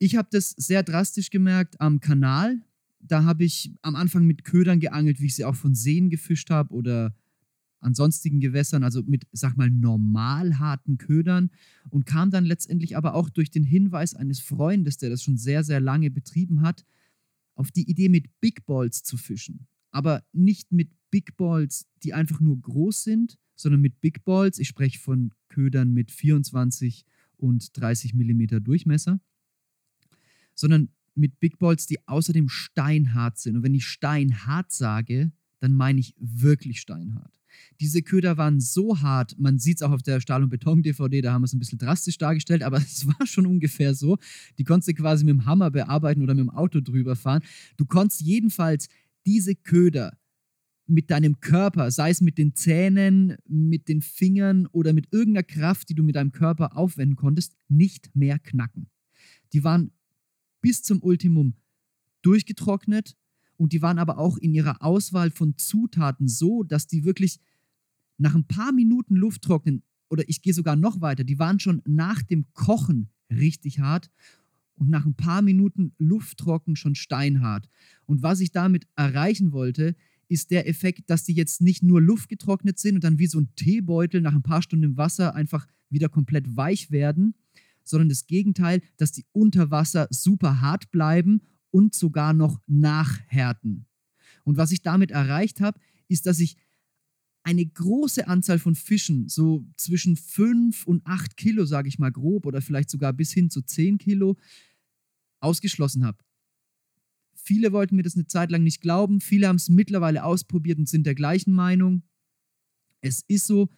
Ich 0.00 0.16
habe 0.16 0.26
das 0.32 0.50
sehr 0.50 0.82
drastisch 0.82 1.30
gemerkt 1.30 1.80
am 1.80 2.00
Kanal. 2.00 2.60
Da 2.98 3.22
habe 3.22 3.44
ich 3.44 3.70
am 3.82 3.94
Anfang 3.94 4.26
mit 4.26 4.42
Ködern 4.42 4.80
geangelt, 4.80 5.20
wie 5.20 5.26
ich 5.26 5.36
sie 5.36 5.44
auch 5.44 5.54
von 5.54 5.76
Seen 5.76 6.10
gefischt 6.10 6.50
habe 6.50 6.74
oder 6.74 7.14
an 7.84 7.94
sonstigen 7.94 8.40
Gewässern, 8.40 8.82
also 8.82 9.02
mit, 9.02 9.26
sag 9.32 9.56
mal, 9.56 9.70
normal 9.70 10.58
harten 10.58 10.96
Ködern 10.96 11.50
und 11.90 12.06
kam 12.06 12.30
dann 12.30 12.46
letztendlich 12.46 12.96
aber 12.96 13.14
auch 13.14 13.28
durch 13.28 13.50
den 13.50 13.62
Hinweis 13.62 14.14
eines 14.14 14.40
Freundes, 14.40 14.96
der 14.96 15.10
das 15.10 15.22
schon 15.22 15.36
sehr, 15.36 15.62
sehr 15.64 15.80
lange 15.80 16.10
betrieben 16.10 16.62
hat, 16.62 16.86
auf 17.54 17.70
die 17.70 17.88
Idee, 17.88 18.08
mit 18.08 18.40
Big 18.40 18.64
Balls 18.64 19.02
zu 19.02 19.18
fischen. 19.18 19.66
Aber 19.90 20.24
nicht 20.32 20.72
mit 20.72 20.90
Big 21.10 21.36
Balls, 21.36 21.86
die 22.02 22.14
einfach 22.14 22.40
nur 22.40 22.58
groß 22.58 23.04
sind, 23.04 23.38
sondern 23.54 23.82
mit 23.82 24.00
Big 24.00 24.24
Balls. 24.24 24.58
Ich 24.58 24.68
spreche 24.68 24.98
von 24.98 25.32
Ködern 25.48 25.92
mit 25.92 26.10
24 26.10 27.04
und 27.36 27.76
30 27.78 28.14
Millimeter 28.14 28.60
Durchmesser, 28.60 29.20
sondern 30.54 30.88
mit 31.14 31.38
Big 31.38 31.58
Balls, 31.58 31.86
die 31.86 32.08
außerdem 32.08 32.48
steinhart 32.48 33.38
sind. 33.38 33.56
Und 33.56 33.62
wenn 33.62 33.74
ich 33.74 33.86
steinhart 33.86 34.72
sage, 34.72 35.32
dann 35.60 35.74
meine 35.74 36.00
ich 36.00 36.14
wirklich 36.18 36.80
steinhart. 36.80 37.38
Diese 37.80 38.02
Köder 38.02 38.36
waren 38.36 38.60
so 38.60 39.00
hart, 39.00 39.38
man 39.38 39.58
sieht 39.58 39.76
es 39.76 39.82
auch 39.82 39.90
auf 39.90 40.02
der 40.02 40.20
Stahl- 40.20 40.42
und 40.42 40.50
Beton-DVD, 40.50 41.20
da 41.20 41.32
haben 41.32 41.42
wir 41.42 41.46
es 41.46 41.52
ein 41.52 41.58
bisschen 41.58 41.78
drastisch 41.78 42.18
dargestellt, 42.18 42.62
aber 42.62 42.76
es 42.78 43.06
war 43.06 43.26
schon 43.26 43.46
ungefähr 43.46 43.94
so. 43.94 44.18
Die 44.58 44.64
konntest 44.64 44.88
du 44.88 44.94
quasi 44.94 45.24
mit 45.24 45.32
dem 45.32 45.46
Hammer 45.46 45.70
bearbeiten 45.70 46.22
oder 46.22 46.34
mit 46.34 46.42
dem 46.42 46.50
Auto 46.50 46.80
drüber 46.80 47.16
fahren. 47.16 47.42
Du 47.76 47.86
konntest 47.86 48.20
jedenfalls 48.20 48.88
diese 49.26 49.54
Köder 49.54 50.16
mit 50.86 51.10
deinem 51.10 51.40
Körper, 51.40 51.90
sei 51.90 52.10
es 52.10 52.20
mit 52.20 52.38
den 52.38 52.54
Zähnen, 52.54 53.36
mit 53.46 53.88
den 53.88 54.02
Fingern 54.02 54.66
oder 54.66 54.92
mit 54.92 55.12
irgendeiner 55.12 55.44
Kraft, 55.44 55.88
die 55.88 55.94
du 55.94 56.02
mit 56.02 56.16
deinem 56.16 56.32
Körper 56.32 56.76
aufwenden 56.76 57.16
konntest, 57.16 57.56
nicht 57.68 58.14
mehr 58.14 58.38
knacken. 58.38 58.90
Die 59.52 59.64
waren 59.64 59.92
bis 60.60 60.82
zum 60.82 61.02
Ultimum 61.02 61.54
durchgetrocknet, 62.22 63.16
und 63.56 63.72
die 63.72 63.82
waren 63.82 63.98
aber 63.98 64.18
auch 64.18 64.36
in 64.36 64.54
ihrer 64.54 64.82
Auswahl 64.82 65.30
von 65.30 65.56
Zutaten 65.56 66.28
so, 66.28 66.62
dass 66.62 66.86
die 66.86 67.04
wirklich 67.04 67.40
nach 68.18 68.34
ein 68.34 68.46
paar 68.46 68.72
Minuten 68.72 69.16
Luft 69.16 69.42
trocknen, 69.42 69.82
oder 70.08 70.28
ich 70.28 70.42
gehe 70.42 70.54
sogar 70.54 70.76
noch 70.76 71.00
weiter, 71.00 71.24
die 71.24 71.38
waren 71.38 71.58
schon 71.58 71.82
nach 71.86 72.22
dem 72.22 72.46
Kochen 72.52 73.08
richtig 73.30 73.80
hart 73.80 74.10
und 74.76 74.90
nach 74.90 75.06
ein 75.06 75.14
paar 75.14 75.42
Minuten 75.42 75.92
Lufttrocken 75.98 76.76
schon 76.76 76.94
steinhart. 76.94 77.68
Und 78.06 78.22
was 78.22 78.40
ich 78.40 78.52
damit 78.52 78.86
erreichen 78.96 79.52
wollte, 79.52 79.96
ist 80.28 80.50
der 80.50 80.68
Effekt, 80.68 81.10
dass 81.10 81.24
die 81.24 81.34
jetzt 81.34 81.60
nicht 81.60 81.82
nur 81.82 82.00
luftgetrocknet 82.00 82.78
sind 82.78 82.96
und 82.96 83.04
dann 83.04 83.18
wie 83.18 83.26
so 83.26 83.40
ein 83.40 83.54
Teebeutel 83.56 84.20
nach 84.20 84.34
ein 84.34 84.42
paar 84.42 84.62
Stunden 84.62 84.84
im 84.84 84.96
Wasser 84.96 85.34
einfach 85.34 85.66
wieder 85.90 86.08
komplett 86.08 86.56
weich 86.56 86.90
werden, 86.90 87.34
sondern 87.84 88.08
das 88.08 88.26
Gegenteil, 88.26 88.80
dass 88.96 89.12
die 89.12 89.26
unter 89.32 89.70
Wasser 89.70 90.08
super 90.10 90.60
hart 90.60 90.90
bleiben 90.90 91.42
und 91.74 91.92
sogar 91.92 92.34
noch 92.34 92.60
nachhärten. 92.68 93.86
Und 94.44 94.56
was 94.56 94.70
ich 94.70 94.82
damit 94.82 95.10
erreicht 95.10 95.60
habe, 95.60 95.80
ist, 96.06 96.24
dass 96.24 96.38
ich 96.38 96.56
eine 97.42 97.66
große 97.66 98.28
Anzahl 98.28 98.60
von 98.60 98.76
Fischen, 98.76 99.28
so 99.28 99.66
zwischen 99.76 100.16
5 100.16 100.86
und 100.86 101.04
8 101.04 101.36
Kilo, 101.36 101.64
sage 101.64 101.88
ich 101.88 101.98
mal 101.98 102.12
grob, 102.12 102.46
oder 102.46 102.62
vielleicht 102.62 102.90
sogar 102.90 103.12
bis 103.12 103.32
hin 103.32 103.50
zu 103.50 103.60
10 103.60 103.98
Kilo, 103.98 104.36
ausgeschlossen 105.40 106.04
habe. 106.04 106.18
Viele 107.34 107.72
wollten 107.72 107.96
mir 107.96 108.04
das 108.04 108.14
eine 108.14 108.28
Zeit 108.28 108.52
lang 108.52 108.62
nicht 108.62 108.80
glauben, 108.80 109.20
viele 109.20 109.48
haben 109.48 109.56
es 109.56 109.68
mittlerweile 109.68 110.22
ausprobiert 110.22 110.78
und 110.78 110.88
sind 110.88 111.04
der 111.04 111.16
gleichen 111.16 111.54
Meinung. 111.54 112.04
Es 113.00 113.24
ist 113.26 113.48
so, 113.48 113.68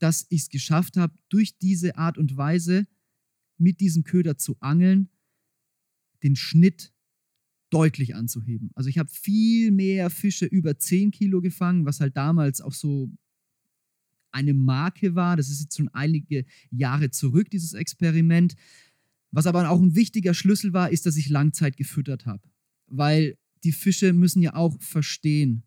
dass 0.00 0.26
ich 0.28 0.42
es 0.42 0.48
geschafft 0.48 0.96
habe, 0.96 1.16
durch 1.28 1.56
diese 1.56 1.96
Art 1.96 2.18
und 2.18 2.36
Weise 2.36 2.88
mit 3.58 3.78
diesem 3.78 4.02
Köder 4.02 4.38
zu 4.38 4.56
angeln, 4.58 5.08
den 6.24 6.34
Schnitt 6.34 6.92
deutlich 7.70 8.14
anzuheben. 8.14 8.70
Also 8.74 8.88
ich 8.88 8.98
habe 8.98 9.10
viel 9.10 9.70
mehr 9.70 10.10
Fische 10.10 10.46
über 10.46 10.78
10 10.78 11.10
Kilo 11.10 11.40
gefangen, 11.40 11.84
was 11.84 12.00
halt 12.00 12.16
damals 12.16 12.60
auch 12.60 12.72
so 12.72 13.10
eine 14.30 14.54
Marke 14.54 15.14
war. 15.14 15.36
Das 15.36 15.48
ist 15.48 15.60
jetzt 15.60 15.76
schon 15.76 15.88
einige 15.88 16.44
Jahre 16.70 17.10
zurück, 17.10 17.50
dieses 17.50 17.74
Experiment. 17.74 18.54
Was 19.30 19.46
aber 19.46 19.68
auch 19.68 19.80
ein 19.80 19.94
wichtiger 19.94 20.34
Schlüssel 20.34 20.72
war, 20.72 20.90
ist, 20.90 21.06
dass 21.06 21.16
ich 21.16 21.28
Langzeit 21.28 21.76
gefüttert 21.76 22.26
habe. 22.26 22.48
Weil 22.86 23.36
die 23.64 23.72
Fische 23.72 24.12
müssen 24.12 24.42
ja 24.42 24.54
auch 24.54 24.80
verstehen, 24.80 25.64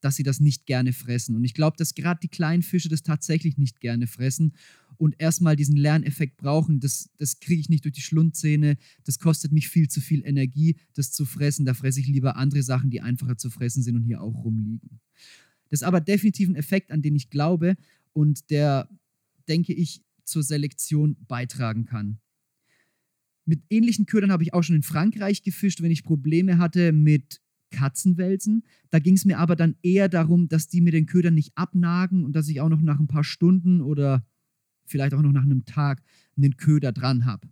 dass 0.00 0.16
sie 0.16 0.22
das 0.22 0.40
nicht 0.40 0.66
gerne 0.66 0.92
fressen. 0.92 1.34
Und 1.34 1.44
ich 1.44 1.54
glaube, 1.54 1.76
dass 1.78 1.94
gerade 1.94 2.20
die 2.22 2.28
kleinen 2.28 2.62
Fische 2.62 2.88
das 2.88 3.02
tatsächlich 3.02 3.56
nicht 3.56 3.80
gerne 3.80 4.06
fressen 4.06 4.54
und 4.98 5.14
erstmal 5.18 5.56
diesen 5.56 5.76
Lerneffekt 5.76 6.36
brauchen. 6.36 6.80
Das, 6.80 7.10
das 7.18 7.40
kriege 7.40 7.60
ich 7.60 7.68
nicht 7.68 7.84
durch 7.84 7.94
die 7.94 8.00
Schlundzähne. 8.00 8.76
Das 9.04 9.18
kostet 9.18 9.52
mich 9.52 9.68
viel 9.68 9.88
zu 9.88 10.00
viel 10.00 10.24
Energie, 10.24 10.76
das 10.94 11.12
zu 11.12 11.24
fressen. 11.24 11.64
Da 11.64 11.74
fresse 11.74 12.00
ich 12.00 12.06
lieber 12.06 12.36
andere 12.36 12.62
Sachen, 12.62 12.90
die 12.90 13.00
einfacher 13.00 13.36
zu 13.36 13.50
fressen 13.50 13.82
sind 13.82 13.96
und 13.96 14.04
hier 14.04 14.20
auch 14.20 14.44
rumliegen. 14.44 15.00
Das 15.70 15.80
ist 15.80 15.86
aber 15.86 16.00
definitiv 16.00 16.48
ein 16.48 16.56
Effekt, 16.56 16.90
an 16.90 17.02
den 17.02 17.16
ich 17.16 17.30
glaube 17.30 17.76
und 18.12 18.50
der, 18.50 18.88
denke 19.48 19.72
ich, 19.72 20.02
zur 20.24 20.42
Selektion 20.42 21.16
beitragen 21.26 21.84
kann. 21.84 22.18
Mit 23.46 23.62
ähnlichen 23.68 24.06
Ködern 24.06 24.32
habe 24.32 24.42
ich 24.42 24.54
auch 24.54 24.62
schon 24.62 24.76
in 24.76 24.82
Frankreich 24.82 25.42
gefischt, 25.42 25.82
wenn 25.82 25.90
ich 25.90 26.04
Probleme 26.04 26.58
hatte 26.58 26.92
mit 26.92 27.42
Katzenwelsen. 27.70 28.64
Da 28.90 29.00
ging 29.00 29.14
es 29.14 29.24
mir 29.24 29.38
aber 29.38 29.56
dann 29.56 29.76
eher 29.82 30.08
darum, 30.08 30.48
dass 30.48 30.68
die 30.68 30.80
mir 30.80 30.92
den 30.92 31.06
Köder 31.06 31.30
nicht 31.30 31.52
abnagen 31.56 32.24
und 32.24 32.34
dass 32.34 32.48
ich 32.48 32.60
auch 32.60 32.68
noch 32.68 32.80
nach 32.80 33.00
ein 33.00 33.08
paar 33.08 33.24
Stunden 33.24 33.82
oder 33.82 34.24
vielleicht 34.86 35.14
auch 35.14 35.22
noch 35.22 35.32
nach 35.32 35.44
einem 35.44 35.64
Tag 35.64 36.02
einen 36.36 36.56
Köder 36.56 36.92
dran 36.92 37.24
habe. 37.24 37.48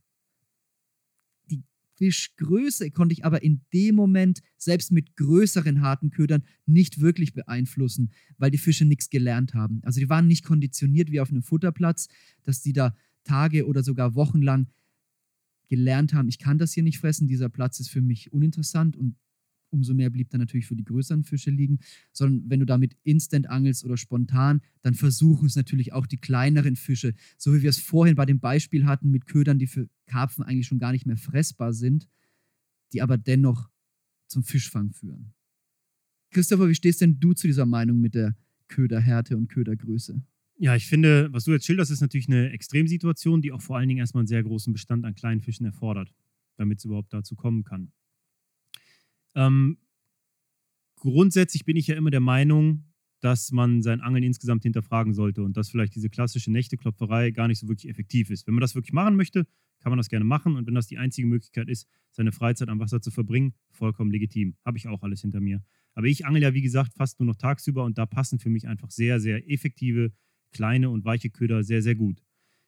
Die 1.50 1.62
Fischgröße 1.96 2.90
konnte 2.90 3.12
ich 3.12 3.24
aber 3.24 3.42
in 3.42 3.60
dem 3.72 3.94
Moment 3.94 4.42
selbst 4.56 4.92
mit 4.92 5.16
größeren 5.16 5.80
harten 5.80 6.10
Ködern 6.10 6.44
nicht 6.66 7.00
wirklich 7.00 7.32
beeinflussen, 7.34 8.10
weil 8.38 8.50
die 8.50 8.58
Fische 8.58 8.84
nichts 8.84 9.10
gelernt 9.10 9.54
haben. 9.54 9.80
Also 9.84 10.00
die 10.00 10.08
waren 10.08 10.26
nicht 10.26 10.44
konditioniert 10.44 11.10
wie 11.10 11.20
auf 11.20 11.30
einem 11.30 11.42
Futterplatz, 11.42 12.08
dass 12.44 12.62
die 12.62 12.72
da 12.72 12.96
Tage 13.24 13.66
oder 13.66 13.82
sogar 13.82 14.14
Wochen 14.14 14.42
lang 14.42 14.66
gelernt 15.68 16.12
haben, 16.12 16.28
ich 16.28 16.38
kann 16.38 16.58
das 16.58 16.74
hier 16.74 16.82
nicht 16.82 16.98
fressen, 16.98 17.28
dieser 17.28 17.48
Platz 17.48 17.80
ist 17.80 17.88
für 17.88 18.02
mich 18.02 18.30
uninteressant 18.30 18.94
und 18.94 19.16
umso 19.72 19.94
mehr 19.94 20.10
blieb 20.10 20.30
dann 20.30 20.40
natürlich 20.40 20.66
für 20.66 20.76
die 20.76 20.84
größeren 20.84 21.24
Fische 21.24 21.50
liegen, 21.50 21.78
sondern 22.12 22.48
wenn 22.50 22.60
du 22.60 22.66
damit 22.66 22.96
instant 23.02 23.48
angelst 23.48 23.84
oder 23.84 23.96
spontan, 23.96 24.60
dann 24.82 24.94
versuchen 24.94 25.46
es 25.46 25.56
natürlich 25.56 25.92
auch 25.92 26.06
die 26.06 26.18
kleineren 26.18 26.76
Fische, 26.76 27.14
so 27.38 27.54
wie 27.54 27.62
wir 27.62 27.70
es 27.70 27.78
vorhin 27.78 28.14
bei 28.14 28.26
dem 28.26 28.40
Beispiel 28.40 28.86
hatten 28.86 29.10
mit 29.10 29.26
Ködern, 29.26 29.58
die 29.58 29.66
für 29.66 29.88
Karpfen 30.06 30.44
eigentlich 30.44 30.66
schon 30.66 30.78
gar 30.78 30.92
nicht 30.92 31.06
mehr 31.06 31.16
fressbar 31.16 31.72
sind, 31.72 32.08
die 32.92 33.02
aber 33.02 33.16
dennoch 33.16 33.70
zum 34.28 34.42
Fischfang 34.42 34.92
führen. 34.92 35.32
Christopher, 36.30 36.68
wie 36.68 36.74
stehst 36.74 37.00
denn 37.00 37.20
du 37.20 37.34
zu 37.34 37.46
dieser 37.46 37.66
Meinung 37.66 38.00
mit 38.00 38.14
der 38.14 38.34
Köderhärte 38.68 39.36
und 39.36 39.48
Ködergröße? 39.48 40.22
Ja, 40.56 40.76
ich 40.76 40.86
finde, 40.86 41.28
was 41.32 41.44
du 41.44 41.52
jetzt 41.52 41.66
schilderst, 41.66 41.90
ist 41.90 42.00
natürlich 42.00 42.28
eine 42.28 42.50
Extremsituation, 42.50 43.42
die 43.42 43.52
auch 43.52 43.60
vor 43.60 43.76
allen 43.76 43.88
Dingen 43.88 44.00
erstmal 44.00 44.22
einen 44.22 44.28
sehr 44.28 44.42
großen 44.42 44.72
Bestand 44.72 45.04
an 45.04 45.14
kleinen 45.14 45.40
Fischen 45.40 45.66
erfordert, 45.66 46.14
damit 46.56 46.78
es 46.78 46.84
überhaupt 46.84 47.12
dazu 47.12 47.34
kommen 47.34 47.64
kann. 47.64 47.92
Ähm, 49.34 49.78
grundsätzlich 50.96 51.64
bin 51.64 51.76
ich 51.76 51.86
ja 51.86 51.96
immer 51.96 52.10
der 52.10 52.20
Meinung, 52.20 52.92
dass 53.20 53.52
man 53.52 53.82
sein 53.82 54.00
Angeln 54.00 54.24
insgesamt 54.24 54.64
hinterfragen 54.64 55.14
sollte 55.14 55.42
und 55.42 55.56
dass 55.56 55.70
vielleicht 55.70 55.94
diese 55.94 56.10
klassische 56.10 56.50
Nächteklopferei 56.50 57.30
gar 57.30 57.46
nicht 57.46 57.60
so 57.60 57.68
wirklich 57.68 57.88
effektiv 57.88 58.30
ist. 58.30 58.46
Wenn 58.46 58.54
man 58.54 58.60
das 58.60 58.74
wirklich 58.74 58.92
machen 58.92 59.16
möchte, 59.16 59.46
kann 59.80 59.90
man 59.90 59.96
das 59.96 60.08
gerne 60.08 60.24
machen 60.24 60.56
und 60.56 60.66
wenn 60.66 60.74
das 60.74 60.88
die 60.88 60.98
einzige 60.98 61.26
Möglichkeit 61.26 61.68
ist, 61.68 61.88
seine 62.10 62.32
Freizeit 62.32 62.68
am 62.68 62.80
Wasser 62.80 63.00
zu 63.00 63.10
verbringen, 63.10 63.54
vollkommen 63.70 64.10
legitim. 64.10 64.56
Habe 64.64 64.76
ich 64.76 64.88
auch 64.88 65.02
alles 65.02 65.20
hinter 65.20 65.40
mir. 65.40 65.62
Aber 65.94 66.06
ich 66.06 66.26
angel 66.26 66.42
ja, 66.42 66.54
wie 66.54 66.62
gesagt, 66.62 66.94
fast 66.94 67.20
nur 67.20 67.26
noch 67.26 67.36
tagsüber 67.36 67.84
und 67.84 67.98
da 67.98 68.06
passen 68.06 68.38
für 68.38 68.50
mich 68.50 68.66
einfach 68.66 68.90
sehr, 68.90 69.20
sehr 69.20 69.48
effektive, 69.50 70.12
kleine 70.52 70.90
und 70.90 71.04
weiche 71.04 71.30
Köder 71.30 71.62
sehr, 71.62 71.82
sehr 71.82 71.94
gut. 71.94 72.22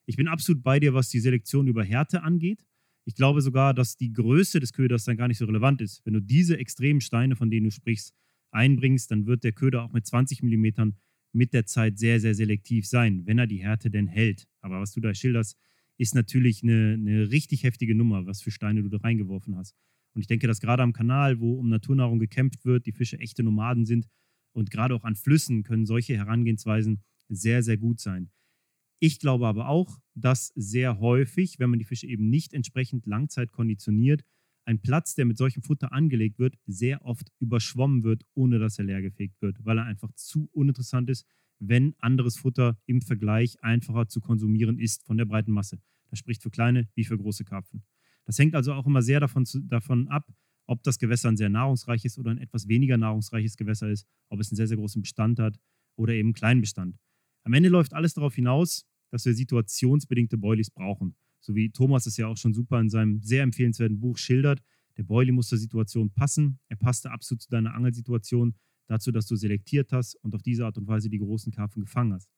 Ich 0.07 0.17
bin 0.17 0.29
absolut 0.29 0.63
bei 0.63 0.81
dir, 0.81 0.95
was 0.95 1.09
die 1.09 1.21
Selektion 1.21 1.67
über 1.67 1.83
Härte 1.83 2.23
angeht. 2.23 2.65
Ich 3.07 3.15
glaube 3.15 3.43
sogar, 3.43 3.75
dass 3.75 3.97
die 3.97 4.13
Größe 4.13 4.61
des 4.61 4.73
Köders 4.73 5.05
dann 5.05 5.17
gar 5.17 5.29
nicht 5.29 5.39
so 5.39 5.45
relevant 5.45 5.81
ist. 5.81 6.05
Wenn 6.05 6.15
du 6.15 6.21
diese 6.21 6.59
extremen 6.59 7.01
Steine, 7.01 7.37
von 7.37 7.51
denen 7.51 7.65
du 7.65 7.71
sprichst, 7.71 8.15
einbringst, 8.51 9.11
dann 9.11 9.27
wird 9.27 9.45
der 9.45 9.53
Köder 9.53 9.83
auch 9.83 9.93
mit 9.93 10.07
20 10.07 10.43
mm 10.43 10.93
mit 11.33 11.53
der 11.53 11.67
Zeit 11.67 11.99
sehr, 11.99 12.21
sehr 12.21 12.35
selektiv 12.35 12.87
sein, 12.87 13.27
wenn 13.27 13.39
er 13.39 13.47
die 13.47 13.63
Härte 13.63 13.91
denn 13.91 14.07
hält. 14.07 14.47
Aber 14.61 14.81
was 14.81 14.93
du 14.93 15.01
da 15.01 15.13
schilderst, 15.15 15.59
ist 15.99 16.15
natürlich 16.15 16.63
eine, 16.63 16.95
eine 16.95 17.31
richtig 17.31 17.65
heftige 17.65 17.95
Nummer, 17.95 18.27
was 18.27 18.41
für 18.41 18.51
Steine 18.51 18.83
du 18.83 18.89
da 18.89 18.99
reingeworfen 18.99 19.57
hast. 19.57 19.75
Und 20.15 20.21
ich 20.21 20.29
denke, 20.29 20.47
dass 20.47 20.61
gerade 20.61 20.83
am 20.83 20.93
Kanal, 20.93 21.41
wo 21.41 21.55
um 21.55 21.69
Naturnahrung 21.69 22.21
gekämpft 22.21 22.65
wird, 22.65 22.87
die 22.87 22.93
Fische 22.93 23.19
echte 23.19 23.43
Nomaden 23.43 23.85
sind 23.85 24.07
und 24.53 24.71
gerade 24.71 24.95
auch 24.95 25.05
an 25.05 25.17
Flüssen 25.17 25.65
können 25.65 25.87
solche 25.87 26.17
Herangehensweisen 26.17 27.03
sehr, 27.29 27.63
sehr 27.63 27.77
gut 27.77 28.01
sein. 28.01 28.31
Ich 29.01 29.19
glaube 29.19 29.47
aber 29.49 29.69
auch, 29.69 29.99
dass 30.15 30.53
sehr 30.55 31.01
häufig, 31.01 31.59
wenn 31.59 31.71
man 31.71 31.79
die 31.79 31.85
Fische 31.85 32.07
eben 32.07 32.31
nicht 32.31 32.55
entsprechend 32.55 33.07
Langzeit 33.07 33.53
konditioniert, 33.53 34.25
ein 34.65 34.81
Platz, 34.81 35.15
der 35.15 35.27
mit 35.27 35.37
solchem 35.37 35.63
Futter 35.63 35.93
angelegt 35.93 36.39
wird, 36.39 36.57
sehr 36.67 37.05
oft 37.05 37.31
überschwommen 37.39 38.03
wird, 38.03 38.25
ohne 38.35 38.59
dass 38.59 38.79
er 38.79 38.85
leergefegt 38.85 39.41
wird, 39.43 39.65
weil 39.65 39.79
er 39.79 39.85
einfach 39.85 40.13
zu 40.15 40.49
uninteressant 40.53 41.11
ist, 41.11 41.27
wenn 41.59 41.95
anderes 41.99 42.37
Futter 42.37 42.79
im 42.87 43.03
Vergleich 43.03 43.63
einfacher 43.63 44.09
zu 44.09 44.21
konsumieren 44.21 44.79
ist 44.79 45.05
von 45.05 45.17
der 45.17 45.27
breiten 45.27 45.53
Masse. 45.53 45.81
Das 46.09 46.19
spricht 46.19 46.43
für 46.43 46.51
kleine 46.51 46.89
wie 46.95 47.05
für 47.05 47.19
große 47.19 47.45
Karpfen. 47.45 47.85
Das 48.25 48.39
hängt 48.39 48.55
also 48.55 48.73
auch 48.73 48.87
immer 48.87 49.03
sehr 49.03 49.21
davon, 49.21 49.45
zu, 49.45 49.61
davon 49.61 50.09
ab, 50.09 50.27
ob 50.67 50.83
das 50.83 50.99
Gewässer 50.99 51.29
ein 51.29 51.37
sehr 51.37 51.51
nahrungsreiches 51.51 52.19
oder 52.19 52.31
ein 52.31 52.39
etwas 52.39 52.69
weniger 52.69 52.97
nahrungsreiches 52.97 53.57
Gewässer 53.57 53.91
ist, 53.91 54.07
ob 54.31 54.41
es 54.41 54.51
einen 54.51 54.57
sehr, 54.57 54.67
sehr 54.67 54.79
großen 54.79 55.03
Bestand 55.03 55.39
hat 55.39 55.59
oder 55.97 56.15
eben 56.15 56.29
einen 56.29 56.35
kleinen 56.35 56.61
Bestand. 56.63 56.97
Am 57.45 57.53
Ende 57.53 57.69
läuft 57.69 57.93
alles 57.93 58.15
darauf 58.15 58.35
hinaus, 58.35 58.87
dass 59.15 59.27
wir 59.27 59.35
situationsbedingte 59.35 60.37
Boilies 60.37 60.71
brauchen. 60.71 61.15
So 61.39 61.55
wie 61.55 61.71
Thomas 61.71 62.05
es 62.07 62.17
ja 62.17 62.27
auch 62.27 62.37
schon 62.37 62.53
super 62.53 62.81
in 62.81 62.91
seinem 62.91 63.23
sehr 63.23 63.45
empfehlenswerten 63.45 64.01
Buch 64.01 64.19
schildert. 64.19 64.61
Der 64.97 65.05
Boilie 65.05 65.33
muss 65.33 65.47
zur 65.47 65.59
Situation 65.59 66.11
passen. 66.11 66.59
Er 66.67 66.75
passte 66.75 67.13
absolut 67.13 67.41
zu 67.41 67.49
deiner 67.49 67.75
Angelsituation, 67.75 68.57
dazu, 68.89 69.13
dass 69.13 69.29
du 69.29 69.37
selektiert 69.37 69.93
hast 69.93 70.17
und 70.17 70.35
auf 70.35 70.43
diese 70.43 70.67
Art 70.67 70.79
und 70.79 70.89
Weise 70.89 71.11
die 71.11 71.21
großen 71.21 71.53
Karpfen 71.53 71.83
gefangen 71.83 72.13
hast. 72.13 72.29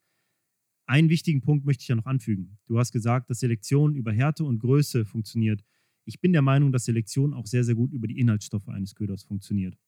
Einen 0.84 1.08
wichtigen 1.08 1.40
Punkt 1.40 1.64
möchte 1.64 1.80
ich 1.80 1.88
ja 1.88 1.96
noch 1.96 2.04
anfügen. 2.04 2.58
Du 2.66 2.78
hast 2.78 2.92
gesagt, 2.92 3.30
dass 3.30 3.40
Selektion 3.40 3.94
über 3.94 4.12
Härte 4.12 4.44
und 4.44 4.58
Größe 4.58 5.06
funktioniert. 5.06 5.64
Ich 6.04 6.20
bin 6.20 6.34
der 6.34 6.42
Meinung, 6.42 6.72
dass 6.72 6.84
Selektion 6.84 7.32
auch 7.32 7.46
sehr, 7.46 7.64
sehr 7.64 7.74
gut 7.74 7.94
über 7.94 8.06
die 8.06 8.18
Inhaltsstoffe 8.18 8.68
eines 8.68 8.94
Köders 8.94 9.24
funktioniert. 9.24 9.78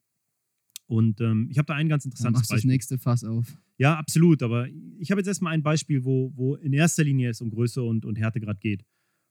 Und 0.88 1.20
ähm, 1.20 1.48
ich 1.50 1.58
habe 1.58 1.66
da 1.66 1.74
ein 1.74 1.88
ganz 1.88 2.06
interessantes 2.06 2.48
Beispiel. 2.48 2.56
das 2.56 2.64
nächste 2.64 2.98
Fass 2.98 3.22
auf. 3.22 3.58
Ja, 3.76 3.96
absolut. 3.98 4.42
Aber 4.42 4.66
ich 4.98 5.10
habe 5.10 5.20
jetzt 5.20 5.28
erstmal 5.28 5.52
ein 5.52 5.62
Beispiel, 5.62 6.04
wo, 6.04 6.32
wo 6.34 6.56
in 6.56 6.72
erster 6.72 7.04
Linie 7.04 7.28
es 7.28 7.42
um 7.42 7.50
Größe 7.50 7.82
und, 7.82 8.06
und 8.06 8.16
Härtegrad 8.16 8.60
geht. 8.60 8.84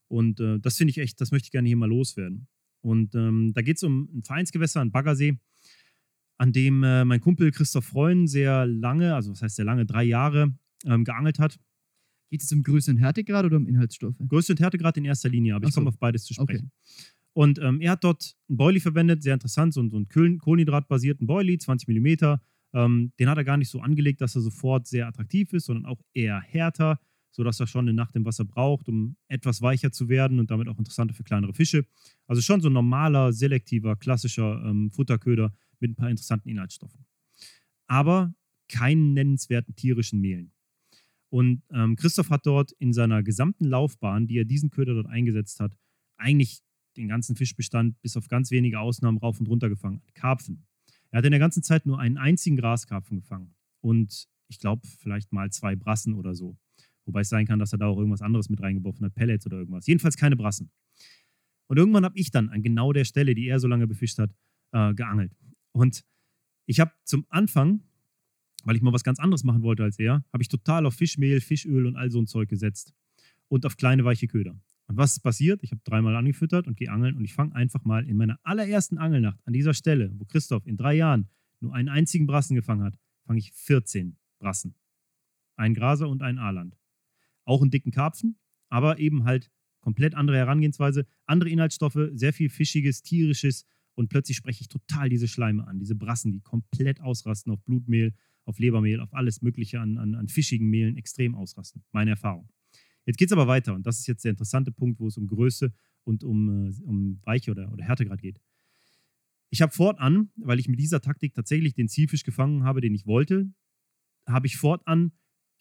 Und 0.06 0.38
äh, 0.40 0.60
das 0.60 0.76
finde 0.76 0.92
ich 0.92 0.98
echt, 0.98 1.20
das 1.20 1.32
möchte 1.32 1.46
ich 1.46 1.50
gerne 1.50 1.66
hier 1.66 1.76
mal 1.76 1.88
loswerden. 1.88 2.46
Und 2.80 3.14
ähm, 3.16 3.52
da 3.54 3.62
geht 3.62 3.76
es 3.76 3.82
um 3.82 4.08
ein 4.14 4.22
Vereinsgewässer, 4.22 4.80
ein 4.80 4.92
Baggersee, 4.92 5.36
an 6.38 6.52
dem 6.52 6.84
äh, 6.84 7.04
mein 7.04 7.20
Kumpel 7.20 7.50
Christoph 7.50 7.86
Freund 7.86 8.30
sehr 8.30 8.64
lange, 8.64 9.16
also 9.16 9.32
was 9.32 9.42
heißt 9.42 9.56
sehr 9.56 9.64
lange, 9.64 9.84
drei 9.84 10.04
Jahre 10.04 10.54
ähm, 10.86 11.04
geangelt 11.04 11.40
hat. 11.40 11.58
Geht 12.30 12.42
es 12.42 12.52
um 12.52 12.62
Größe 12.62 12.92
und 12.92 12.98
Härtegrad 12.98 13.46
oder 13.46 13.56
um 13.56 13.66
Inhaltsstoffe? 13.66 14.16
Größe 14.28 14.52
und 14.52 14.60
Härtegrad 14.60 14.96
in 14.96 15.06
erster 15.06 15.28
Linie, 15.28 15.56
aber 15.56 15.66
so. 15.66 15.70
ich 15.70 15.74
komme 15.74 15.88
auf 15.88 15.98
beides 15.98 16.24
zu 16.24 16.34
sprechen. 16.34 16.70
Okay. 16.70 17.04
Und 17.38 17.60
ähm, 17.60 17.80
er 17.80 17.92
hat 17.92 18.02
dort 18.02 18.34
einen 18.48 18.56
Boilie 18.56 18.80
verwendet, 18.80 19.22
sehr 19.22 19.34
interessant, 19.34 19.72
so, 19.72 19.88
so 19.88 19.96
einen 19.96 20.08
Kohlenhydratbasierten 20.08 21.28
Boilie, 21.28 21.56
20 21.56 21.86
mm. 21.88 22.34
Ähm, 22.74 23.12
den 23.16 23.28
hat 23.30 23.38
er 23.38 23.44
gar 23.44 23.56
nicht 23.56 23.68
so 23.68 23.80
angelegt, 23.80 24.20
dass 24.20 24.34
er 24.34 24.40
sofort 24.40 24.88
sehr 24.88 25.06
attraktiv 25.06 25.52
ist, 25.52 25.66
sondern 25.66 25.86
auch 25.86 26.02
eher 26.12 26.40
härter, 26.40 26.98
sodass 27.30 27.60
er 27.60 27.68
schon 27.68 27.84
eine 27.84 27.94
Nacht 27.94 28.16
im 28.16 28.24
Wasser 28.24 28.44
braucht, 28.44 28.88
um 28.88 29.14
etwas 29.28 29.62
weicher 29.62 29.92
zu 29.92 30.08
werden 30.08 30.40
und 30.40 30.50
damit 30.50 30.66
auch 30.66 30.80
interessanter 30.80 31.14
für 31.14 31.22
kleinere 31.22 31.54
Fische. 31.54 31.86
Also 32.26 32.42
schon 32.42 32.60
so 32.60 32.70
ein 32.70 32.72
normaler, 32.72 33.32
selektiver, 33.32 33.94
klassischer 33.94 34.60
ähm, 34.64 34.90
Futterköder 34.90 35.54
mit 35.78 35.92
ein 35.92 35.94
paar 35.94 36.10
interessanten 36.10 36.48
Inhaltsstoffen. 36.48 37.06
Aber 37.86 38.34
keinen 38.68 39.12
nennenswerten 39.12 39.76
tierischen 39.76 40.20
Mehlen. 40.20 40.50
Und 41.30 41.62
ähm, 41.70 41.94
Christoph 41.94 42.30
hat 42.30 42.46
dort 42.46 42.72
in 42.80 42.92
seiner 42.92 43.22
gesamten 43.22 43.66
Laufbahn, 43.66 44.26
die 44.26 44.38
er 44.38 44.44
diesen 44.44 44.70
Köder 44.70 44.94
dort 44.94 45.06
eingesetzt 45.06 45.60
hat, 45.60 45.72
eigentlich 46.16 46.64
den 46.98 47.08
ganzen 47.08 47.36
Fischbestand 47.36 48.00
bis 48.02 48.16
auf 48.16 48.28
ganz 48.28 48.50
wenige 48.50 48.80
Ausnahmen 48.80 49.18
rauf 49.18 49.40
und 49.40 49.48
runter 49.48 49.68
gefangen. 49.68 50.02
Karpfen. 50.14 50.66
Er 51.10 51.18
hat 51.18 51.24
in 51.24 51.30
der 51.30 51.40
ganzen 51.40 51.62
Zeit 51.62 51.86
nur 51.86 51.98
einen 51.98 52.18
einzigen 52.18 52.56
Graskarpfen 52.56 53.16
gefangen. 53.16 53.54
Und 53.80 54.28
ich 54.48 54.58
glaube, 54.58 54.86
vielleicht 54.86 55.32
mal 55.32 55.50
zwei 55.50 55.76
Brassen 55.76 56.14
oder 56.14 56.34
so. 56.34 56.58
Wobei 57.06 57.20
es 57.20 57.28
sein 57.28 57.46
kann, 57.46 57.58
dass 57.58 57.72
er 57.72 57.78
da 57.78 57.86
auch 57.86 57.96
irgendwas 57.96 58.20
anderes 58.20 58.50
mit 58.50 58.60
reingeworfen 58.60 59.06
hat, 59.06 59.14
Pellets 59.14 59.46
oder 59.46 59.58
irgendwas. 59.58 59.86
Jedenfalls 59.86 60.16
keine 60.16 60.36
Brassen. 60.36 60.70
Und 61.66 61.78
irgendwann 61.78 62.04
habe 62.04 62.18
ich 62.18 62.30
dann 62.30 62.50
an 62.50 62.62
genau 62.62 62.92
der 62.92 63.04
Stelle, 63.04 63.34
die 63.34 63.46
er 63.46 63.60
so 63.60 63.68
lange 63.68 63.86
befischt 63.86 64.18
hat, 64.18 64.30
äh, 64.72 64.94
geangelt. 64.94 65.32
Und 65.72 66.04
ich 66.66 66.80
habe 66.80 66.92
zum 67.04 67.24
Anfang 67.30 67.82
weil 68.64 68.76
ich 68.76 68.82
mal 68.82 68.92
was 68.92 69.04
ganz 69.04 69.18
anderes 69.18 69.44
machen 69.44 69.62
wollte 69.62 69.82
als 69.82 69.98
er, 69.98 70.24
habe 70.32 70.42
ich 70.42 70.48
total 70.48 70.86
auf 70.86 70.94
Fischmehl, 70.94 71.40
Fischöl 71.40 71.86
und 71.86 71.96
all 71.96 72.10
so 72.10 72.20
ein 72.20 72.26
Zeug 72.26 72.48
gesetzt. 72.48 72.92
Und 73.48 73.64
auf 73.64 73.76
kleine, 73.76 74.04
weiche 74.04 74.26
Köder. 74.26 74.60
Und 74.88 74.96
was 74.96 75.12
ist 75.12 75.20
passiert? 75.20 75.62
Ich 75.62 75.70
habe 75.70 75.82
dreimal 75.84 76.16
angefüttert 76.16 76.66
und 76.66 76.76
gehe 76.76 76.90
angeln 76.90 77.16
und 77.16 77.24
ich 77.24 77.34
fange 77.34 77.54
einfach 77.54 77.84
mal 77.84 78.08
in 78.08 78.16
meiner 78.16 78.40
allerersten 78.42 78.98
Angelnacht 78.98 79.38
an 79.44 79.52
dieser 79.52 79.74
Stelle, 79.74 80.12
wo 80.18 80.24
Christoph 80.24 80.66
in 80.66 80.76
drei 80.76 80.94
Jahren 80.94 81.28
nur 81.60 81.74
einen 81.74 81.88
einzigen 81.88 82.26
Brassen 82.26 82.54
gefangen 82.54 82.82
hat, 82.82 82.98
fange 83.24 83.38
ich 83.38 83.52
14 83.52 84.16
Brassen. 84.38 84.74
Ein 85.56 85.74
Graser 85.74 86.08
und 86.08 86.22
ein 86.22 86.38
Aaland. 86.38 86.78
Auch 87.44 87.60
einen 87.60 87.70
dicken 87.70 87.90
Karpfen, 87.90 88.38
aber 88.70 88.98
eben 88.98 89.24
halt 89.24 89.50
komplett 89.80 90.14
andere 90.14 90.38
Herangehensweise, 90.38 91.06
andere 91.26 91.50
Inhaltsstoffe, 91.50 92.10
sehr 92.14 92.32
viel 92.32 92.48
Fischiges, 92.48 93.02
Tierisches 93.02 93.66
und 93.94 94.08
plötzlich 94.08 94.36
spreche 94.36 94.62
ich 94.62 94.68
total 94.68 95.08
diese 95.08 95.28
Schleime 95.28 95.66
an, 95.66 95.78
diese 95.78 95.96
Brassen, 95.96 96.32
die 96.32 96.40
komplett 96.40 97.00
ausrasten 97.00 97.52
auf 97.52 97.62
Blutmehl, 97.64 98.14
auf 98.44 98.58
Lebermehl, 98.58 99.00
auf 99.00 99.12
alles 99.12 99.42
Mögliche 99.42 99.80
an, 99.80 99.98
an, 99.98 100.14
an 100.14 100.28
fischigen 100.28 100.70
Mehlen 100.70 100.96
extrem 100.96 101.34
ausrasten. 101.34 101.84
Meine 101.92 102.10
Erfahrung. 102.10 102.48
Jetzt 103.08 103.16
geht 103.16 103.30
es 103.30 103.32
aber 103.32 103.46
weiter 103.46 103.74
und 103.74 103.86
das 103.86 104.00
ist 104.00 104.06
jetzt 104.06 104.22
der 104.24 104.32
interessante 104.32 104.70
Punkt, 104.70 105.00
wo 105.00 105.06
es 105.06 105.16
um 105.16 105.26
Größe 105.26 105.72
und 106.04 106.24
um, 106.24 106.68
äh, 106.68 106.74
um 106.82 107.18
Weiche 107.24 107.50
oder, 107.52 107.72
oder 107.72 107.82
Härtegrad 107.82 108.20
geht. 108.20 108.38
Ich 109.48 109.62
habe 109.62 109.72
fortan, 109.72 110.28
weil 110.36 110.58
ich 110.58 110.68
mit 110.68 110.78
dieser 110.78 111.00
Taktik 111.00 111.32
tatsächlich 111.32 111.72
den 111.72 111.88
Zielfisch 111.88 112.22
gefangen 112.22 112.64
habe, 112.64 112.82
den 112.82 112.94
ich 112.94 113.06
wollte, 113.06 113.50
habe 114.26 114.46
ich 114.46 114.58
fortan 114.58 115.12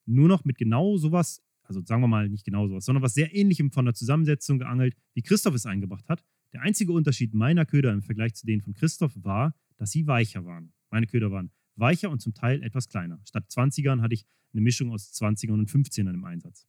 nur 0.06 0.28
noch 0.28 0.44
mit 0.44 0.58
genau 0.58 0.98
sowas, 0.98 1.42
also 1.64 1.82
sagen 1.86 2.02
wir 2.02 2.10
mal 2.10 2.28
nicht 2.28 2.44
genau 2.44 2.68
sowas, 2.68 2.84
sondern 2.84 3.02
was 3.02 3.14
sehr 3.14 3.34
ähnlichem 3.34 3.72
von 3.72 3.86
der 3.86 3.94
Zusammensetzung 3.94 4.60
geangelt, 4.60 4.98
wie 5.14 5.22
Christoph 5.22 5.56
es 5.56 5.66
eingebracht 5.66 6.10
hat. 6.10 6.26
Der 6.52 6.64
einzige 6.64 6.92
Unterschied 6.92 7.34
meiner 7.34 7.66
Köder 7.66 7.94
im 7.94 8.02
Vergleich 8.02 8.36
zu 8.36 8.46
denen 8.46 8.62
von 8.62 8.74
Christoph 8.74 9.14
war, 9.24 9.56
dass 9.78 9.92
sie 9.92 10.06
weicher 10.06 10.44
waren. 10.44 10.74
Meine 10.92 11.08
Köder 11.08 11.32
waren 11.32 11.52
weicher 11.76 12.10
und 12.10 12.22
zum 12.22 12.34
Teil 12.34 12.62
etwas 12.62 12.90
kleiner. 12.90 13.22
Statt 13.26 13.46
20ern 13.50 14.02
hatte 14.02 14.16
ich 14.16 14.26
eine 14.52 14.60
Mischung 14.60 14.92
aus 14.92 15.14
20ern 15.14 15.54
und 15.54 15.70
15ern 15.70 16.14
im 16.14 16.26
Einsatz. 16.26 16.68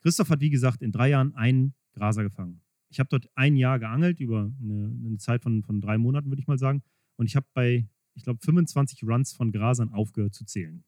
Christoph 0.00 0.30
hat, 0.30 0.40
wie 0.40 0.50
gesagt, 0.50 0.82
in 0.82 0.92
drei 0.92 1.10
Jahren 1.10 1.34
einen 1.34 1.74
Graser 1.92 2.22
gefangen. 2.22 2.62
Ich 2.88 2.98
habe 2.98 3.08
dort 3.08 3.28
ein 3.34 3.56
Jahr 3.56 3.78
geangelt, 3.78 4.20
über 4.20 4.52
eine, 4.60 4.96
eine 5.06 5.18
Zeit 5.18 5.42
von, 5.42 5.62
von 5.62 5.80
drei 5.80 5.98
Monaten, 5.98 6.28
würde 6.28 6.40
ich 6.40 6.48
mal 6.48 6.58
sagen. 6.58 6.82
Und 7.16 7.26
ich 7.26 7.36
habe 7.36 7.46
bei, 7.54 7.88
ich 8.14 8.24
glaube, 8.24 8.40
25 8.42 9.04
Runs 9.04 9.32
von 9.32 9.52
Grasern 9.52 9.90
aufgehört 9.90 10.34
zu 10.34 10.44
zählen. 10.44 10.84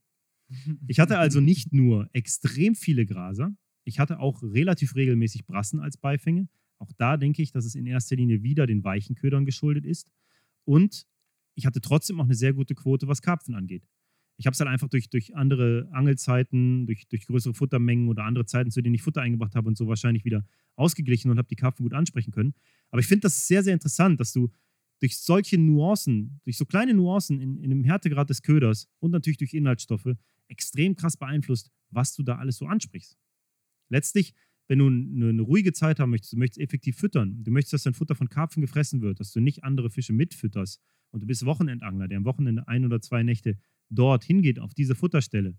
Ich 0.87 0.99
hatte 1.01 1.19
also 1.19 1.41
nicht 1.41 1.73
nur 1.73 2.11
extrem 2.13 2.75
viele 2.75 3.07
Graser, 3.07 3.55
ich 3.85 3.99
hatte 3.99 4.21
auch 4.21 4.43
relativ 4.43 4.95
regelmäßig 4.95 5.45
Brassen 5.47 5.81
als 5.81 5.97
Beifänge. 5.97 6.49
Auch 6.79 6.93
da 6.99 7.17
denke 7.17 7.43
ich, 7.43 7.53
dass 7.53 7.65
es 7.65 7.75
in 7.75 7.87
erster 7.87 8.17
Linie 8.17 8.43
wieder 8.43 8.67
den 8.67 8.85
weichen 8.85 9.17
Ködern 9.17 9.45
geschuldet 9.45 9.85
ist. 9.85 10.09
Und 10.65 11.07
ich 11.55 11.67
hatte 11.67 11.81
trotzdem 11.81 12.21
auch 12.21 12.25
eine 12.25 12.35
sehr 12.35 12.53
gute 12.53 12.75
Quote, 12.75 13.09
was 13.09 13.23
Karpfen 13.23 13.55
angeht. 13.55 13.87
Ich 14.43 14.47
habe 14.47 14.55
es 14.55 14.59
halt 14.59 14.69
einfach 14.69 14.89
durch, 14.89 15.09
durch 15.09 15.37
andere 15.37 15.89
Angelzeiten, 15.93 16.85
durch, 16.85 17.07
durch 17.07 17.27
größere 17.27 17.55
Futtermengen 17.55 18.09
oder 18.09 18.25
andere 18.25 18.45
Zeiten, 18.45 18.73
zu 18.73 18.83
denen 18.83 18.97
ich 18.97 19.03
Futter 19.03 19.23
eingebracht 19.23 19.55
habe 19.55 19.69
und 19.69 19.79
so 19.79 19.87
wahrscheinlich 19.87 20.25
wieder 20.25 20.45
ausgeglichen 20.75 21.31
und 21.31 21.39
habe 21.39 21.47
die 21.47 21.55
Karpfen 21.55 21.85
gut 21.85 21.95
ansprechen 21.95 22.33
können. 22.33 22.53
Aber 22.91 22.99
ich 22.99 23.07
finde 23.07 23.21
das 23.21 23.47
sehr, 23.47 23.63
sehr 23.63 23.73
interessant, 23.73 24.19
dass 24.19 24.33
du 24.33 24.51
durch 24.99 25.17
solche 25.19 25.59
Nuancen, 25.59 26.41
durch 26.43 26.57
so 26.57 26.65
kleine 26.65 26.93
Nuancen 26.93 27.41
in, 27.41 27.57
in 27.59 27.71
dem 27.71 27.85
Härtegrad 27.85 28.31
des 28.31 28.43
Köders 28.43 28.89
und 28.99 29.13
natürlich 29.13 29.39
durch 29.39 29.55
Inhaltsstoffe 29.55 30.09
extrem 30.49 30.97
krass 30.97 31.17
beeinflusst, 31.17 31.71
was 31.91 32.13
du 32.17 32.25
da 32.25 32.39
alles 32.39 32.57
so 32.57 32.67
ansprichst. 32.67 33.17
Letztlich, 33.91 34.35
wenn 34.67 34.81
du 34.81 34.89
eine, 34.89 35.29
eine 35.29 35.43
ruhige 35.43 35.73
Zeit 35.73 36.01
haben 36.01 36.11
möchtest, 36.11 36.33
du 36.33 36.37
möchtest 36.37 36.59
effektiv 36.61 36.97
füttern, 36.97 37.45
du 37.45 37.53
möchtest, 37.53 37.75
dass 37.75 37.83
dein 37.85 37.95
Futter 37.95 38.17
von 38.17 38.29
Karpfen 38.29 38.61
gefressen 38.61 39.03
wird, 39.03 39.21
dass 39.21 39.31
du 39.31 39.39
nicht 39.39 39.63
andere 39.63 39.89
Fische 39.89 40.13
mitfütterst 40.13 40.83
und 41.13 41.21
du 41.21 41.29
bist 41.29 41.47
Wochenendangler, 41.47 42.09
der 42.09 42.19
am 42.19 42.25
Wochenende 42.25 42.67
ein 42.67 42.85
oder 42.85 43.01
zwei 43.01 43.23
Nächte 43.23 43.57
dort 43.93 44.25
hingeht, 44.25 44.59
auf 44.59 44.75
diese 44.75 44.95
Futterstelle, 44.95 45.57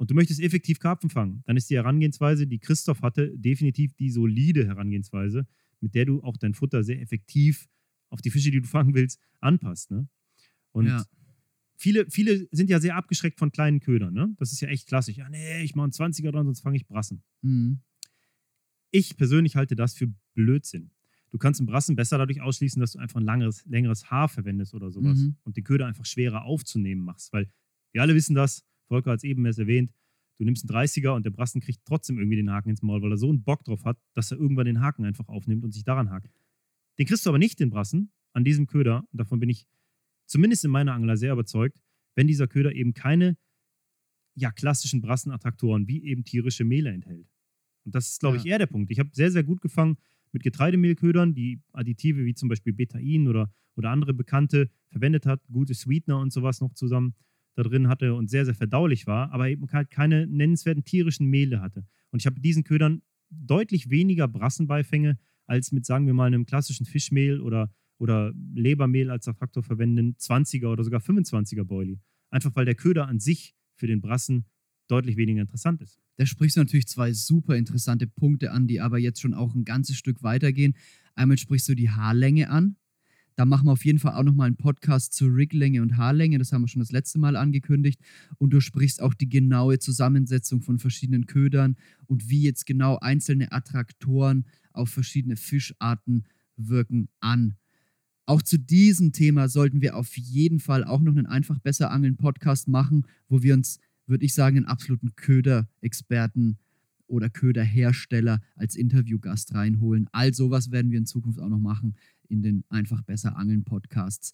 und 0.00 0.10
du 0.10 0.14
möchtest 0.14 0.40
effektiv 0.40 0.78
Karpfen 0.78 1.10
fangen, 1.10 1.42
dann 1.46 1.56
ist 1.56 1.70
die 1.70 1.74
Herangehensweise, 1.74 2.46
die 2.46 2.60
Christoph 2.60 3.02
hatte, 3.02 3.36
definitiv 3.36 3.94
die 3.94 4.10
solide 4.10 4.64
Herangehensweise, 4.66 5.46
mit 5.80 5.94
der 5.94 6.04
du 6.04 6.22
auch 6.22 6.36
dein 6.36 6.54
Futter 6.54 6.84
sehr 6.84 7.00
effektiv 7.00 7.68
auf 8.08 8.22
die 8.22 8.30
Fische, 8.30 8.50
die 8.50 8.60
du 8.60 8.68
fangen 8.68 8.94
willst, 8.94 9.20
anpasst. 9.40 9.90
Ne? 9.90 10.08
Und 10.72 10.86
Ja. 10.86 11.04
viele, 11.76 12.08
viele 12.10 12.48
sind 12.52 12.70
ja 12.70 12.80
sehr 12.80 12.94
abgeschreckt 12.94 13.38
von 13.40 13.50
kleinen 13.50 13.80
Ködern. 13.80 14.14
Ne? 14.14 14.34
Das 14.38 14.52
ist 14.52 14.60
ja 14.60 14.68
echt 14.68 14.86
klassisch. 14.86 15.16
Ja, 15.16 15.28
nee, 15.28 15.62
ich 15.62 15.74
mache 15.74 15.84
einen 15.84 15.92
20er 15.92 16.30
dran, 16.30 16.46
sonst 16.46 16.60
fange 16.60 16.76
ich 16.76 16.86
Brassen. 16.86 17.24
Mhm. 17.42 17.80
Ich 18.90 19.16
persönlich 19.16 19.56
halte 19.56 19.74
das 19.76 19.94
für 19.94 20.12
Blödsinn. 20.34 20.92
Du 21.30 21.38
kannst 21.38 21.60
einen 21.60 21.66
Brassen 21.66 21.94
besser 21.96 22.16
dadurch 22.18 22.40
ausschließen, 22.40 22.80
dass 22.80 22.92
du 22.92 22.98
einfach 22.98 23.20
ein 23.20 23.24
langeres, 23.24 23.64
längeres 23.66 24.10
Haar 24.10 24.28
verwendest 24.28 24.74
oder 24.74 24.90
sowas 24.90 25.18
Mhm. 25.18 25.36
und 25.44 25.56
den 25.56 25.64
Köder 25.64 25.86
einfach 25.86 26.06
schwerer 26.06 26.44
aufzunehmen 26.44 27.02
machst. 27.02 27.32
Weil 27.32 27.50
wir 27.92 28.02
alle 28.02 28.14
wissen 28.14 28.34
das, 28.34 28.64
Volker 28.86 29.10
hat 29.12 29.18
es 29.18 29.24
eben 29.24 29.44
erst 29.44 29.58
erwähnt, 29.58 29.92
du 30.38 30.44
nimmst 30.44 30.62
einen 30.64 30.70
30er 30.70 31.10
und 31.14 31.24
der 31.26 31.30
Brassen 31.30 31.60
kriegt 31.60 31.84
trotzdem 31.84 32.18
irgendwie 32.18 32.36
den 32.36 32.50
Haken 32.50 32.70
ins 32.70 32.80
Maul, 32.82 33.02
weil 33.02 33.10
er 33.12 33.18
so 33.18 33.28
einen 33.28 33.42
Bock 33.42 33.64
drauf 33.64 33.84
hat, 33.84 33.98
dass 34.14 34.30
er 34.32 34.38
irgendwann 34.38 34.64
den 34.66 34.80
Haken 34.80 35.04
einfach 35.04 35.28
aufnimmt 35.28 35.64
und 35.64 35.72
sich 35.72 35.84
daran 35.84 36.10
hakt. 36.10 36.30
Den 36.98 37.06
kriegst 37.06 37.26
du 37.26 37.30
aber 37.30 37.38
nicht, 37.38 37.60
den 37.60 37.70
Brassen, 37.70 38.10
an 38.32 38.44
diesem 38.44 38.66
Köder. 38.66 39.04
Und 39.12 39.18
davon 39.20 39.38
bin 39.40 39.48
ich 39.50 39.66
zumindest 40.26 40.64
in 40.64 40.70
meiner 40.70 40.94
Angler 40.94 41.16
sehr 41.16 41.32
überzeugt, 41.32 41.78
wenn 42.14 42.26
dieser 42.26 42.46
Köder 42.48 42.72
eben 42.74 42.94
keine 42.94 43.36
ja, 44.34 44.50
klassischen 44.52 45.00
Brassenattraktoren 45.00 45.88
wie 45.88 46.04
eben 46.04 46.24
tierische 46.24 46.64
Mehle 46.64 46.90
enthält. 46.90 47.28
Und 47.84 47.94
das 47.94 48.08
ist, 48.10 48.20
glaube 48.20 48.36
Ja. 48.36 48.42
ich, 48.42 48.48
eher 48.48 48.58
der 48.58 48.66
Punkt. 48.66 48.90
Ich 48.90 48.98
habe 49.00 49.10
sehr, 49.12 49.30
sehr 49.30 49.42
gut 49.42 49.60
gefangen 49.60 49.96
mit 50.32 50.42
Getreidemehlködern, 50.42 51.34
die 51.34 51.60
Additive 51.72 52.24
wie 52.24 52.34
zum 52.34 52.48
Beispiel 52.48 52.72
Betain 52.72 53.28
oder, 53.28 53.52
oder 53.76 53.90
andere 53.90 54.14
Bekannte 54.14 54.70
verwendet 54.88 55.26
hat, 55.26 55.42
gute 55.50 55.74
Sweetener 55.74 56.18
und 56.18 56.32
sowas 56.32 56.60
noch 56.60 56.74
zusammen 56.74 57.14
da 57.54 57.62
drin 57.62 57.88
hatte 57.88 58.14
und 58.14 58.30
sehr, 58.30 58.44
sehr 58.44 58.54
verdaulich 58.54 59.06
war, 59.06 59.32
aber 59.32 59.48
eben 59.48 59.66
halt 59.72 59.90
keine 59.90 60.26
nennenswerten 60.26 60.84
tierischen 60.84 61.26
Mehle 61.26 61.60
hatte. 61.60 61.84
Und 62.10 62.20
ich 62.20 62.26
habe 62.26 62.34
mit 62.34 62.44
diesen 62.44 62.64
Ködern 62.64 63.02
deutlich 63.30 63.90
weniger 63.90 64.28
Brassenbeifänge 64.28 65.18
als 65.46 65.72
mit, 65.72 65.84
sagen 65.84 66.06
wir 66.06 66.14
mal, 66.14 66.26
einem 66.26 66.46
klassischen 66.46 66.86
Fischmehl 66.86 67.40
oder, 67.40 67.74
oder 67.98 68.32
Lebermehl 68.54 69.10
als 69.10 69.26
Attraktor 69.26 69.62
verwendenden 69.62 70.16
20er 70.16 70.68
oder 70.68 70.84
sogar 70.84 71.00
25er 71.00 71.64
Boilie. 71.64 72.00
Einfach 72.30 72.54
weil 72.54 72.64
der 72.64 72.74
Köder 72.74 73.08
an 73.08 73.18
sich 73.18 73.54
für 73.74 73.86
den 73.86 74.00
Brassen 74.00 74.46
deutlich 74.88 75.16
weniger 75.16 75.40
interessant 75.40 75.80
ist. 75.82 75.98
Da 76.16 76.26
sprichst 76.26 76.56
du 76.56 76.60
natürlich 76.60 76.88
zwei 76.88 77.12
super 77.12 77.56
interessante 77.56 78.06
Punkte 78.06 78.50
an, 78.50 78.66
die 78.66 78.80
aber 78.80 78.98
jetzt 78.98 79.20
schon 79.20 79.34
auch 79.34 79.54
ein 79.54 79.64
ganzes 79.64 79.96
Stück 79.96 80.22
weitergehen. 80.22 80.74
Einmal 81.14 81.38
sprichst 81.38 81.68
du 81.68 81.74
die 81.74 81.90
Haarlänge 81.90 82.50
an. 82.50 82.76
Da 83.36 83.44
machen 83.44 83.66
wir 83.66 83.72
auf 83.72 83.84
jeden 83.84 84.00
Fall 84.00 84.14
auch 84.14 84.24
nochmal 84.24 84.48
einen 84.48 84.56
Podcast 84.56 85.12
zur 85.12 85.32
Riglänge 85.32 85.80
und 85.80 85.96
Haarlänge. 85.96 86.38
Das 86.38 86.50
haben 86.52 86.62
wir 86.62 86.68
schon 86.68 86.80
das 86.80 86.90
letzte 86.90 87.20
Mal 87.20 87.36
angekündigt. 87.36 88.00
Und 88.38 88.50
du 88.50 88.60
sprichst 88.60 89.00
auch 89.00 89.14
die 89.14 89.28
genaue 89.28 89.78
Zusammensetzung 89.78 90.60
von 90.60 90.80
verschiedenen 90.80 91.26
Ködern 91.26 91.76
und 92.06 92.28
wie 92.28 92.42
jetzt 92.42 92.66
genau 92.66 92.98
einzelne 92.98 93.52
Attraktoren 93.52 94.44
auf 94.72 94.90
verschiedene 94.90 95.36
Fischarten 95.36 96.24
wirken 96.56 97.10
an. 97.20 97.54
Auch 98.26 98.42
zu 98.42 98.58
diesem 98.58 99.12
Thema 99.12 99.48
sollten 99.48 99.80
wir 99.80 99.96
auf 99.96 100.16
jeden 100.16 100.58
Fall 100.58 100.84
auch 100.84 101.00
noch 101.00 101.16
einen 101.16 101.26
einfach 101.26 101.60
besser 101.60 101.90
angeln 101.90 102.16
Podcast 102.16 102.68
machen, 102.68 103.06
wo 103.28 103.42
wir 103.42 103.54
uns, 103.54 103.78
würde 104.08 104.24
ich 104.24 104.34
sagen, 104.34 104.56
einen 104.56 104.66
absoluten 104.66 105.14
Köder-Experten 105.16 106.58
oder 107.06 107.30
Köderhersteller 107.30 108.40
als 108.54 108.76
Interviewgast 108.76 109.54
reinholen. 109.54 110.08
All 110.12 110.34
sowas 110.34 110.70
werden 110.70 110.90
wir 110.90 110.98
in 110.98 111.06
Zukunft 111.06 111.40
auch 111.40 111.48
noch 111.48 111.60
machen 111.60 111.96
in 112.28 112.42
den 112.42 112.64
einfach 112.68 113.02
besser 113.02 113.36
angeln 113.36 113.64
Podcasts. 113.64 114.32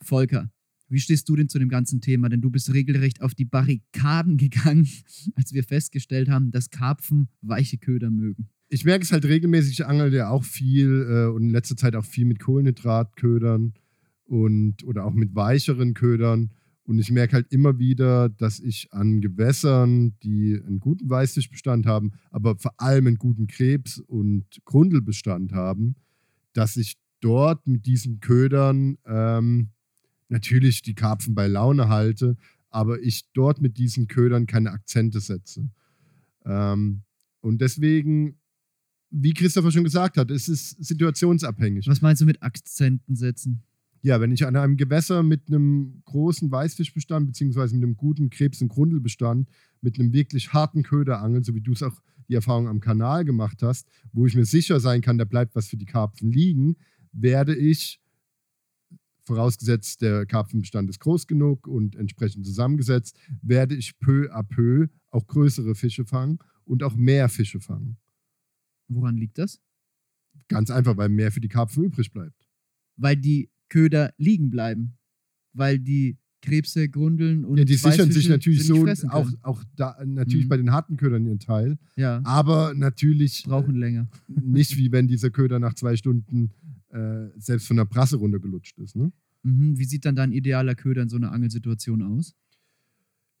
Volker, 0.00 0.50
wie 0.88 1.00
stehst 1.00 1.28
du 1.28 1.36
denn 1.36 1.48
zu 1.48 1.58
dem 1.58 1.68
ganzen 1.68 2.00
Thema? 2.00 2.28
Denn 2.28 2.40
du 2.40 2.50
bist 2.50 2.72
regelrecht 2.72 3.22
auf 3.22 3.34
die 3.34 3.44
Barrikaden 3.44 4.36
gegangen, 4.38 4.88
als 5.34 5.52
wir 5.52 5.64
festgestellt 5.64 6.28
haben, 6.28 6.50
dass 6.50 6.70
Karpfen 6.70 7.28
weiche 7.40 7.78
Köder 7.78 8.10
mögen. 8.10 8.48
Ich 8.68 8.84
merke 8.84 9.04
es 9.04 9.12
halt 9.12 9.26
regelmäßig, 9.26 9.72
ich 9.80 9.86
angel 9.86 10.12
ja 10.14 10.30
auch 10.30 10.44
viel 10.44 11.06
äh, 11.08 11.26
und 11.26 11.42
in 11.42 11.50
letzter 11.50 11.76
Zeit 11.76 11.94
auch 11.94 12.06
viel 12.06 12.24
mit 12.24 12.40
Kohlenhydratködern 12.40 13.74
und 14.24 14.84
oder 14.84 15.04
auch 15.04 15.12
mit 15.12 15.34
weicheren 15.34 15.92
Ködern. 15.92 16.52
Und 16.84 16.98
ich 16.98 17.10
merke 17.12 17.34
halt 17.34 17.52
immer 17.52 17.78
wieder, 17.78 18.28
dass 18.28 18.58
ich 18.58 18.92
an 18.92 19.20
Gewässern, 19.20 20.14
die 20.22 20.60
einen 20.66 20.80
guten 20.80 21.08
Weißfischbestand 21.08 21.86
haben, 21.86 22.12
aber 22.30 22.56
vor 22.56 22.72
allem 22.78 23.06
einen 23.06 23.18
guten 23.18 23.46
Krebs- 23.46 23.98
und 23.98 24.46
Grundelbestand 24.64 25.52
haben, 25.52 25.94
dass 26.52 26.76
ich 26.76 26.96
dort 27.20 27.66
mit 27.66 27.86
diesen 27.86 28.20
Ködern 28.20 28.98
ähm, 29.06 29.68
natürlich 30.28 30.82
die 30.82 30.94
Karpfen 30.94 31.34
bei 31.34 31.46
Laune 31.46 31.88
halte, 31.88 32.36
aber 32.70 33.00
ich 33.00 33.30
dort 33.32 33.60
mit 33.60 33.78
diesen 33.78 34.08
Ködern 34.08 34.46
keine 34.46 34.72
Akzente 34.72 35.20
setze. 35.20 35.70
Ähm, 36.44 37.02
und 37.40 37.60
deswegen, 37.60 38.38
wie 39.10 39.34
Christopher 39.34 39.70
schon 39.70 39.84
gesagt 39.84 40.16
hat, 40.16 40.30
es 40.30 40.48
ist 40.48 40.82
situationsabhängig. 40.84 41.86
Was 41.86 42.00
meinst 42.00 42.22
du 42.22 42.26
mit 42.26 42.42
Akzenten 42.42 43.14
setzen? 43.14 43.62
Ja, 44.04 44.20
wenn 44.20 44.32
ich 44.32 44.44
an 44.44 44.56
einem 44.56 44.76
Gewässer 44.76 45.22
mit 45.22 45.46
einem 45.46 46.02
großen 46.06 46.50
Weißfischbestand 46.50 47.28
beziehungsweise 47.28 47.76
mit 47.76 47.84
einem 47.84 47.96
guten 47.96 48.30
Krebs- 48.30 48.60
und 48.60 48.68
Grundelbestand 48.68 49.48
mit 49.80 49.98
einem 49.98 50.12
wirklich 50.12 50.52
harten 50.52 50.82
Köder 50.82 51.20
angel, 51.20 51.44
so 51.44 51.54
wie 51.54 51.60
du 51.60 51.72
es 51.72 51.84
auch 51.84 52.02
die 52.28 52.34
Erfahrung 52.34 52.66
am 52.66 52.80
Kanal 52.80 53.24
gemacht 53.24 53.62
hast, 53.62 53.88
wo 54.12 54.26
ich 54.26 54.34
mir 54.34 54.44
sicher 54.44 54.80
sein 54.80 55.02
kann, 55.02 55.18
da 55.18 55.24
bleibt 55.24 55.54
was 55.54 55.68
für 55.68 55.76
die 55.76 55.86
Karpfen 55.86 56.32
liegen, 56.32 56.76
werde 57.12 57.54
ich, 57.54 58.00
vorausgesetzt 59.24 60.02
der 60.02 60.26
Karpfenbestand 60.26 60.90
ist 60.90 60.98
groß 60.98 61.28
genug 61.28 61.68
und 61.68 61.94
entsprechend 61.94 62.44
zusammengesetzt, 62.44 63.16
werde 63.40 63.76
ich 63.76 63.98
peu 64.00 64.28
à 64.34 64.42
peu 64.42 64.88
auch 65.10 65.28
größere 65.28 65.76
Fische 65.76 66.04
fangen 66.04 66.40
und 66.64 66.82
auch 66.82 66.96
mehr 66.96 67.28
Fische 67.28 67.60
fangen. 67.60 67.98
Woran 68.88 69.16
liegt 69.16 69.38
das? 69.38 69.60
Ganz 70.48 70.70
einfach, 70.70 70.96
weil 70.96 71.08
mehr 71.08 71.30
für 71.30 71.40
die 71.40 71.48
Karpfen 71.48 71.84
übrig 71.84 72.12
bleibt. 72.12 72.48
Weil 72.96 73.16
die 73.16 73.48
Köder 73.72 74.12
liegen 74.18 74.50
bleiben. 74.50 74.94
Weil 75.54 75.78
die 75.78 76.18
Krebse, 76.42 76.88
Grundeln 76.88 77.44
und 77.44 77.56
Ja, 77.58 77.64
die 77.64 77.74
sichern 77.76 78.10
sich 78.10 78.28
natürlich 78.28 78.66
so 78.66 78.84
auch, 79.10 79.30
auch 79.42 79.62
da 79.76 79.96
natürlich 80.04 80.46
Mhm. 80.46 80.48
bei 80.48 80.56
den 80.56 80.72
harten 80.72 80.96
Ködern 80.96 81.24
ihren 81.24 81.38
Teil. 81.38 81.78
Ja, 81.96 82.20
Aber 82.24 82.74
natürlich 82.74 83.44
brauchen 83.44 83.76
länger. 83.76 84.08
äh, 84.28 84.32
nicht 84.42 84.76
wie 84.76 84.90
wenn 84.92 85.06
dieser 85.08 85.30
Köder 85.30 85.58
nach 85.60 85.74
zwei 85.74 85.94
Stunden 85.96 86.50
äh, 86.88 87.28
selbst 87.38 87.66
von 87.68 87.76
der 87.76 87.84
Brasse 87.84 88.16
runtergelutscht 88.16 88.76
ist. 88.78 88.96
Ne? 88.96 89.12
Mhm. 89.44 89.78
Wie 89.78 89.84
sieht 89.84 90.04
dann 90.04 90.16
dein 90.16 90.32
idealer 90.32 90.74
Köder 90.74 91.02
in 91.02 91.08
so 91.08 91.16
einer 91.16 91.32
Angelsituation 91.32 92.02
aus? 92.02 92.34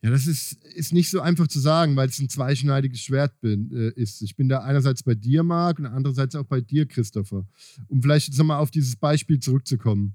Ja, 0.04 0.10
das 0.10 0.26
ist, 0.26 0.52
ist 0.74 0.92
nicht 0.92 1.10
so 1.10 1.20
einfach 1.20 1.46
zu 1.48 1.60
sagen, 1.60 1.94
weil 1.96 2.08
es 2.08 2.18
ein 2.20 2.28
zweischneidiges 2.28 3.00
Schwert 3.00 3.40
bin, 3.40 3.70
äh, 3.72 3.90
ist. 4.00 4.20
Ich 4.22 4.34
bin 4.36 4.48
da 4.48 4.60
einerseits 4.60 5.02
bei 5.02 5.14
dir, 5.14 5.42
Marc, 5.44 5.78
und 5.78 5.86
andererseits 5.86 6.34
auch 6.34 6.44
bei 6.46 6.60
dir, 6.60 6.86
Christopher. 6.86 7.46
Um 7.88 8.02
vielleicht 8.02 8.28
jetzt 8.28 8.38
nochmal 8.38 8.58
auf 8.58 8.70
dieses 8.72 8.96
Beispiel 8.96 9.38
zurückzukommen, 9.38 10.14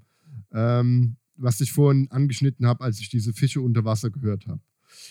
ähm, 0.52 1.16
was 1.36 1.60
ich 1.60 1.72
vorhin 1.72 2.10
angeschnitten 2.10 2.66
habe, 2.66 2.84
als 2.84 3.00
ich 3.00 3.08
diese 3.08 3.32
Fische 3.32 3.60
unter 3.60 3.84
Wasser 3.84 4.10
gehört 4.10 4.46
habe. 4.46 4.60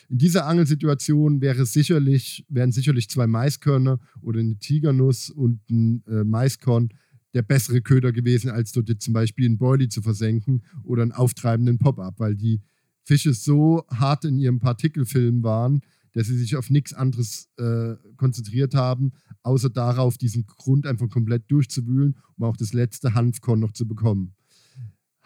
In 0.10 0.18
dieser 0.18 0.46
Angelsituation 0.46 1.42
wäre 1.42 1.66
sicherlich, 1.66 2.46
wären 2.50 2.72
sicherlich 2.72 3.10
zwei 3.10 3.28
Maiskörner 3.28 4.00
oder 4.22 4.40
eine 4.40 4.58
Tigernuss 4.58 5.30
und 5.30 5.70
ein 5.70 6.04
äh, 6.08 6.24
Maiskorn 6.24 6.90
der 7.34 7.42
bessere 7.44 7.82
Köder 7.82 8.12
gewesen, 8.12 8.50
als 8.50 8.72
dort 8.72 8.90
jetzt 8.90 9.04
zum 9.04 9.14
Beispiel 9.14 9.46
einen 9.46 9.58
Boilie 9.58 9.90
zu 9.90 10.02
versenken 10.02 10.64
oder 10.84 11.04
einen 11.04 11.12
auftreibenden 11.12 11.78
Pop-up, 11.78 12.20
weil 12.20 12.36
die 12.36 12.62
Fische 13.04 13.34
so 13.34 13.86
hart 13.90 14.26
in 14.26 14.38
ihrem 14.38 14.60
Partikelfilm 14.60 15.44
waren, 15.44 15.82
dass 16.14 16.28
sie 16.28 16.38
sich 16.38 16.56
auf 16.56 16.70
nichts 16.70 16.94
anderes 16.94 17.50
äh, 17.58 17.96
konzentriert 18.16 18.74
haben, 18.74 19.14
außer 19.44 19.70
darauf, 19.70 20.18
diesen 20.18 20.48
Grund 20.48 20.88
einfach 20.88 21.10
komplett 21.10 21.44
durchzuwühlen, 21.52 22.18
um 22.38 22.44
auch 22.46 22.58
das 22.58 22.74
letzte 22.74 23.14
Hanfkorn 23.14 23.60
noch 23.60 23.72
zu 23.72 23.88
bekommen. 23.88 24.34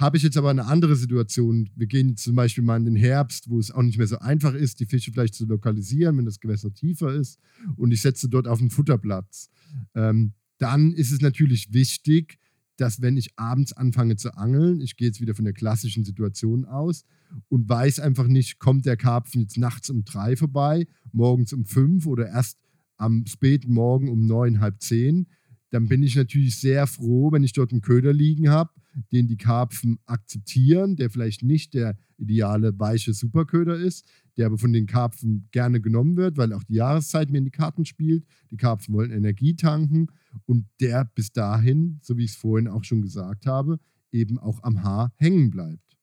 Habe 0.01 0.17
ich 0.17 0.23
jetzt 0.23 0.35
aber 0.35 0.49
eine 0.49 0.65
andere 0.65 0.95
Situation, 0.95 1.69
wir 1.75 1.85
gehen 1.85 2.17
zum 2.17 2.35
Beispiel 2.35 2.63
mal 2.63 2.77
in 2.77 2.85
den 2.85 2.95
Herbst, 2.95 3.51
wo 3.51 3.59
es 3.59 3.69
auch 3.69 3.83
nicht 3.83 3.99
mehr 3.99 4.07
so 4.07 4.17
einfach 4.17 4.55
ist, 4.55 4.79
die 4.79 4.87
Fische 4.87 5.11
vielleicht 5.11 5.35
zu 5.35 5.45
lokalisieren, 5.45 6.17
wenn 6.17 6.25
das 6.25 6.39
Gewässer 6.39 6.73
tiefer 6.73 7.13
ist, 7.13 7.39
und 7.75 7.91
ich 7.91 8.01
setze 8.01 8.27
dort 8.27 8.47
auf 8.47 8.59
einen 8.59 8.71
Futterplatz. 8.71 9.51
Ähm, 9.93 10.33
dann 10.57 10.91
ist 10.91 11.11
es 11.11 11.21
natürlich 11.21 11.71
wichtig, 11.71 12.39
dass 12.77 13.03
wenn 13.03 13.15
ich 13.15 13.37
abends 13.37 13.73
anfange 13.73 14.15
zu 14.15 14.35
angeln, 14.35 14.81
ich 14.81 14.97
gehe 14.97 15.07
jetzt 15.07 15.21
wieder 15.21 15.35
von 15.35 15.45
der 15.45 15.53
klassischen 15.53 16.03
Situation 16.03 16.65
aus 16.65 17.03
und 17.47 17.69
weiß 17.69 17.99
einfach 17.99 18.25
nicht, 18.25 18.57
kommt 18.57 18.87
der 18.87 18.97
Karpfen 18.97 19.41
jetzt 19.41 19.59
nachts 19.59 19.91
um 19.91 20.03
drei 20.03 20.35
vorbei, 20.35 20.87
morgens 21.11 21.53
um 21.53 21.65
fünf 21.65 22.07
oder 22.07 22.27
erst 22.27 22.57
am 22.97 23.27
späten 23.27 23.71
Morgen 23.71 24.09
um 24.09 24.25
neun, 24.25 24.61
halb 24.61 24.81
zehn, 24.81 25.27
dann 25.69 25.87
bin 25.87 26.01
ich 26.01 26.15
natürlich 26.15 26.57
sehr 26.57 26.87
froh, 26.87 27.31
wenn 27.31 27.43
ich 27.43 27.53
dort 27.53 27.71
einen 27.71 27.81
Köder 27.81 28.13
liegen 28.13 28.49
habe, 28.49 28.71
den 29.11 29.27
die 29.27 29.37
Karpfen 29.37 29.99
akzeptieren, 30.05 30.95
der 30.95 31.09
vielleicht 31.09 31.43
nicht 31.43 31.73
der 31.73 31.97
ideale 32.17 32.77
weiche 32.79 33.13
Superköder 33.13 33.77
ist, 33.77 34.05
der 34.37 34.45
aber 34.47 34.57
von 34.57 34.73
den 34.73 34.85
Karpfen 34.85 35.47
gerne 35.51 35.81
genommen 35.81 36.17
wird, 36.17 36.37
weil 36.37 36.53
auch 36.53 36.63
die 36.63 36.75
Jahreszeit 36.75 37.29
mir 37.29 37.39
in 37.39 37.45
die 37.45 37.51
Karten 37.51 37.85
spielt. 37.85 38.25
Die 38.51 38.57
Karpfen 38.57 38.93
wollen 38.93 39.11
Energie 39.11 39.55
tanken 39.55 40.07
und 40.45 40.65
der 40.79 41.05
bis 41.15 41.31
dahin, 41.31 41.99
so 42.01 42.17
wie 42.17 42.25
ich 42.25 42.31
es 42.31 42.37
vorhin 42.37 42.67
auch 42.67 42.83
schon 42.83 43.01
gesagt 43.01 43.45
habe, 43.45 43.79
eben 44.11 44.37
auch 44.37 44.61
am 44.63 44.83
Haar 44.83 45.13
hängen 45.15 45.49
bleibt. 45.49 45.97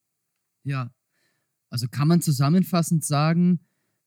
Ja, 0.63 0.91
also 1.69 1.87
kann 1.87 2.07
man 2.07 2.21
zusammenfassend 2.21 3.03
sagen, 3.03 3.59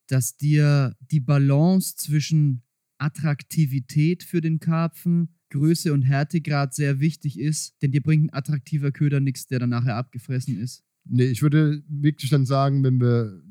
dass 0.08 0.36
dir 0.36 0.96
die 1.10 1.20
Balance 1.20 1.96
zwischen 1.96 2.62
Attraktivität 2.98 4.22
für 4.22 4.40
den 4.40 4.60
Karpfen, 4.60 5.34
Größe 5.52 5.92
und 5.92 6.02
Härtegrad 6.02 6.74
sehr 6.74 6.98
wichtig 6.98 7.38
ist, 7.38 7.74
denn 7.82 7.92
dir 7.92 8.02
bringt 8.02 8.24
ein 8.24 8.34
attraktiver 8.34 8.90
Köder 8.90 9.20
nichts, 9.20 9.46
der 9.46 9.58
dann 9.58 9.70
nachher 9.70 9.96
abgefressen 9.96 10.58
ist. 10.58 10.82
Nee, 11.04 11.26
ich 11.26 11.42
würde 11.42 11.82
wirklich 11.88 12.30
dann 12.30 12.46
sagen, 12.46 12.82
wenn 12.82 13.00
wir 13.00 13.42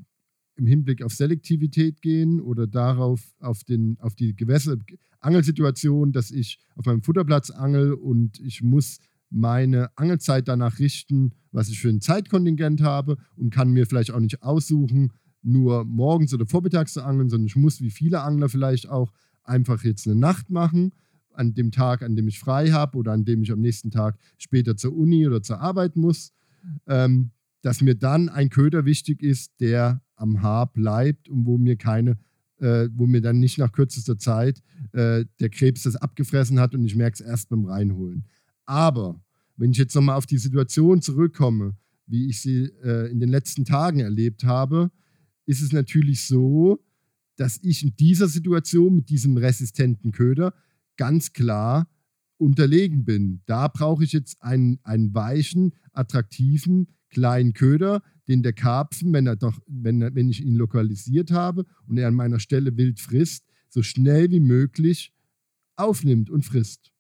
im 0.56 0.66
Hinblick 0.66 1.04
auf 1.04 1.14
Selektivität 1.14 2.02
gehen 2.02 2.42
oder 2.42 2.66
darauf, 2.66 3.22
auf, 3.40 3.64
den, 3.64 3.98
auf 4.00 4.16
die 4.16 4.36
Gewässer, 4.36 4.78
Angelsituation, 5.20 6.12
dass 6.12 6.32
ich 6.32 6.60
auf 6.76 6.86
meinem 6.86 7.04
Futterplatz 7.04 7.52
angel 7.52 7.94
und 7.94 8.40
ich 8.40 8.64
muss 8.64 9.00
meine 9.30 9.96
Angelzeit 9.96 10.48
danach 10.48 10.80
richten, 10.80 11.34
was 11.52 11.70
ich 11.70 11.80
für 11.80 11.90
ein 11.90 12.02
Zeitkontingent 12.02 12.82
habe 12.82 13.18
und 13.38 13.54
kann 13.54 13.72
mir 13.72 13.86
vielleicht 13.86 14.12
auch 14.12 14.20
nicht 14.20 14.42
aussuchen, 14.42 15.14
nur 15.44 15.86
morgens 15.86 16.34
oder 16.34 16.48
vormittags 16.48 16.94
zu 16.94 17.04
angeln, 17.04 17.30
sondern 17.30 17.48
ich 17.48 17.56
muss 17.56 17.80
wie 17.80 17.92
viele 17.92 18.22
Angler 18.22 18.50
vielleicht 18.50 18.90
auch 18.90 19.12
einfach 19.44 19.84
jetzt 19.84 20.08
eine 20.08 20.16
Nacht 20.16 20.50
machen, 20.50 20.94
an 21.34 21.54
dem 21.54 21.72
Tag, 21.72 22.02
an 22.04 22.16
dem 22.16 22.28
ich 22.28 22.40
frei 22.40 22.70
habe 22.72 22.98
oder 22.98 23.12
an 23.12 23.26
dem 23.26 23.44
ich 23.44 23.52
am 23.52 23.62
nächsten 23.62 23.92
Tag 23.92 24.18
später 24.38 24.76
zur 24.76 24.96
Uni 24.96 25.28
oder 25.28 25.42
zur 25.42 25.60
Arbeit 25.60 25.96
muss. 25.96 26.34
Ähm, 26.88 27.32
dass 27.62 27.82
mir 27.82 27.96
dann 27.96 28.30
ein 28.30 28.50
Köder 28.50 28.86
wichtig 28.86 29.22
ist, 29.22 29.60
der 29.60 30.02
am 30.16 30.42
Haar 30.42 30.72
bleibt 30.72 31.30
und 31.30 31.46
wo 31.46 31.58
mir 31.58 31.76
keine, 31.76 32.18
äh, 32.60 32.90
wo 32.94 33.06
mir 33.06 33.22
dann 33.22 33.40
nicht 33.40 33.58
nach 33.58 33.72
kürzester 33.72 34.18
Zeit 34.18 34.62
äh, 34.94 35.26
der 35.40 35.50
Krebs 35.50 35.84
das 35.84 35.96
abgefressen 35.96 36.60
hat 36.60 36.74
und 36.76 36.84
ich 36.86 36.96
merke 36.96 37.16
es 37.16 37.22
erst 37.22 37.50
beim 37.50 37.66
Reinholen. 37.66 38.26
Aber 38.66 39.22
wenn 39.58 39.72
ich 39.72 39.78
jetzt 39.78 39.96
nochmal 39.96 40.18
auf 40.18 40.26
die 40.26 40.38
Situation 40.38 41.02
zurückkomme, 41.02 41.76
wie 42.08 42.28
ich 42.30 42.42
sie 42.42 42.66
äh, 42.84 43.12
in 43.12 43.20
den 43.20 43.30
letzten 43.30 43.66
Tagen 43.66 44.00
erlebt 44.00 44.44
habe, 44.44 44.92
ist 45.46 45.62
es 45.62 45.72
natürlich 45.72 46.26
so, 46.26 46.84
dass 47.36 47.60
ich 47.64 47.84
in 47.84 47.96
dieser 47.96 48.28
Situation 48.28 48.96
mit 48.96 49.10
diesem 49.10 49.38
resistenten 49.38 50.12
Köder 50.12 50.54
ganz 50.98 51.34
klar 51.34 51.88
unterlegen 52.38 53.06
bin. 53.06 53.42
Da 53.46 53.68
brauche 53.68 54.04
ich 54.04 54.14
jetzt 54.14 54.42
einen, 54.42 54.80
einen 54.84 55.14
weichen, 55.14 55.74
attraktiven, 55.94 56.88
kleinen 57.10 57.54
Köder, 57.54 58.02
den 58.28 58.42
der 58.42 58.54
Karpfen, 58.54 59.14
wenn, 59.14 59.28
er 59.28 59.36
doch, 59.36 59.60
wenn, 59.68 60.02
er, 60.02 60.16
wenn 60.16 60.30
ich 60.30 60.44
ihn 60.44 60.56
lokalisiert 60.56 61.32
habe 61.32 61.66
und 61.88 61.98
er 61.98 62.08
an 62.08 62.16
meiner 62.16 62.40
Stelle 62.40 62.76
wild 62.78 63.00
frisst, 63.00 63.46
so 63.70 63.84
schnell 63.84 64.32
wie 64.32 64.40
möglich 64.40 65.14
aufnimmt 65.76 66.30
und 66.30 66.44
frisst. 66.44 66.92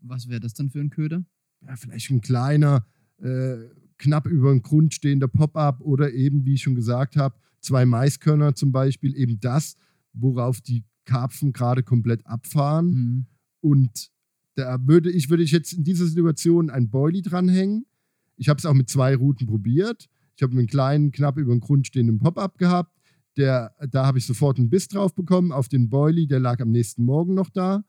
Was 0.00 0.28
wäre 0.28 0.40
das 0.40 0.54
dann 0.54 0.70
für 0.70 0.80
ein 0.80 0.90
Köder? 0.90 1.24
Ja, 1.66 1.76
vielleicht 1.76 2.10
ein 2.10 2.20
kleiner, 2.20 2.86
äh, 3.18 3.56
knapp 3.98 4.26
über 4.26 4.50
dem 4.50 4.62
Grund 4.62 4.94
stehender 4.94 5.28
Pop-up 5.28 5.80
oder 5.80 6.12
eben, 6.12 6.44
wie 6.44 6.54
ich 6.54 6.62
schon 6.62 6.74
gesagt 6.74 7.16
habe, 7.16 7.36
zwei 7.60 7.86
Maiskörner 7.86 8.54
zum 8.54 8.72
Beispiel, 8.72 9.16
eben 9.16 9.38
das, 9.38 9.76
worauf 10.12 10.60
die 10.60 10.84
Karpfen 11.04 11.52
gerade 11.52 11.82
komplett 11.82 12.26
abfahren. 12.26 12.86
Mhm. 12.90 13.26
Und 13.60 14.10
da 14.54 14.78
würde 14.86 15.10
ich, 15.10 15.30
würde 15.30 15.42
ich 15.42 15.50
jetzt 15.50 15.72
in 15.72 15.84
dieser 15.84 16.06
Situation 16.06 16.70
ein 16.70 16.90
Boilie 16.90 17.22
dranhängen 17.22 17.86
ich 18.42 18.48
habe 18.48 18.58
es 18.58 18.66
auch 18.66 18.74
mit 18.74 18.88
zwei 18.88 19.14
Routen 19.14 19.46
probiert. 19.46 20.08
Ich 20.36 20.42
habe 20.42 20.52
einen 20.52 20.66
kleinen, 20.66 21.12
knapp 21.12 21.38
über 21.38 21.54
den 21.54 21.60
Grund 21.60 21.86
stehenden 21.86 22.18
Pop-up 22.18 22.58
gehabt. 22.58 22.98
Der, 23.36 23.72
da 23.88 24.04
habe 24.04 24.18
ich 24.18 24.26
sofort 24.26 24.58
einen 24.58 24.68
Biss 24.68 24.88
drauf 24.88 25.14
bekommen 25.14 25.52
auf 25.52 25.68
den 25.68 25.88
Boilie, 25.88 26.26
der 26.26 26.40
lag 26.40 26.60
am 26.60 26.70
nächsten 26.70 27.04
Morgen 27.04 27.34
noch 27.34 27.50
da. 27.50 27.84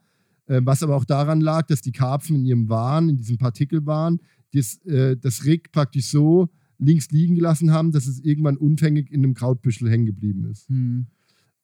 Äh, 0.46 0.62
was 0.64 0.84
aber 0.84 0.96
auch 0.96 1.06
daran 1.06 1.42
lag, 1.42 1.66
dass 1.66 1.82
die 1.82 1.92
Karpfen 1.92 2.36
in 2.36 2.46
ihrem 2.46 2.70
Wahn, 2.70 3.10
in 3.10 3.18
diesem 3.18 3.40
Partikelwahn, 3.40 4.20
das, 4.54 4.78
äh, 4.86 5.18
das 5.18 5.44
Rig 5.44 5.72
praktisch 5.72 6.06
so 6.06 6.50
links 6.78 7.10
liegen 7.10 7.36
gelassen 7.36 7.72
haben, 7.72 7.92
dass 7.92 8.06
es 8.06 8.20
irgendwann 8.20 8.58
unfängig 8.58 9.12
in 9.12 9.24
einem 9.24 9.34
Krautbüschel 9.34 9.90
hängen 9.90 10.06
geblieben 10.06 10.46
ist. 10.46 10.70
Hm. 10.70 11.08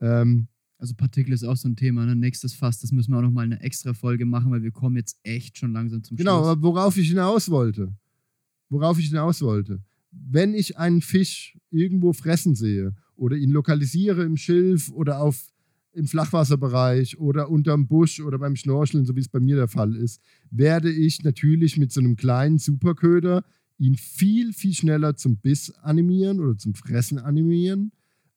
Ähm, 0.02 0.48
also 0.80 0.96
Partikel 0.96 1.34
ist 1.34 1.44
auch 1.44 1.58
so 1.58 1.68
ein 1.68 1.76
Thema. 1.76 2.06
Ne? 2.06 2.16
Nächstes 2.16 2.54
Fass, 2.54 2.80
das 2.80 2.92
müssen 2.92 3.12
wir 3.12 3.20
auch 3.20 3.22
nochmal 3.22 3.46
eine 3.46 3.62
extra 3.62 3.94
Folge 3.94 4.26
machen, 4.26 4.50
weil 4.50 4.64
wir 4.64 4.72
kommen 4.72 4.96
jetzt 4.96 5.20
echt 5.22 5.58
schon 5.58 5.74
langsam 5.74 6.04
zum 6.04 6.18
genau, 6.18 6.38
Schluss. 6.38 6.42
Genau, 6.42 6.52
aber 6.52 6.62
worauf 6.64 6.98
ich 6.98 7.10
hinaus 7.10 7.50
wollte 7.52 7.94
worauf 8.70 9.00
ich 9.00 9.08
hinaus 9.08 9.42
wollte. 9.42 9.82
Wenn 10.12 10.54
ich 10.54 10.78
einen 10.78 11.02
Fisch 11.02 11.58
irgendwo 11.70 12.14
fressen 12.14 12.56
sehe 12.56 12.96
oder 13.16 13.36
ihn 13.36 13.52
lokalisiere 13.52 14.24
im 14.24 14.38
Schilf 14.38 14.92
oder 14.92 15.20
auf, 15.22 15.52
im 15.94 16.08
Flachwasserbereich 16.08 17.20
oder 17.20 17.50
unterm 17.50 17.88
Busch 17.88 18.20
oder 18.20 18.40
beim 18.40 18.56
Schnorcheln, 18.56 19.06
so 19.06 19.16
wie 19.16 19.20
es 19.20 19.30
bei 19.30 19.40
mir 19.40 19.56
der 19.56 19.68
Fall 19.68 19.96
ist, 19.96 20.22
werde 20.50 20.92
ich 20.92 21.24
natürlich 21.24 21.78
mit 21.78 21.92
so 21.92 22.00
einem 22.00 22.16
kleinen 22.16 22.58
Superköder 22.58 23.44
ihn 23.78 23.96
viel, 23.96 24.54
viel 24.54 24.74
schneller 24.74 25.16
zum 25.16 25.38
Biss 25.38 25.72
animieren 25.82 26.40
oder 26.40 26.58
zum 26.58 26.74
Fressen 26.74 27.18
animieren, 27.18 27.92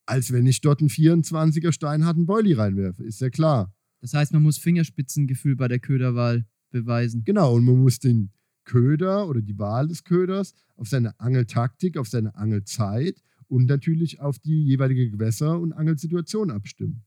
als 0.05 0.31
wenn 0.31 0.45
ich 0.45 0.61
dort 0.61 0.81
einen 0.81 0.89
24er 0.89 1.71
steinharten 1.71 2.25
Boilie 2.25 2.57
reinwerfe. 2.57 3.03
Ist 3.03 3.21
ja 3.21 3.29
klar. 3.29 3.73
Das 4.01 4.13
heißt, 4.13 4.33
man 4.33 4.43
muss 4.43 4.57
Fingerspitzengefühl 4.57 5.55
bei 5.55 5.67
der 5.67 5.79
Köderwahl 5.79 6.45
beweisen. 6.71 7.23
Genau, 7.23 7.55
und 7.55 7.63
man 7.63 7.77
muss 7.77 7.99
den, 7.99 8.31
Köder 8.63 9.27
oder 9.27 9.41
die 9.41 9.57
Wahl 9.57 9.87
des 9.87 10.03
Köders, 10.03 10.53
auf 10.75 10.87
seine 10.87 11.19
Angeltaktik, 11.19 11.97
auf 11.97 12.07
seine 12.07 12.35
Angelzeit 12.35 13.21
und 13.47 13.65
natürlich 13.65 14.19
auf 14.19 14.39
die 14.39 14.63
jeweilige 14.63 15.09
Gewässer- 15.09 15.59
und 15.59 15.73
Angelsituation 15.73 16.51
abstimmen. 16.51 17.03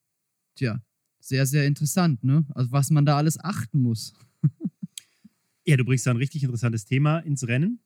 Tja, 0.54 0.82
sehr, 1.20 1.46
sehr 1.46 1.66
interessant, 1.66 2.22
ne? 2.24 2.44
Also 2.54 2.72
was 2.72 2.90
man 2.90 3.04
da 3.04 3.16
alles 3.16 3.42
achten 3.42 3.80
muss. 3.80 4.14
ja, 5.64 5.76
du 5.76 5.84
bringst 5.84 6.06
da 6.06 6.12
ein 6.12 6.16
richtig 6.16 6.42
interessantes 6.44 6.84
Thema 6.84 7.18
ins 7.18 7.46
Rennen, 7.46 7.80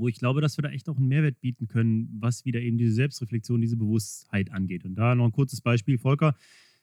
wo 0.00 0.08
ich 0.08 0.16
glaube, 0.16 0.40
dass 0.40 0.56
wir 0.58 0.62
da 0.62 0.70
echt 0.70 0.88
auch 0.88 0.96
einen 0.96 1.08
Mehrwert 1.08 1.40
bieten 1.40 1.68
können, 1.68 2.08
was 2.20 2.44
wieder 2.44 2.60
eben 2.60 2.78
diese 2.78 2.92
Selbstreflexion, 2.92 3.60
diese 3.60 3.76
Bewusstheit 3.76 4.50
angeht. 4.52 4.84
Und 4.84 4.94
da 4.94 5.14
noch 5.14 5.26
ein 5.26 5.32
kurzes 5.32 5.60
Beispiel, 5.60 5.98
Volker. 5.98 6.34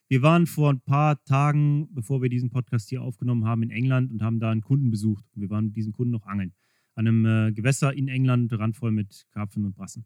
Wir 0.08 0.22
waren 0.22 0.48
vor 0.48 0.72
ein 0.72 0.82
paar 0.82 1.24
Tagen, 1.24 1.88
bevor 1.94 2.22
wir 2.22 2.30
diesen 2.30 2.50
Podcast 2.50 2.90
hier 2.90 3.04
aufgenommen 3.04 3.46
haben, 3.46 3.62
in 3.62 3.70
England 3.70 4.12
und 4.12 4.24
haben 4.24 4.40
da 4.40 4.50
einen 4.50 4.62
Kunden 4.62 4.90
besucht. 4.90 5.24
Wir 5.36 5.50
waren 5.50 5.66
mit 5.66 5.76
diesem 5.76 5.94
Kunden 5.94 6.12
noch 6.12 6.26
angeln. 6.26 6.54
An 6.96 7.08
einem 7.08 7.26
äh, 7.26 7.52
Gewässer 7.52 7.94
in 7.94 8.08
England, 8.08 8.52
randvoll 8.54 8.92
mit 8.92 9.28
Karpfen 9.32 9.66
und 9.66 9.76
Brassen. 9.76 10.06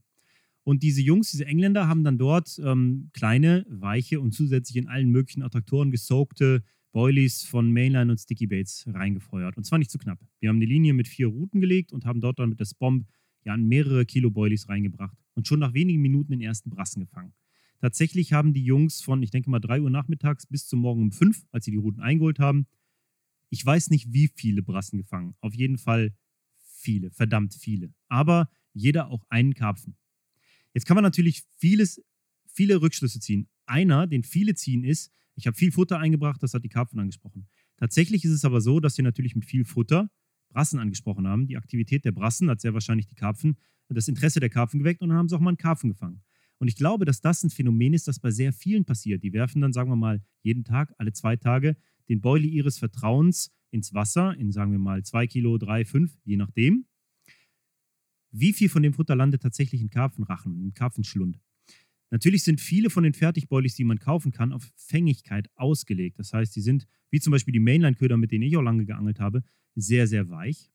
Und 0.63 0.83
diese 0.83 1.01
Jungs, 1.01 1.31
diese 1.31 1.45
Engländer, 1.45 1.87
haben 1.87 2.03
dann 2.03 2.17
dort 2.17 2.59
ähm, 2.63 3.09
kleine, 3.13 3.65
weiche 3.69 4.19
und 4.19 4.33
zusätzlich 4.33 4.77
in 4.77 4.87
allen 4.87 5.09
möglichen 5.09 5.41
Attraktoren 5.41 5.91
gesoakte 5.91 6.63
Boilies 6.93 7.43
von 7.43 7.73
Mainline 7.73 8.11
und 8.11 8.19
Sticky 8.19 8.47
Baits 8.47 8.85
reingefeuert. 8.87 9.57
Und 9.57 9.65
zwar 9.65 9.79
nicht 9.79 9.91
zu 9.91 9.97
knapp. 9.97 10.19
Wir 10.39 10.49
haben 10.49 10.57
eine 10.57 10.65
Linie 10.65 10.93
mit 10.93 11.07
vier 11.07 11.27
Routen 11.27 11.59
gelegt 11.59 11.91
und 11.91 12.05
haben 12.05 12.21
dort 12.21 12.39
dann 12.39 12.49
mit 12.49 12.59
der 12.59 12.65
Spomb 12.65 13.05
ja 13.43 13.57
mehrere 13.57 14.05
Kilo 14.05 14.31
Boilies 14.31 14.69
reingebracht 14.69 15.17
und 15.33 15.47
schon 15.47 15.59
nach 15.59 15.73
wenigen 15.73 16.01
Minuten 16.01 16.31
den 16.31 16.41
ersten 16.41 16.69
Brassen 16.69 17.01
gefangen. 17.01 17.33
Tatsächlich 17.79 18.31
haben 18.31 18.53
die 18.53 18.63
Jungs 18.63 19.01
von, 19.01 19.21
ich 19.23 19.31
denke 19.31 19.49
mal, 19.49 19.59
3 19.59 19.81
Uhr 19.81 19.89
nachmittags 19.89 20.47
bis 20.47 20.67
zum 20.67 20.79
Morgen 20.79 21.01
um 21.01 21.11
5, 21.11 21.45
als 21.51 21.65
sie 21.65 21.71
die 21.71 21.77
Routen 21.77 22.01
eingeholt 22.01 22.39
haben, 22.39 22.67
ich 23.49 23.65
weiß 23.65 23.89
nicht, 23.89 24.13
wie 24.13 24.29
viele 24.33 24.63
Brassen 24.63 24.97
gefangen. 24.97 25.35
Auf 25.41 25.53
jeden 25.53 25.77
Fall 25.77 26.15
viele, 26.57 27.11
verdammt 27.11 27.53
viele. 27.53 27.93
Aber 28.07 28.49
jeder 28.73 29.09
auch 29.09 29.25
einen 29.29 29.53
Karpfen. 29.53 29.95
Jetzt 30.73 30.85
kann 30.85 30.95
man 30.95 31.03
natürlich 31.03 31.43
vieles, 31.57 32.01
viele 32.47 32.81
Rückschlüsse 32.81 33.19
ziehen. 33.19 33.47
Einer, 33.65 34.07
den 34.07 34.23
viele 34.23 34.55
ziehen, 34.55 34.83
ist, 34.83 35.11
ich 35.35 35.47
habe 35.47 35.57
viel 35.57 35.71
Futter 35.71 35.99
eingebracht, 35.99 36.41
das 36.43 36.53
hat 36.53 36.63
die 36.63 36.69
Karpfen 36.69 36.99
angesprochen. 36.99 37.47
Tatsächlich 37.77 38.23
ist 38.23 38.31
es 38.31 38.45
aber 38.45 38.61
so, 38.61 38.79
dass 38.79 38.95
sie 38.95 39.01
natürlich 39.01 39.35
mit 39.35 39.45
viel 39.45 39.65
Futter 39.65 40.09
Brassen 40.49 40.79
angesprochen 40.79 41.27
haben. 41.27 41.47
Die 41.47 41.57
Aktivität 41.57 42.05
der 42.05 42.11
Brassen 42.11 42.49
hat 42.49 42.61
sehr 42.61 42.73
wahrscheinlich 42.73 43.07
die 43.07 43.15
Karpfen, 43.15 43.57
das 43.89 44.07
Interesse 44.07 44.39
der 44.39 44.49
Karpfen 44.49 44.79
geweckt 44.79 45.01
und 45.01 45.09
dann 45.09 45.17
haben 45.17 45.29
sie 45.29 45.35
auch 45.35 45.39
mal 45.39 45.49
einen 45.49 45.57
Karpfen 45.57 45.89
gefangen. 45.89 46.23
Und 46.57 46.67
ich 46.67 46.75
glaube, 46.75 47.05
dass 47.05 47.21
das 47.21 47.43
ein 47.43 47.49
Phänomen 47.49 47.93
ist, 47.93 48.07
das 48.07 48.19
bei 48.19 48.31
sehr 48.31 48.53
vielen 48.53 48.85
passiert. 48.85 49.23
Die 49.23 49.33
werfen 49.33 49.61
dann, 49.61 49.73
sagen 49.73 49.89
wir 49.89 49.95
mal, 49.95 50.23
jeden 50.41 50.63
Tag, 50.63 50.93
alle 50.97 51.11
zwei 51.11 51.35
Tage, 51.35 51.75
den 52.09 52.21
Boilie 52.21 52.49
ihres 52.49 52.77
Vertrauens 52.77 53.51
ins 53.71 53.93
Wasser, 53.93 54.35
in, 54.37 54.51
sagen 54.51 54.71
wir 54.71 54.79
mal, 54.79 55.03
zwei 55.03 55.27
Kilo, 55.27 55.57
drei, 55.57 55.83
fünf, 55.83 56.17
je 56.23 56.37
nachdem. 56.37 56.85
Wie 58.31 58.53
viel 58.53 58.69
von 58.69 58.81
dem 58.81 58.93
Futter 58.93 59.15
landet 59.15 59.41
tatsächlich 59.41 59.81
in 59.81 59.89
Karpfenrachen, 59.89 60.59
in 60.59 60.73
Karpfenschlund? 60.73 61.39
Natürlich 62.13 62.43
sind 62.43 62.61
viele 62.61 62.91
von 62.91 63.03
den 63.03 63.15
Fertigboilies, 63.15 63.73
die 63.73 63.83
man 63.83 63.97
kaufen 63.97 64.31
kann, 64.31 64.53
auf 64.53 64.71
Fängigkeit 64.75 65.49
ausgelegt. 65.55 66.19
Das 66.19 66.31
heißt, 66.31 66.55
die 66.55 66.61
sind, 66.61 66.85
wie 67.09 67.19
zum 67.19 67.31
Beispiel 67.31 67.51
die 67.51 67.59
Mainline-Köder, 67.59 68.17
mit 68.17 68.31
denen 68.31 68.43
ich 68.43 68.55
auch 68.55 68.61
lange 68.61 68.85
geangelt 68.85 69.19
habe, 69.19 69.43
sehr, 69.73 70.05
sehr 70.05 70.29
weich. 70.29 70.69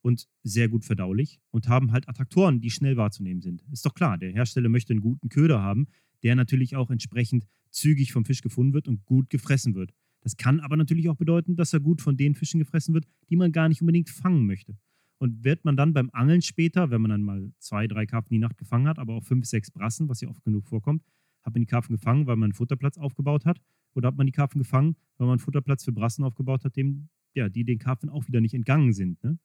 und 0.00 0.26
sehr 0.42 0.68
gut 0.68 0.84
verdaulich 0.84 1.40
und 1.52 1.68
haben 1.68 1.92
halt 1.92 2.08
Attraktoren, 2.08 2.60
die 2.60 2.70
schnell 2.70 2.96
wahrzunehmen 2.96 3.40
sind. 3.40 3.62
Ist 3.70 3.86
doch 3.86 3.94
klar, 3.94 4.18
der 4.18 4.32
Hersteller 4.32 4.68
möchte 4.68 4.92
einen 4.92 5.00
guten 5.00 5.28
Köder 5.28 5.62
haben, 5.62 5.86
der 6.24 6.34
natürlich 6.34 6.74
auch 6.74 6.90
entsprechend 6.90 7.46
zügig 7.70 8.12
vom 8.12 8.24
Fisch 8.24 8.42
gefunden 8.42 8.74
wird 8.74 8.88
und 8.88 9.04
gut 9.04 9.30
gefressen 9.30 9.76
wird. 9.76 9.94
Das 10.20 10.36
kann 10.36 10.58
aber 10.58 10.76
natürlich 10.76 11.08
auch 11.08 11.16
bedeuten, 11.16 11.54
dass 11.54 11.72
er 11.72 11.78
gut 11.78 12.02
von 12.02 12.16
den 12.16 12.34
Fischen 12.34 12.58
gefressen 12.58 12.94
wird, 12.94 13.06
die 13.30 13.36
man 13.36 13.52
gar 13.52 13.68
nicht 13.68 13.80
unbedingt 13.80 14.10
fangen 14.10 14.46
möchte. 14.46 14.76
Und 15.22 15.44
wird 15.44 15.64
man 15.64 15.76
dann 15.76 15.92
beim 15.92 16.10
Angeln 16.12 16.42
später, 16.42 16.90
wenn 16.90 17.00
man 17.00 17.12
dann 17.12 17.22
mal 17.22 17.52
zwei, 17.60 17.86
drei 17.86 18.06
Karpfen 18.06 18.34
die 18.34 18.40
Nacht 18.40 18.58
gefangen 18.58 18.88
hat, 18.88 18.98
aber 18.98 19.14
auch 19.14 19.22
fünf, 19.22 19.46
sechs 19.46 19.70
Brassen, 19.70 20.08
was 20.08 20.20
ja 20.20 20.28
oft 20.28 20.42
genug 20.42 20.66
vorkommt, 20.66 21.04
hat 21.44 21.54
man 21.54 21.60
die 21.60 21.66
Karpfen 21.66 21.94
gefangen, 21.94 22.26
weil 22.26 22.34
man 22.34 22.46
einen 22.46 22.54
Futterplatz 22.54 22.98
aufgebaut 22.98 23.44
hat? 23.44 23.60
Oder 23.94 24.08
hat 24.08 24.16
man 24.16 24.26
die 24.26 24.32
Karpfen 24.32 24.58
gefangen, 24.58 24.96
weil 25.18 25.28
man 25.28 25.34
einen 25.34 25.38
Futterplatz 25.38 25.84
für 25.84 25.92
Brassen 25.92 26.24
aufgebaut 26.24 26.64
hat, 26.64 26.74
dem, 26.74 27.08
ja, 27.34 27.48
die 27.48 27.62
den 27.62 27.78
Karpfen 27.78 28.08
auch 28.08 28.26
wieder 28.26 28.40
nicht 28.40 28.52
entgangen 28.54 28.92
sind? 28.92 29.22
Ne? 29.22 29.38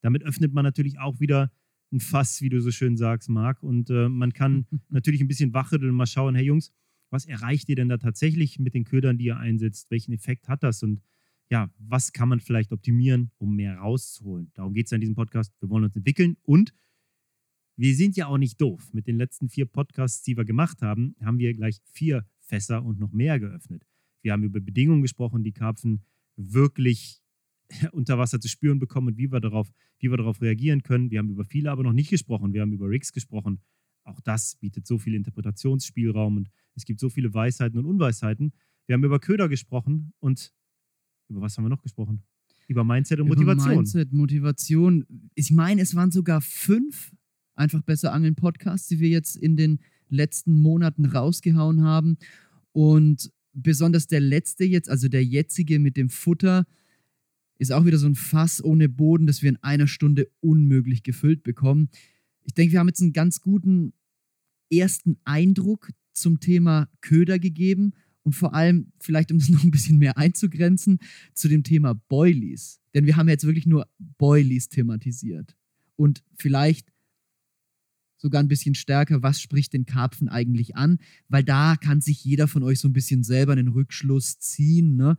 Damit 0.00 0.22
öffnet 0.22 0.52
man 0.52 0.62
natürlich 0.62 1.00
auch 1.00 1.18
wieder 1.18 1.50
ein 1.90 1.98
Fass, 1.98 2.40
wie 2.40 2.48
du 2.48 2.60
so 2.60 2.70
schön 2.70 2.96
sagst, 2.96 3.28
Marc. 3.28 3.64
Und 3.64 3.90
äh, 3.90 4.08
man 4.08 4.32
kann 4.32 4.66
natürlich 4.90 5.20
ein 5.20 5.26
bisschen 5.26 5.52
wachrütteln 5.52 5.90
und 5.90 5.96
mal 5.96 6.06
schauen, 6.06 6.36
hey 6.36 6.44
Jungs, 6.44 6.72
was 7.10 7.26
erreicht 7.26 7.68
ihr 7.68 7.74
denn 7.74 7.88
da 7.88 7.98
tatsächlich 7.98 8.60
mit 8.60 8.74
den 8.74 8.84
Ködern, 8.84 9.18
die 9.18 9.24
ihr 9.24 9.38
einsetzt? 9.38 9.90
Welchen 9.90 10.12
Effekt 10.12 10.48
hat 10.48 10.62
das? 10.62 10.84
Und 10.84 11.00
ja, 11.50 11.70
was 11.78 12.12
kann 12.12 12.28
man 12.28 12.40
vielleicht 12.40 12.72
optimieren, 12.72 13.30
um 13.38 13.54
mehr 13.54 13.78
rauszuholen? 13.78 14.50
Darum 14.54 14.74
geht 14.74 14.86
es 14.86 14.90
ja 14.90 14.96
in 14.96 15.00
diesem 15.00 15.14
Podcast. 15.14 15.52
Wir 15.60 15.70
wollen 15.70 15.84
uns 15.84 15.94
entwickeln 15.94 16.36
und 16.42 16.72
wir 17.76 17.94
sind 17.94 18.16
ja 18.16 18.26
auch 18.26 18.38
nicht 18.38 18.60
doof. 18.60 18.92
Mit 18.92 19.06
den 19.06 19.16
letzten 19.16 19.48
vier 19.48 19.66
Podcasts, 19.66 20.22
die 20.22 20.36
wir 20.36 20.44
gemacht 20.44 20.82
haben, 20.82 21.14
haben 21.20 21.38
wir 21.38 21.52
gleich 21.54 21.80
vier 21.92 22.26
Fässer 22.40 22.82
und 22.82 22.98
noch 22.98 23.12
mehr 23.12 23.38
geöffnet. 23.38 23.86
Wir 24.22 24.32
haben 24.32 24.42
über 24.42 24.60
Bedingungen 24.60 25.02
gesprochen, 25.02 25.44
die 25.44 25.52
Karpfen 25.52 26.04
wirklich 26.36 27.22
unter 27.92 28.18
Wasser 28.18 28.40
zu 28.40 28.48
spüren 28.48 28.78
bekommen 28.78 29.08
und 29.08 29.18
wie 29.18 29.30
wir 29.30 29.40
darauf, 29.40 29.70
wie 29.98 30.10
wir 30.10 30.16
darauf 30.16 30.40
reagieren 30.40 30.82
können. 30.82 31.10
Wir 31.10 31.18
haben 31.18 31.30
über 31.30 31.44
viele 31.44 31.70
aber 31.70 31.82
noch 31.82 31.92
nicht 31.92 32.10
gesprochen. 32.10 32.52
Wir 32.52 32.62
haben 32.62 32.72
über 32.72 32.88
Rigs 32.88 33.12
gesprochen. 33.12 33.60
Auch 34.04 34.20
das 34.20 34.56
bietet 34.56 34.86
so 34.86 34.98
viel 34.98 35.14
Interpretationsspielraum 35.14 36.38
und 36.38 36.50
es 36.74 36.84
gibt 36.84 37.00
so 37.00 37.10
viele 37.10 37.34
Weisheiten 37.34 37.78
und 37.78 37.86
Unweisheiten. 37.86 38.52
Wir 38.86 38.94
haben 38.94 39.04
über 39.04 39.18
Köder 39.18 39.48
gesprochen 39.48 40.12
und 40.20 40.52
über 41.28 41.40
was 41.40 41.56
haben 41.56 41.64
wir 41.64 41.70
noch 41.70 41.82
gesprochen? 41.82 42.22
Über 42.68 42.84
Mindset 42.84 43.20
und 43.20 43.28
Motivation. 43.28 43.64
Über 43.64 43.74
Mindset, 43.76 44.12
Motivation. 44.12 45.06
Ich 45.34 45.50
meine, 45.50 45.82
es 45.82 45.94
waren 45.94 46.10
sogar 46.10 46.40
fünf 46.40 47.12
einfach 47.54 47.82
besser 47.82 48.12
angeln 48.12 48.34
Podcasts, 48.34 48.88
die 48.88 49.00
wir 49.00 49.08
jetzt 49.08 49.36
in 49.36 49.56
den 49.56 49.80
letzten 50.08 50.60
Monaten 50.60 51.04
rausgehauen 51.04 51.82
haben. 51.82 52.16
Und 52.72 53.32
besonders 53.52 54.06
der 54.06 54.20
letzte 54.20 54.64
jetzt, 54.64 54.88
also 54.88 55.08
der 55.08 55.24
jetzige 55.24 55.78
mit 55.78 55.96
dem 55.96 56.10
Futter, 56.10 56.66
ist 57.58 57.72
auch 57.72 57.84
wieder 57.84 57.98
so 57.98 58.06
ein 58.06 58.14
Fass 58.14 58.62
ohne 58.62 58.88
Boden, 58.88 59.26
das 59.26 59.42
wir 59.42 59.48
in 59.48 59.62
einer 59.62 59.86
Stunde 59.86 60.28
unmöglich 60.40 61.02
gefüllt 61.02 61.42
bekommen. 61.42 61.88
Ich 62.44 62.54
denke, 62.54 62.72
wir 62.72 62.80
haben 62.80 62.88
jetzt 62.88 63.00
einen 63.00 63.14
ganz 63.14 63.40
guten 63.40 63.94
ersten 64.70 65.16
Eindruck 65.24 65.90
zum 66.12 66.40
Thema 66.40 66.88
Köder 67.00 67.38
gegeben 67.38 67.94
und 68.26 68.32
vor 68.32 68.54
allem, 68.54 68.90
vielleicht 68.98 69.30
um 69.30 69.38
es 69.38 69.48
noch 69.50 69.62
ein 69.62 69.70
bisschen 69.70 69.98
mehr 69.98 70.18
einzugrenzen, 70.18 70.98
zu 71.32 71.46
dem 71.46 71.62
Thema 71.62 71.94
Boilies. 71.94 72.80
Denn 72.92 73.06
wir 73.06 73.16
haben 73.16 73.28
jetzt 73.28 73.46
wirklich 73.46 73.66
nur 73.66 73.88
Boilies 74.18 74.68
thematisiert. 74.68 75.56
Und 75.94 76.24
vielleicht 76.34 76.92
sogar 78.16 78.42
ein 78.42 78.48
bisschen 78.48 78.74
stärker, 78.74 79.22
was 79.22 79.40
spricht 79.40 79.74
den 79.74 79.86
Karpfen 79.86 80.28
eigentlich 80.28 80.74
an, 80.74 80.98
weil 81.28 81.44
da 81.44 81.76
kann 81.76 82.00
sich 82.00 82.24
jeder 82.24 82.48
von 82.48 82.64
euch 82.64 82.80
so 82.80 82.88
ein 82.88 82.92
bisschen 82.92 83.22
selber 83.22 83.52
einen 83.52 83.68
Rückschluss 83.68 84.40
ziehen. 84.40 84.96
Ne? 84.96 85.16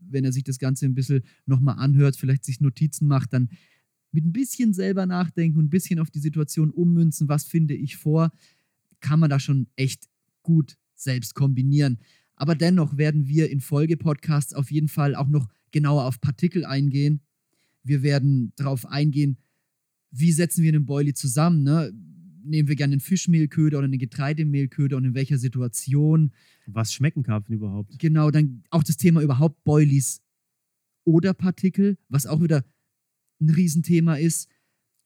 Wenn 0.00 0.24
er 0.24 0.32
sich 0.32 0.42
das 0.42 0.58
Ganze 0.58 0.86
ein 0.86 0.96
bisschen 0.96 1.22
nochmal 1.44 1.78
anhört, 1.78 2.16
vielleicht 2.16 2.44
sich 2.44 2.60
Notizen 2.60 3.06
macht, 3.06 3.32
dann 3.32 3.50
mit 4.10 4.24
ein 4.24 4.32
bisschen 4.32 4.74
selber 4.74 5.06
nachdenken 5.06 5.58
und 5.58 5.66
ein 5.66 5.70
bisschen 5.70 6.00
auf 6.00 6.10
die 6.10 6.18
Situation 6.18 6.70
ummünzen, 6.70 7.28
was 7.28 7.44
finde 7.44 7.74
ich 7.74 7.96
vor, 7.96 8.32
kann 8.98 9.20
man 9.20 9.30
da 9.30 9.38
schon 9.38 9.68
echt 9.76 10.08
gut 10.42 10.76
selbst 10.96 11.34
kombinieren. 11.34 11.98
Aber 12.36 12.54
dennoch 12.54 12.96
werden 12.96 13.26
wir 13.26 13.50
in 13.50 13.60
Folgepodcasts 13.60 14.54
auf 14.54 14.70
jeden 14.70 14.88
Fall 14.88 15.14
auch 15.14 15.28
noch 15.28 15.48
genauer 15.70 16.04
auf 16.04 16.20
Partikel 16.20 16.64
eingehen. 16.64 17.20
Wir 17.82 18.02
werden 18.02 18.52
darauf 18.56 18.86
eingehen, 18.86 19.38
wie 20.10 20.32
setzen 20.32 20.62
wir 20.62 20.72
einen 20.72 20.86
Boilie 20.86 21.14
zusammen. 21.14 21.62
Ne? 21.62 21.92
Nehmen 22.44 22.68
wir 22.68 22.76
gerne 22.76 22.92
einen 22.92 23.00
Fischmehlköder 23.00 23.78
oder 23.78 23.86
einen 23.86 23.98
Getreidemehlköder 23.98 24.96
und 24.96 25.04
in 25.04 25.14
welcher 25.14 25.38
Situation. 25.38 26.32
Was 26.66 26.92
schmecken 26.92 27.22
Karpfen 27.22 27.54
überhaupt? 27.54 27.98
Genau, 27.98 28.30
dann 28.30 28.64
auch 28.70 28.82
das 28.82 28.96
Thema 28.96 29.22
überhaupt 29.22 29.64
Boilies 29.64 30.22
oder 31.04 31.34
Partikel, 31.34 31.96
was 32.08 32.26
auch 32.26 32.42
wieder 32.42 32.64
ein 33.40 33.50
Riesenthema 33.50 34.16
ist. 34.16 34.48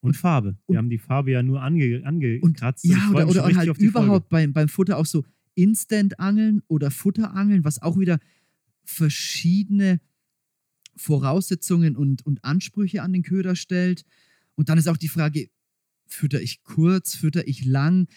Und 0.01 0.17
Farbe. 0.17 0.57
Wir 0.67 0.77
haben 0.77 0.89
die 0.89 0.97
Farbe 0.97 1.31
ja 1.31 1.43
nur 1.43 1.61
ange, 1.61 2.01
angekratzt. 2.03 2.85
Und, 2.85 2.91
ja, 2.91 3.09
oder, 3.11 3.27
oder 3.27 3.55
halt 3.55 3.77
überhaupt 3.77 4.29
beim, 4.29 4.51
beim 4.51 4.67
Futter 4.67 4.97
auch 4.97 5.05
so 5.05 5.23
Instant-Angeln 5.55 6.61
oder 6.67 6.91
Futterangeln, 6.91 7.63
was 7.63 7.81
auch 7.81 7.97
wieder 7.99 8.19
verschiedene 8.83 9.99
Voraussetzungen 10.95 11.95
und, 11.95 12.25
und 12.25 12.43
Ansprüche 12.43 13.01
an 13.01 13.13
den 13.13 13.23
Köder 13.23 13.55
stellt. 13.55 14.03
Und 14.55 14.69
dann 14.69 14.77
ist 14.77 14.87
auch 14.87 14.97
die 14.97 15.07
Frage, 15.07 15.49
fütter 16.07 16.41
ich 16.41 16.63
kurz, 16.63 17.15
fütter 17.15 17.47
ich 17.47 17.65
lang? 17.65 18.07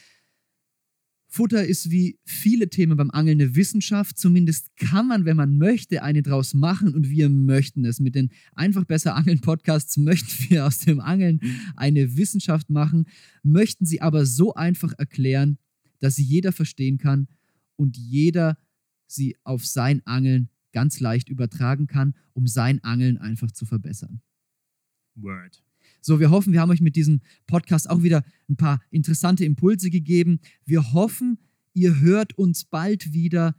Futter 1.35 1.67
ist 1.67 1.91
wie 1.91 2.21
viele 2.25 2.69
Themen 2.69 2.97
beim 2.97 3.11
Angeln 3.11 3.41
eine 3.41 3.57
Wissenschaft. 3.57 4.17
Zumindest 4.17 4.77
kann 4.77 5.09
man, 5.09 5.25
wenn 5.25 5.37
man 5.37 5.59
möchte, 5.59 6.05
eine 6.05 6.23
draus 6.23 6.55
machen 6.55 6.95
und 6.95 7.11
wir 7.11 7.29
möchten 7.29 7.85
es. 7.85 7.99
Mit 7.99 8.15
den 8.15 8.31
Einfach 8.53 8.85
besser 8.85 9.17
Angeln 9.17 9.41
Podcasts 9.41 9.97
möchten 9.97 10.49
wir 10.49 10.65
aus 10.65 10.79
dem 10.79 11.01
Angeln 11.01 11.41
eine 11.75 12.17
Wissenschaft 12.17 12.71
machen, 12.71 13.07
möchten 13.43 13.85
sie 13.85 14.01
aber 14.01 14.27
so 14.27 14.55
einfach 14.55 14.93
erklären, 14.97 15.59
dass 16.05 16.17
sie 16.17 16.23
jeder 16.23 16.53
verstehen 16.53 16.99
kann 16.99 17.29
und 17.77 17.97
jeder 17.97 18.59
sie 19.07 19.37
auf 19.43 19.65
sein 19.65 20.07
Angeln 20.07 20.51
ganz 20.73 21.01
leicht 21.01 21.29
übertragen 21.29 21.87
kann, 21.87 22.15
um 22.35 22.47
sein 22.47 22.83
Angeln 22.85 23.17
einfach 23.17 23.51
zu 23.51 23.65
verbessern. 23.65 24.21
Word. 25.15 25.63
So, 26.01 26.21
wir 26.21 26.31
hoffen, 26.31 26.53
wir 26.53 26.61
haben 26.61 26.71
euch 26.71 26.83
mit 26.83 26.97
diesem 26.97 27.23
Podcast 27.47 27.89
auch 27.89 28.03
wieder 28.03 28.25
ein 28.51 28.57
paar 28.57 28.83
interessante 28.91 29.45
Impulse 29.45 29.89
gegeben. 29.89 30.41
Wir 30.67 30.93
hoffen, 30.93 31.39
ihr 31.73 32.01
hört 32.01 32.37
uns 32.37 32.65
bald 32.65 33.13
wieder, 33.15 33.57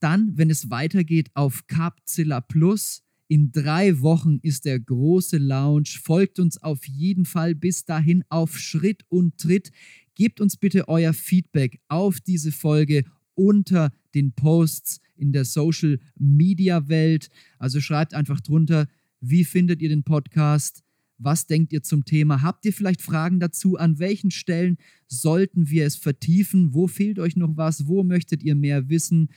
dann, 0.00 0.36
wenn 0.36 0.50
es 0.50 0.68
weitergeht 0.68 1.30
auf 1.34 1.66
Capzilla 1.66 2.42
Plus. 2.42 3.02
In 3.28 3.50
drei 3.50 4.00
Wochen 4.02 4.38
ist 4.42 4.66
der 4.66 4.78
große 4.78 5.38
Launch. 5.38 5.98
Folgt 5.98 6.38
uns 6.38 6.62
auf 6.62 6.86
jeden 6.86 7.24
Fall 7.24 7.54
bis 7.54 7.84
dahin 7.84 8.22
auf 8.28 8.58
Schritt 8.58 9.04
und 9.08 9.38
Tritt. 9.38 9.72
Gebt 10.16 10.40
uns 10.40 10.56
bitte 10.56 10.88
euer 10.88 11.12
Feedback 11.12 11.78
auf 11.88 12.20
diese 12.20 12.50
Folge 12.50 13.04
unter 13.34 13.92
den 14.14 14.32
Posts 14.32 15.00
in 15.14 15.30
der 15.30 15.44
Social 15.44 16.00
Media 16.18 16.88
Welt. 16.88 17.28
Also 17.58 17.82
schreibt 17.82 18.14
einfach 18.14 18.40
drunter, 18.40 18.88
wie 19.20 19.44
findet 19.44 19.82
ihr 19.82 19.90
den 19.90 20.04
Podcast? 20.04 20.82
Was 21.18 21.46
denkt 21.46 21.74
ihr 21.74 21.82
zum 21.82 22.06
Thema? 22.06 22.40
Habt 22.40 22.64
ihr 22.64 22.72
vielleicht 22.72 23.02
Fragen 23.02 23.40
dazu? 23.40 23.76
An 23.76 23.98
welchen 23.98 24.30
Stellen 24.30 24.78
sollten 25.06 25.68
wir 25.68 25.84
es 25.84 25.96
vertiefen? 25.96 26.72
Wo 26.72 26.86
fehlt 26.86 27.18
euch 27.18 27.36
noch 27.36 27.54
was? 27.58 27.86
Wo 27.86 28.02
möchtet 28.02 28.42
ihr 28.42 28.54
mehr 28.54 28.88
wissen? 28.88 29.28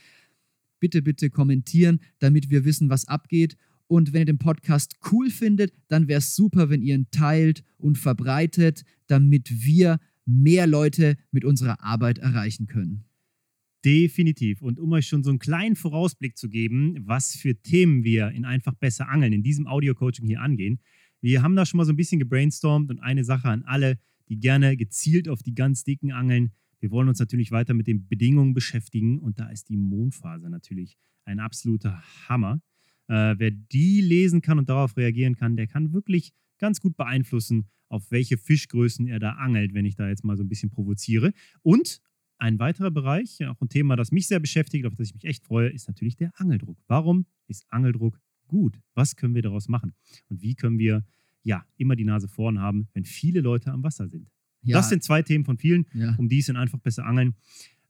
Bitte, 0.78 1.02
bitte 1.02 1.28
kommentieren, 1.28 2.00
damit 2.20 2.48
wir 2.48 2.64
wissen, 2.64 2.88
was 2.88 3.06
abgeht. 3.06 3.58
Und 3.86 4.14
wenn 4.14 4.22
ihr 4.22 4.26
den 4.26 4.38
Podcast 4.38 4.96
cool 5.12 5.28
findet, 5.28 5.74
dann 5.88 6.08
wäre 6.08 6.20
es 6.20 6.34
super, 6.34 6.70
wenn 6.70 6.80
ihr 6.80 6.94
ihn 6.94 7.08
teilt 7.10 7.64
und 7.76 7.98
verbreitet, 7.98 8.84
damit 9.08 9.64
wir 9.64 9.98
mehr 10.26 10.66
Leute 10.66 11.16
mit 11.30 11.44
unserer 11.44 11.82
Arbeit 11.82 12.18
erreichen 12.18 12.66
können. 12.66 13.04
Definitiv. 13.84 14.60
Und 14.60 14.78
um 14.78 14.92
euch 14.92 15.06
schon 15.06 15.24
so 15.24 15.30
einen 15.30 15.38
kleinen 15.38 15.74
Vorausblick 15.74 16.36
zu 16.36 16.48
geben, 16.50 16.98
was 17.06 17.34
für 17.34 17.54
Themen 17.54 18.04
wir 18.04 18.30
in 18.30 18.44
einfach 18.44 18.74
besser 18.74 19.08
angeln 19.08 19.32
in 19.32 19.42
diesem 19.42 19.66
Audio-Coaching 19.66 20.26
hier 20.26 20.42
angehen, 20.42 20.80
wir 21.22 21.42
haben 21.42 21.56
da 21.56 21.66
schon 21.66 21.78
mal 21.78 21.84
so 21.84 21.92
ein 21.92 21.96
bisschen 21.96 22.18
gebrainstormt 22.18 22.90
und 22.90 22.98
eine 23.00 23.24
Sache 23.24 23.48
an 23.48 23.62
alle, 23.62 23.98
die 24.28 24.38
gerne 24.38 24.76
gezielt 24.76 25.28
auf 25.28 25.42
die 25.42 25.54
ganz 25.54 25.84
dicken 25.84 26.12
angeln. 26.12 26.52
Wir 26.78 26.90
wollen 26.90 27.08
uns 27.08 27.18
natürlich 27.18 27.50
weiter 27.50 27.74
mit 27.74 27.86
den 27.86 28.06
Bedingungen 28.08 28.54
beschäftigen 28.54 29.18
und 29.18 29.38
da 29.38 29.48
ist 29.50 29.68
die 29.68 29.76
Mondphase 29.76 30.48
natürlich 30.48 30.96
ein 31.24 31.40
absoluter 31.40 32.02
Hammer. 32.28 32.60
Äh, 33.08 33.34
wer 33.38 33.50
die 33.50 34.00
lesen 34.00 34.40
kann 34.40 34.58
und 34.58 34.68
darauf 34.68 34.96
reagieren 34.96 35.36
kann, 35.36 35.56
der 35.56 35.66
kann 35.66 35.92
wirklich 35.92 36.32
ganz 36.58 36.80
gut 36.80 36.96
beeinflussen, 36.96 37.68
auf 37.90 38.10
welche 38.10 38.38
Fischgrößen 38.38 39.06
er 39.08 39.18
da 39.18 39.32
angelt, 39.32 39.74
wenn 39.74 39.84
ich 39.84 39.96
da 39.96 40.08
jetzt 40.08 40.24
mal 40.24 40.36
so 40.36 40.42
ein 40.42 40.48
bisschen 40.48 40.70
provoziere. 40.70 41.32
Und 41.62 42.00
ein 42.38 42.58
weiterer 42.58 42.90
Bereich, 42.90 43.44
auch 43.46 43.60
ein 43.60 43.68
Thema, 43.68 43.96
das 43.96 44.12
mich 44.12 44.26
sehr 44.26 44.40
beschäftigt, 44.40 44.86
auf 44.86 44.94
das 44.94 45.08
ich 45.08 45.14
mich 45.14 45.24
echt 45.24 45.44
freue, 45.44 45.68
ist 45.68 45.88
natürlich 45.88 46.16
der 46.16 46.32
Angeldruck. 46.40 46.78
Warum 46.86 47.26
ist 47.48 47.66
Angeldruck 47.68 48.18
gut? 48.46 48.80
Was 48.94 49.16
können 49.16 49.34
wir 49.34 49.42
daraus 49.42 49.68
machen? 49.68 49.92
Und 50.28 50.40
wie 50.40 50.54
können 50.54 50.78
wir 50.78 51.04
ja 51.42 51.66
immer 51.76 51.96
die 51.96 52.04
Nase 52.04 52.28
vorn 52.28 52.60
haben, 52.60 52.88
wenn 52.94 53.04
viele 53.04 53.40
Leute 53.40 53.72
am 53.72 53.82
Wasser 53.82 54.08
sind? 54.08 54.30
Ja. 54.62 54.76
Das 54.76 54.88
sind 54.88 55.02
zwei 55.02 55.22
Themen 55.22 55.44
von 55.44 55.58
vielen, 55.58 55.86
ja. 55.92 56.14
um 56.16 56.28
die 56.28 56.38
es 56.38 56.48
in 56.48 56.56
einfach 56.56 56.78
besser 56.78 57.04
angeln 57.04 57.34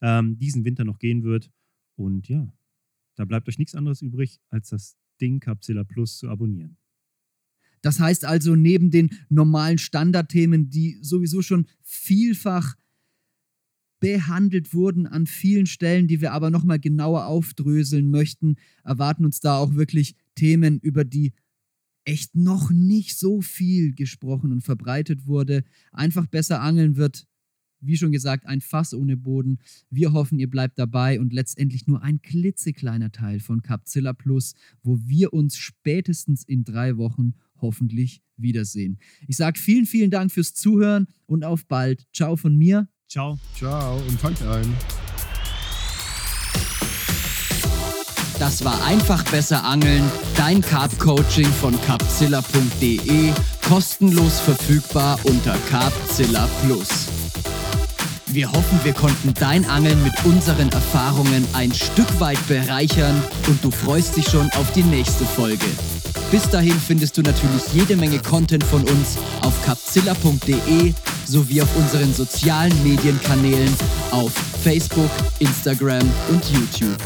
ähm, 0.01 0.39
diesen 0.39 0.65
Winter 0.65 0.85
noch 0.85 0.99
gehen 0.99 1.23
wird. 1.23 1.51
Und 1.97 2.29
ja, 2.29 2.53
da 3.17 3.25
bleibt 3.25 3.49
euch 3.49 3.59
nichts 3.59 3.75
anderes 3.75 4.03
übrig, 4.03 4.41
als 4.49 4.71
das 4.71 4.97
Ding 5.21 5.41
Capsilla 5.41 5.85
Plus 5.85 6.19
zu 6.19 6.29
abonnieren. 6.29 6.77
Das 7.83 7.99
heißt 7.99 8.25
also, 8.25 8.57
neben 8.57 8.91
den 8.91 9.11
normalen 9.29 9.79
Standardthemen, 9.79 10.71
die 10.71 10.99
sowieso 11.01 11.43
schon 11.43 11.67
vielfach 11.83 12.77
behandelt 14.01 14.73
wurden 14.73 15.07
an 15.07 15.27
vielen 15.27 15.67
Stellen, 15.67 16.09
die 16.09 16.21
wir 16.21 16.33
aber 16.33 16.51
nochmal 16.51 16.79
genauer 16.79 17.27
aufdröseln 17.27 18.11
möchten, 18.11 18.57
erwarten 18.83 19.25
uns 19.25 19.41
da 19.41 19.59
auch 19.59 19.75
wirklich 19.75 20.17
Themen, 20.35 20.81
über 20.81 21.05
die 21.05 21.33
echt 22.05 22.35
noch 22.35 22.71
nicht 22.71 23.19
so 23.19 23.43
viel 23.43 23.95
gesprochen 23.95 24.53
und 24.53 24.63
verbreitet 24.63 25.27
wurde. 25.27 25.65
Einfach 25.93 26.27
besser 26.27 26.63
angeln 26.63 26.97
wird, 26.97 27.27
wie 27.81 27.97
schon 27.97 28.13
gesagt, 28.13 28.47
ein 28.47 28.61
Fass 28.61 28.95
ohne 28.95 29.17
Boden. 29.17 29.59
Wir 29.91 30.13
hoffen, 30.13 30.39
ihr 30.39 30.51
bleibt 30.51 30.79
dabei 30.79 31.21
und 31.21 31.33
letztendlich 31.33 31.87
nur 31.87 32.03
ein 32.03 32.23
klitzekleiner 32.23 33.13
Teil 33.13 33.41
von 33.41 33.63
Capzilla 33.63 34.13
Plus, 34.13 34.55
wo 34.83 34.99
wir 35.07 35.33
uns 35.33 35.57
spätestens 35.57 36.43
in 36.43 36.65
drei 36.65 36.97
Wochen 36.97 37.35
hoffentlich 37.63 38.23
wiedersehen. 38.37 38.99
Ich 39.27 39.37
sage 39.37 39.59
vielen, 39.59 39.87
vielen 39.87 40.11
Dank 40.11 40.33
fürs 40.33 40.55
Zuhören 40.55 41.07
und 41.27 41.45
auf 41.45 41.67
bald. 41.67 42.07
Ciao 42.13 42.37
von 42.37 42.57
mir. 42.57 42.89
Ciao. 43.09 43.39
Ciao 43.57 43.97
und 44.09 44.21
fangt 44.21 44.43
ein. 44.43 44.75
Das 48.39 48.65
war 48.65 48.83
einfach 48.87 49.23
besser 49.31 49.65
angeln, 49.65 50.03
dein 50.35 50.63
Carp 50.63 50.99
Coaching 50.99 51.45
von 51.45 51.79
carpzilla.de, 51.83 53.33
kostenlos 53.69 54.41
verfügbar 54.41 55.21
unter 55.25 55.59
Carpzilla 55.69 56.49
Plus. 56.65 57.20
Wir 58.33 58.53
hoffen, 58.53 58.79
wir 58.85 58.93
konnten 58.93 59.35
dein 59.35 59.69
Angeln 59.69 60.01
mit 60.05 60.13
unseren 60.25 60.71
Erfahrungen 60.71 61.45
ein 61.53 61.73
Stück 61.75 62.21
weit 62.21 62.39
bereichern 62.47 63.21
und 63.49 63.65
du 63.65 63.73
freust 63.73 64.17
dich 64.17 64.29
schon 64.29 64.49
auf 64.53 64.71
die 64.73 64.85
nächste 64.85 65.25
Folge. 65.25 65.67
Bis 66.31 66.49
dahin 66.49 66.79
findest 66.79 67.19
du 67.19 67.23
natürlich 67.23 67.63
jede 67.73 67.97
Menge 67.97 68.21
Content 68.21 68.63
von 68.63 68.83
uns 68.83 69.19
auf 69.41 69.53
capzilla.de 69.65 70.95
sowie 71.27 71.61
auf 71.61 71.77
unseren 71.77 72.15
sozialen 72.15 72.73
Medienkanälen 72.85 73.75
auf 74.13 74.31
Facebook, 74.63 75.11
Instagram 75.41 76.09
und 76.29 76.45
YouTube. 76.51 76.99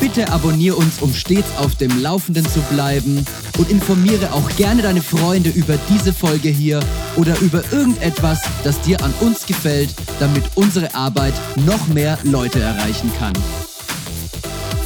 Bitte 0.00 0.30
abonniere 0.30 0.76
uns, 0.76 1.00
um 1.00 1.12
stets 1.12 1.48
auf 1.56 1.74
dem 1.74 2.00
Laufenden 2.00 2.46
zu 2.48 2.60
bleiben 2.70 3.24
und 3.58 3.68
informiere 3.68 4.32
auch 4.32 4.48
gerne 4.56 4.82
deine 4.82 5.02
Freunde 5.02 5.50
über 5.50 5.76
diese 5.88 6.12
Folge 6.12 6.48
hier 6.48 6.80
oder 7.16 7.38
über 7.40 7.62
irgendetwas, 7.72 8.40
das 8.62 8.80
dir 8.80 9.02
an 9.02 9.12
uns 9.20 9.44
gefällt, 9.46 9.94
damit 10.20 10.44
unsere 10.54 10.94
Arbeit 10.94 11.34
noch 11.56 11.88
mehr 11.88 12.18
Leute 12.22 12.60
erreichen 12.60 13.10
kann. 13.18 13.32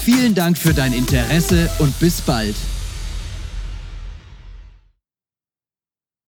Vielen 0.03 0.35
Dank 0.35 0.57
für 0.57 0.75
dein 0.75 0.93
Interesse 0.93 1.71
und 1.79 1.99
bis 2.01 2.21
bald. 2.23 2.57